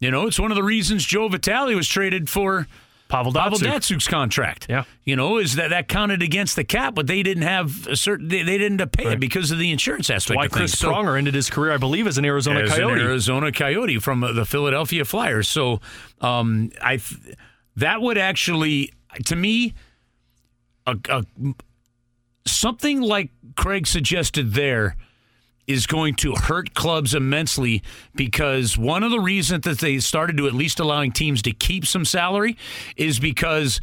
[0.01, 2.67] You know, it's one of the reasons Joe Vitale was traded for
[3.07, 3.31] Pavel.
[3.31, 4.65] Pavel Datsyuk's contract.
[4.67, 7.95] Yeah, you know, is that that counted against the cap, but they didn't have a
[7.95, 9.13] certain they, they didn't pay right.
[9.13, 10.37] it because of the insurance aspect.
[10.37, 10.91] Why Chris things.
[10.91, 12.99] Pronger so, ended his career, I believe, as an Arizona as Coyote.
[12.99, 15.47] An Arizona Coyote from uh, the Philadelphia Flyers.
[15.47, 15.81] So,
[16.19, 16.99] um, I
[17.75, 18.93] that would actually,
[19.25, 19.75] to me,
[20.87, 21.23] a, a
[22.47, 24.95] something like Craig suggested there
[25.71, 27.81] is going to hurt clubs immensely
[28.13, 31.85] because one of the reasons that they started to at least allowing teams to keep
[31.85, 32.57] some salary
[32.97, 33.79] is because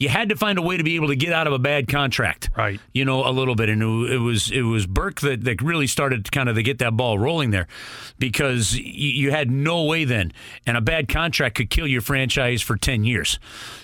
[0.00, 1.86] you had to find a way to be able to get out of a bad
[1.86, 2.80] contract, right?
[2.92, 6.24] You know, a little bit, and it was it was Burke that, that really started
[6.24, 7.68] to kind of to get that ball rolling there,
[8.18, 10.32] because you had no way then,
[10.66, 13.38] and a bad contract could kill your franchise for ten years.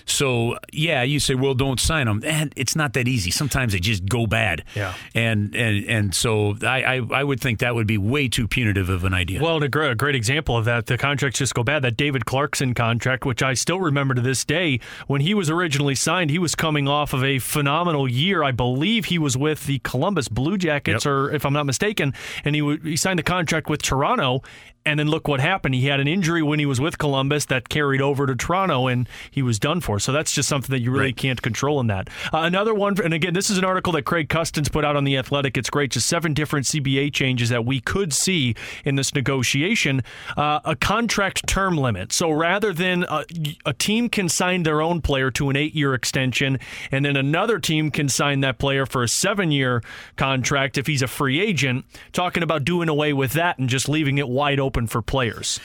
[0.05, 3.29] So yeah, you say, well, don't sign them, and it's not that easy.
[3.29, 4.63] Sometimes they just go bad.
[4.75, 8.47] Yeah, and and and so I I, I would think that would be way too
[8.47, 9.39] punitive of an idea.
[9.39, 11.83] Well, a great, a great example of that, the contracts just go bad.
[11.83, 15.93] That David Clarkson contract, which I still remember to this day, when he was originally
[16.07, 18.41] signed, he was coming off of a phenomenal year.
[18.41, 21.11] I believe he was with the Columbus Blue Jackets, yep.
[21.11, 22.13] or if I'm not mistaken,
[22.45, 24.41] and he w- he signed the contract with Toronto,
[24.87, 25.75] and then look what happened.
[25.75, 29.07] He had an injury when he was with Columbus that carried over to Toronto, and
[29.29, 29.99] he was done for.
[29.99, 31.17] So that's just something that you really right.
[31.17, 32.09] can't control in that.
[32.33, 35.03] Uh, another one, and again, this is an article that Craig Custance put out on
[35.03, 35.57] the Athletic.
[35.57, 38.55] It's great, just seven different CBA changes that we could see
[38.85, 40.03] in this negotiation.
[40.37, 42.13] Uh, a contract term limit.
[42.13, 43.25] So rather than a,
[43.65, 46.59] a team can sign their own player to an eight-year extension,
[46.91, 49.83] and then another team can sign that player for a seven-year
[50.15, 51.83] contract if he's a free agent.
[52.13, 55.59] Talking about doing away with that and just leaving it wide open for players?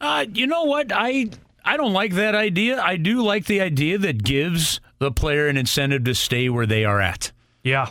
[0.00, 0.92] Uh, you know what?
[0.94, 1.30] I
[1.64, 2.80] I don't like that idea.
[2.80, 6.84] I do like the idea that gives the player an incentive to stay where they
[6.84, 7.32] are at.
[7.64, 7.88] Yeah.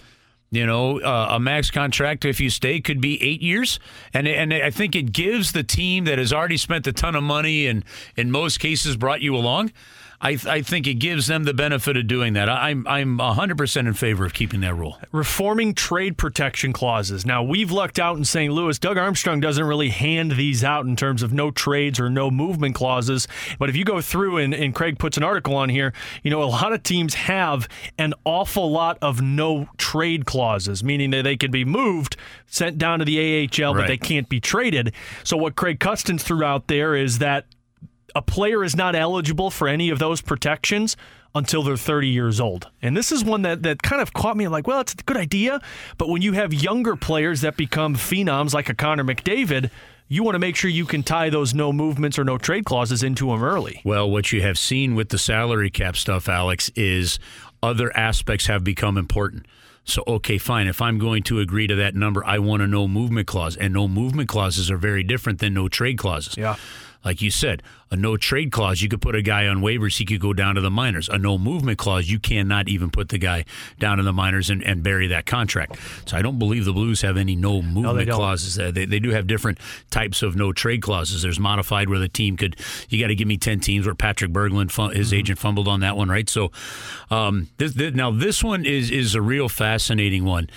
[0.54, 3.80] You know, uh, a max contract if you stay could be eight years,
[4.14, 7.24] and and I think it gives the team that has already spent a ton of
[7.24, 7.86] money and
[8.18, 9.72] in most cases brought you along.
[10.24, 12.48] I, I think it gives them the benefit of doing that.
[12.48, 15.00] I'm I'm 100% in favor of keeping that rule.
[15.12, 17.26] reforming trade protection clauses.
[17.26, 18.54] Now, we've lucked out in St.
[18.54, 18.78] Louis.
[18.78, 22.76] Doug Armstrong doesn't really hand these out in terms of no trades or no movement
[22.76, 23.28] clauses.
[23.58, 25.92] But if you go through and, and Craig puts an article on here,
[26.22, 27.68] you know, a lot of teams have
[27.98, 32.16] an awful lot of no trade clauses, meaning that they can be moved,
[32.46, 34.94] sent down to the AHL, but they can't be traded.
[35.24, 37.46] So what Craig Custance threw out there is that
[38.16, 40.98] a player is not eligible for any of those protections
[41.34, 42.70] until they're 30 years old.
[42.82, 45.18] And this is one that, that kind of caught me like, well, it's a good
[45.18, 45.62] idea.
[45.98, 49.70] But when you have younger players that become phenoms like a Connor McDavid,
[50.10, 53.02] you want to make sure you can tie those no movements or no trade clauses
[53.02, 53.82] into them early.
[53.86, 57.18] Well, what you have seen with the salary cap stuff, Alex, is
[57.64, 59.46] other aspects have become important.
[59.86, 60.68] So, okay, fine.
[60.68, 63.56] If I'm going to agree to that number, I want a no movement clause.
[63.56, 66.36] And no movement clauses are very different than no trade clauses.
[66.38, 66.58] Yeah.
[67.04, 70.06] Like you said, a no trade clause, you could put a guy on waivers, he
[70.06, 71.10] could go down to the minors.
[71.10, 73.44] A no movement clause, you cannot even put the guy
[73.80, 75.78] down to the minors and, and bury that contract.
[76.06, 78.16] So I don't believe the Blues have any no movement don't.
[78.16, 78.58] clauses.
[78.58, 79.58] Uh, They, they do have different
[79.90, 81.24] types of no trade clauses.
[81.24, 82.56] There's modified where the team could,
[82.90, 85.98] you got to give me 10 teams where Patrick Berglund, his agent fumbled on that
[85.98, 86.30] one, right?
[86.30, 86.52] So
[87.10, 90.50] um, this, this, now this one is, is a real fascinating one.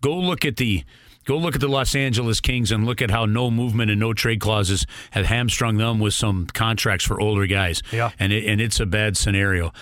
[0.00, 0.84] Go look at the
[1.28, 4.14] Go look at the Los Angeles Kings and look at how no movement and no
[4.14, 7.82] trade clauses have hamstrung them with some contracts for older guys.
[7.92, 8.12] Yeah.
[8.18, 9.74] and it, and it's a bad scenario.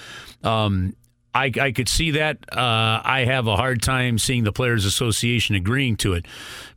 [0.43, 0.97] Um,
[1.33, 2.39] I, I could see that.
[2.51, 6.27] Uh, I have a hard time seeing the Players Association agreeing to it,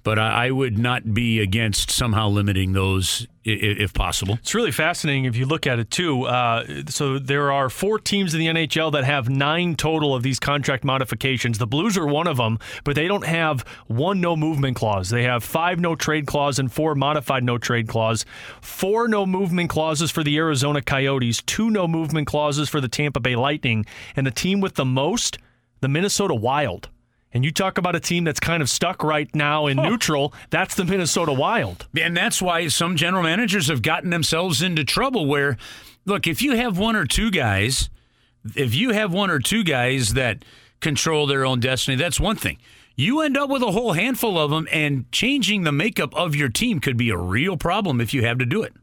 [0.03, 4.35] but I, I would not be against somehow limiting those if possible.
[4.35, 6.25] It's really fascinating if you look at it too.
[6.25, 10.39] Uh, so there are four teams in the NHL that have nine total of these
[10.39, 11.57] contract modifications.
[11.57, 15.09] The Blues are one of them, but they don't have one no movement clause.
[15.09, 18.25] They have five no trade clause and four modified no trade clause.
[18.61, 23.19] Four no movement clauses for the Arizona Coyotes, two no movement clauses for the Tampa
[23.19, 23.85] Bay Lightning,
[24.15, 25.37] and the team with the most,
[25.81, 26.89] the Minnesota Wild.
[27.31, 30.33] And you talk about a team that's kind of stuck right now in neutral.
[30.49, 31.87] That's the Minnesota Wild.
[31.99, 35.57] And that's why some general managers have gotten themselves into trouble where,
[36.05, 37.89] look, if you have one or two guys,
[38.55, 40.43] if you have one or two guys that
[40.79, 42.57] control their own destiny, that's one thing.
[42.95, 46.49] You end up with a whole handful of them, and changing the makeup of your
[46.49, 48.73] team could be a real problem if you have to do it.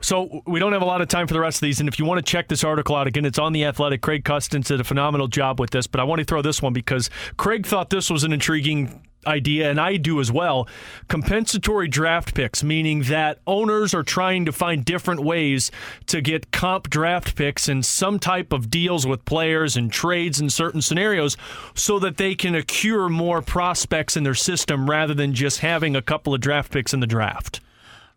[0.00, 1.98] So we don't have a lot of time for the rest of these, and if
[1.98, 4.02] you want to check this article out again, it's on the Athletic.
[4.02, 6.72] Craig Custance did a phenomenal job with this, but I want to throw this one
[6.72, 10.68] because Craig thought this was an intriguing idea, and I do as well.
[11.08, 15.70] Compensatory draft picks, meaning that owners are trying to find different ways
[16.06, 20.50] to get comp draft picks and some type of deals with players and trades in
[20.50, 21.36] certain scenarios
[21.74, 26.02] so that they can accrue more prospects in their system rather than just having a
[26.02, 27.60] couple of draft picks in the draft.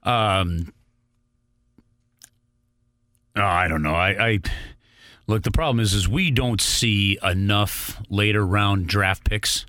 [0.04, 0.74] Um,
[3.40, 3.96] oh, I don't know.
[3.96, 4.40] I, I
[5.28, 5.44] look.
[5.44, 9.66] The problem is, is we don't see enough later round draft picks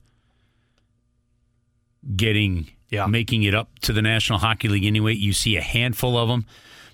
[2.16, 3.06] getting Yeah.
[3.06, 5.14] making it up to the National Hockey League anyway.
[5.14, 6.46] You see a handful of them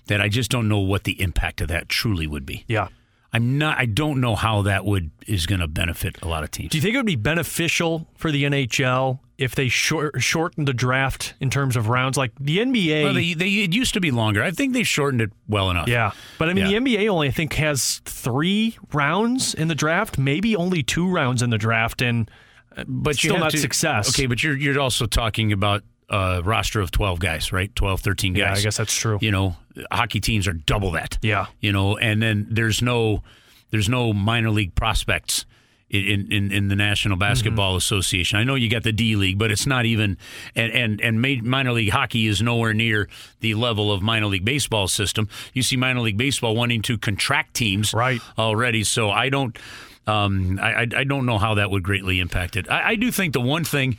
[0.07, 2.63] that I just don't know what the impact of that truly would be.
[2.67, 2.87] Yeah.
[3.33, 3.77] I'm not.
[3.77, 6.71] I don't know how that would is going to benefit a lot of teams.
[6.71, 10.73] Do you think it would be beneficial for the NHL if they short, shortened the
[10.73, 12.17] draft in terms of rounds?
[12.17, 13.03] Like the NBA.
[13.03, 14.41] Well, they, they, it used to be longer.
[14.43, 15.87] I think they've shortened it well enough.
[15.87, 16.11] yeah.
[16.39, 16.79] But I mean, Yeah.
[16.79, 21.41] the NBA only, I think, has three rounds in the draft, maybe only two rounds
[21.41, 22.01] in the draft.
[22.01, 22.29] And
[22.75, 24.09] uh, but you Still not to- success.
[24.09, 27.73] Okay, but you're you're also talking about a roster of 12 guys, right?
[27.75, 28.39] 12, 13 guys.
[28.39, 29.17] yeah, I guess that's true.
[29.21, 29.55] You know,
[29.91, 31.17] hockey teams are double that.
[31.21, 31.47] Yeah.
[31.59, 33.23] You know, and then there's no
[33.71, 35.45] there's no minor league prospects
[35.89, 37.77] in in, in the National Basketball Mm-hmm.
[37.77, 38.37] Association.
[38.39, 40.17] I know you got the D League, but it's not even
[40.55, 43.07] and and and minor league hockey is nowhere near
[43.39, 45.29] the level of minor league baseball system.
[45.53, 48.21] You see minor league baseball wanting to contract teams Right.
[48.37, 48.83] already.
[48.83, 49.57] So I don't
[50.05, 52.69] um, I, I I don't know how that would greatly impact it.
[52.69, 53.97] I, I do think the one thing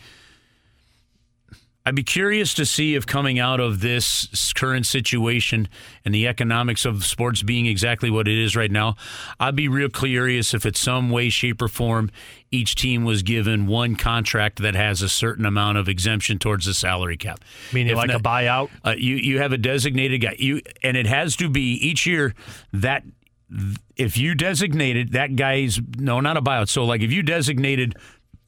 [1.88, 5.68] I'd be curious to see if coming out of this current situation
[6.04, 8.94] and the economics of sports being exactly what it is right now,
[9.40, 12.10] I'd be real curious if, at some way, shape, or form,
[12.50, 16.74] each team was given one contract that has a certain amount of exemption towards the
[16.74, 17.42] salary cap.
[17.72, 18.68] Meaning If like a not- buyout?
[18.84, 20.36] uh, you you have a designated guy.
[20.38, 22.34] You and it has to be each year
[22.74, 23.02] that
[23.96, 26.68] if you designated that guy's no, not a buyout.
[26.68, 27.94] So like if you designated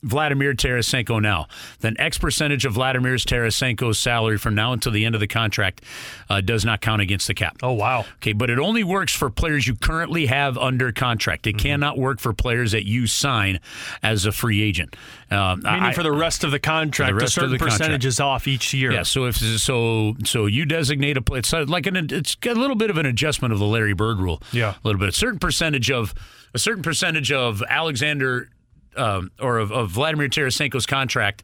[0.02, 1.46] Vladimir Tarasenko now,
[1.80, 5.82] then X percentage of Vladimir Tarasenko's salary from now until the end of the contract
[6.28, 7.56] uh, does not count against the cap.
[7.62, 8.04] Oh, wow.
[8.16, 11.46] Okay, but it only works for players you currently have under contract.
[11.46, 11.68] It mm-hmm.
[11.68, 13.60] cannot work for players that you sign
[14.02, 14.96] as a free agent.
[15.30, 18.48] Um, Meaning I, for the rest of the contract, the a certain percentage is off
[18.48, 18.92] each year.
[18.92, 21.38] Yeah, so if so, so you designate a player.
[21.38, 24.42] it's like an it's a little bit of an adjustment of the Larry Bird rule.
[24.52, 25.08] Yeah, a little bit.
[25.08, 26.14] A certain percentage of
[26.52, 28.48] a certain percentage of Alexander
[28.96, 31.42] um, or of, of Vladimir Tarasenko's contract,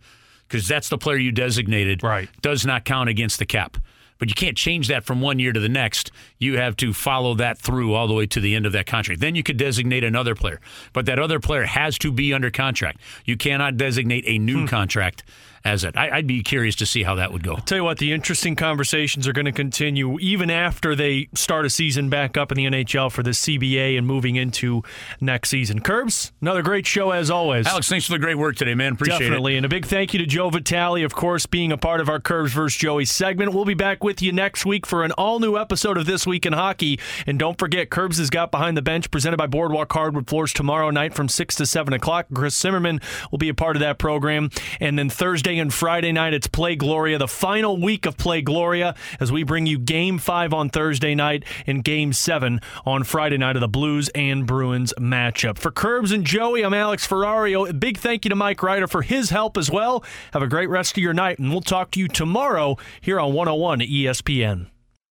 [0.48, 2.28] because that's the player you designated, right.
[2.42, 3.76] does not count against the cap.
[4.18, 6.10] But you can't change that from one year to the next.
[6.38, 9.20] You have to follow that through all the way to the end of that contract.
[9.20, 10.60] Then you could designate another player.
[10.92, 13.00] But that other player has to be under contract.
[13.24, 14.66] You cannot designate a new hmm.
[14.66, 15.22] contract
[15.66, 15.96] as it.
[15.96, 17.54] I, would be curious to see how that would go.
[17.54, 21.66] I'll tell you what, the interesting conversations are going to continue even after they start
[21.66, 24.82] a season back up in the NHL for the CBA and moving into
[25.20, 25.80] next season.
[25.80, 27.66] Curbs, another great show as always.
[27.66, 28.92] Alex, thanks for the great work today, man.
[28.92, 29.26] Appreciate Definitely.
[29.26, 29.30] it.
[29.30, 29.56] Definitely.
[29.56, 32.20] And a big thank you to Joe Vitale, of course, being a part of our
[32.20, 33.52] Curbs versus Joey segment.
[33.52, 36.46] We'll be back with you next week for an all new episode of This Week
[36.46, 37.00] in Hockey.
[37.26, 40.90] And don't forget, Curbs has got Behind the Bench presented by Boardwalk Hardwood Floors tomorrow
[40.90, 42.26] night from 6 to 7 o'clock.
[42.32, 43.00] Chris Zimmerman
[43.32, 44.50] will be a part of that program.
[44.80, 45.10] And then
[45.58, 49.64] And Friday night, it's Play Gloria, the final week of Play Gloria, as we bring
[49.64, 54.10] you Game 5 on Thursday night and Game 7 on Friday night of the Blues
[54.14, 55.56] and Bruins matchup.
[55.56, 57.60] For Curbs and Joey, I'm Alex Ferrario.
[57.60, 60.04] Oh, a big thank you to Mike Ryder for his help as well.
[60.32, 63.32] Have a great rest of your night, and we'll talk to you tomorrow here on
[63.32, 64.66] 101 ESPN.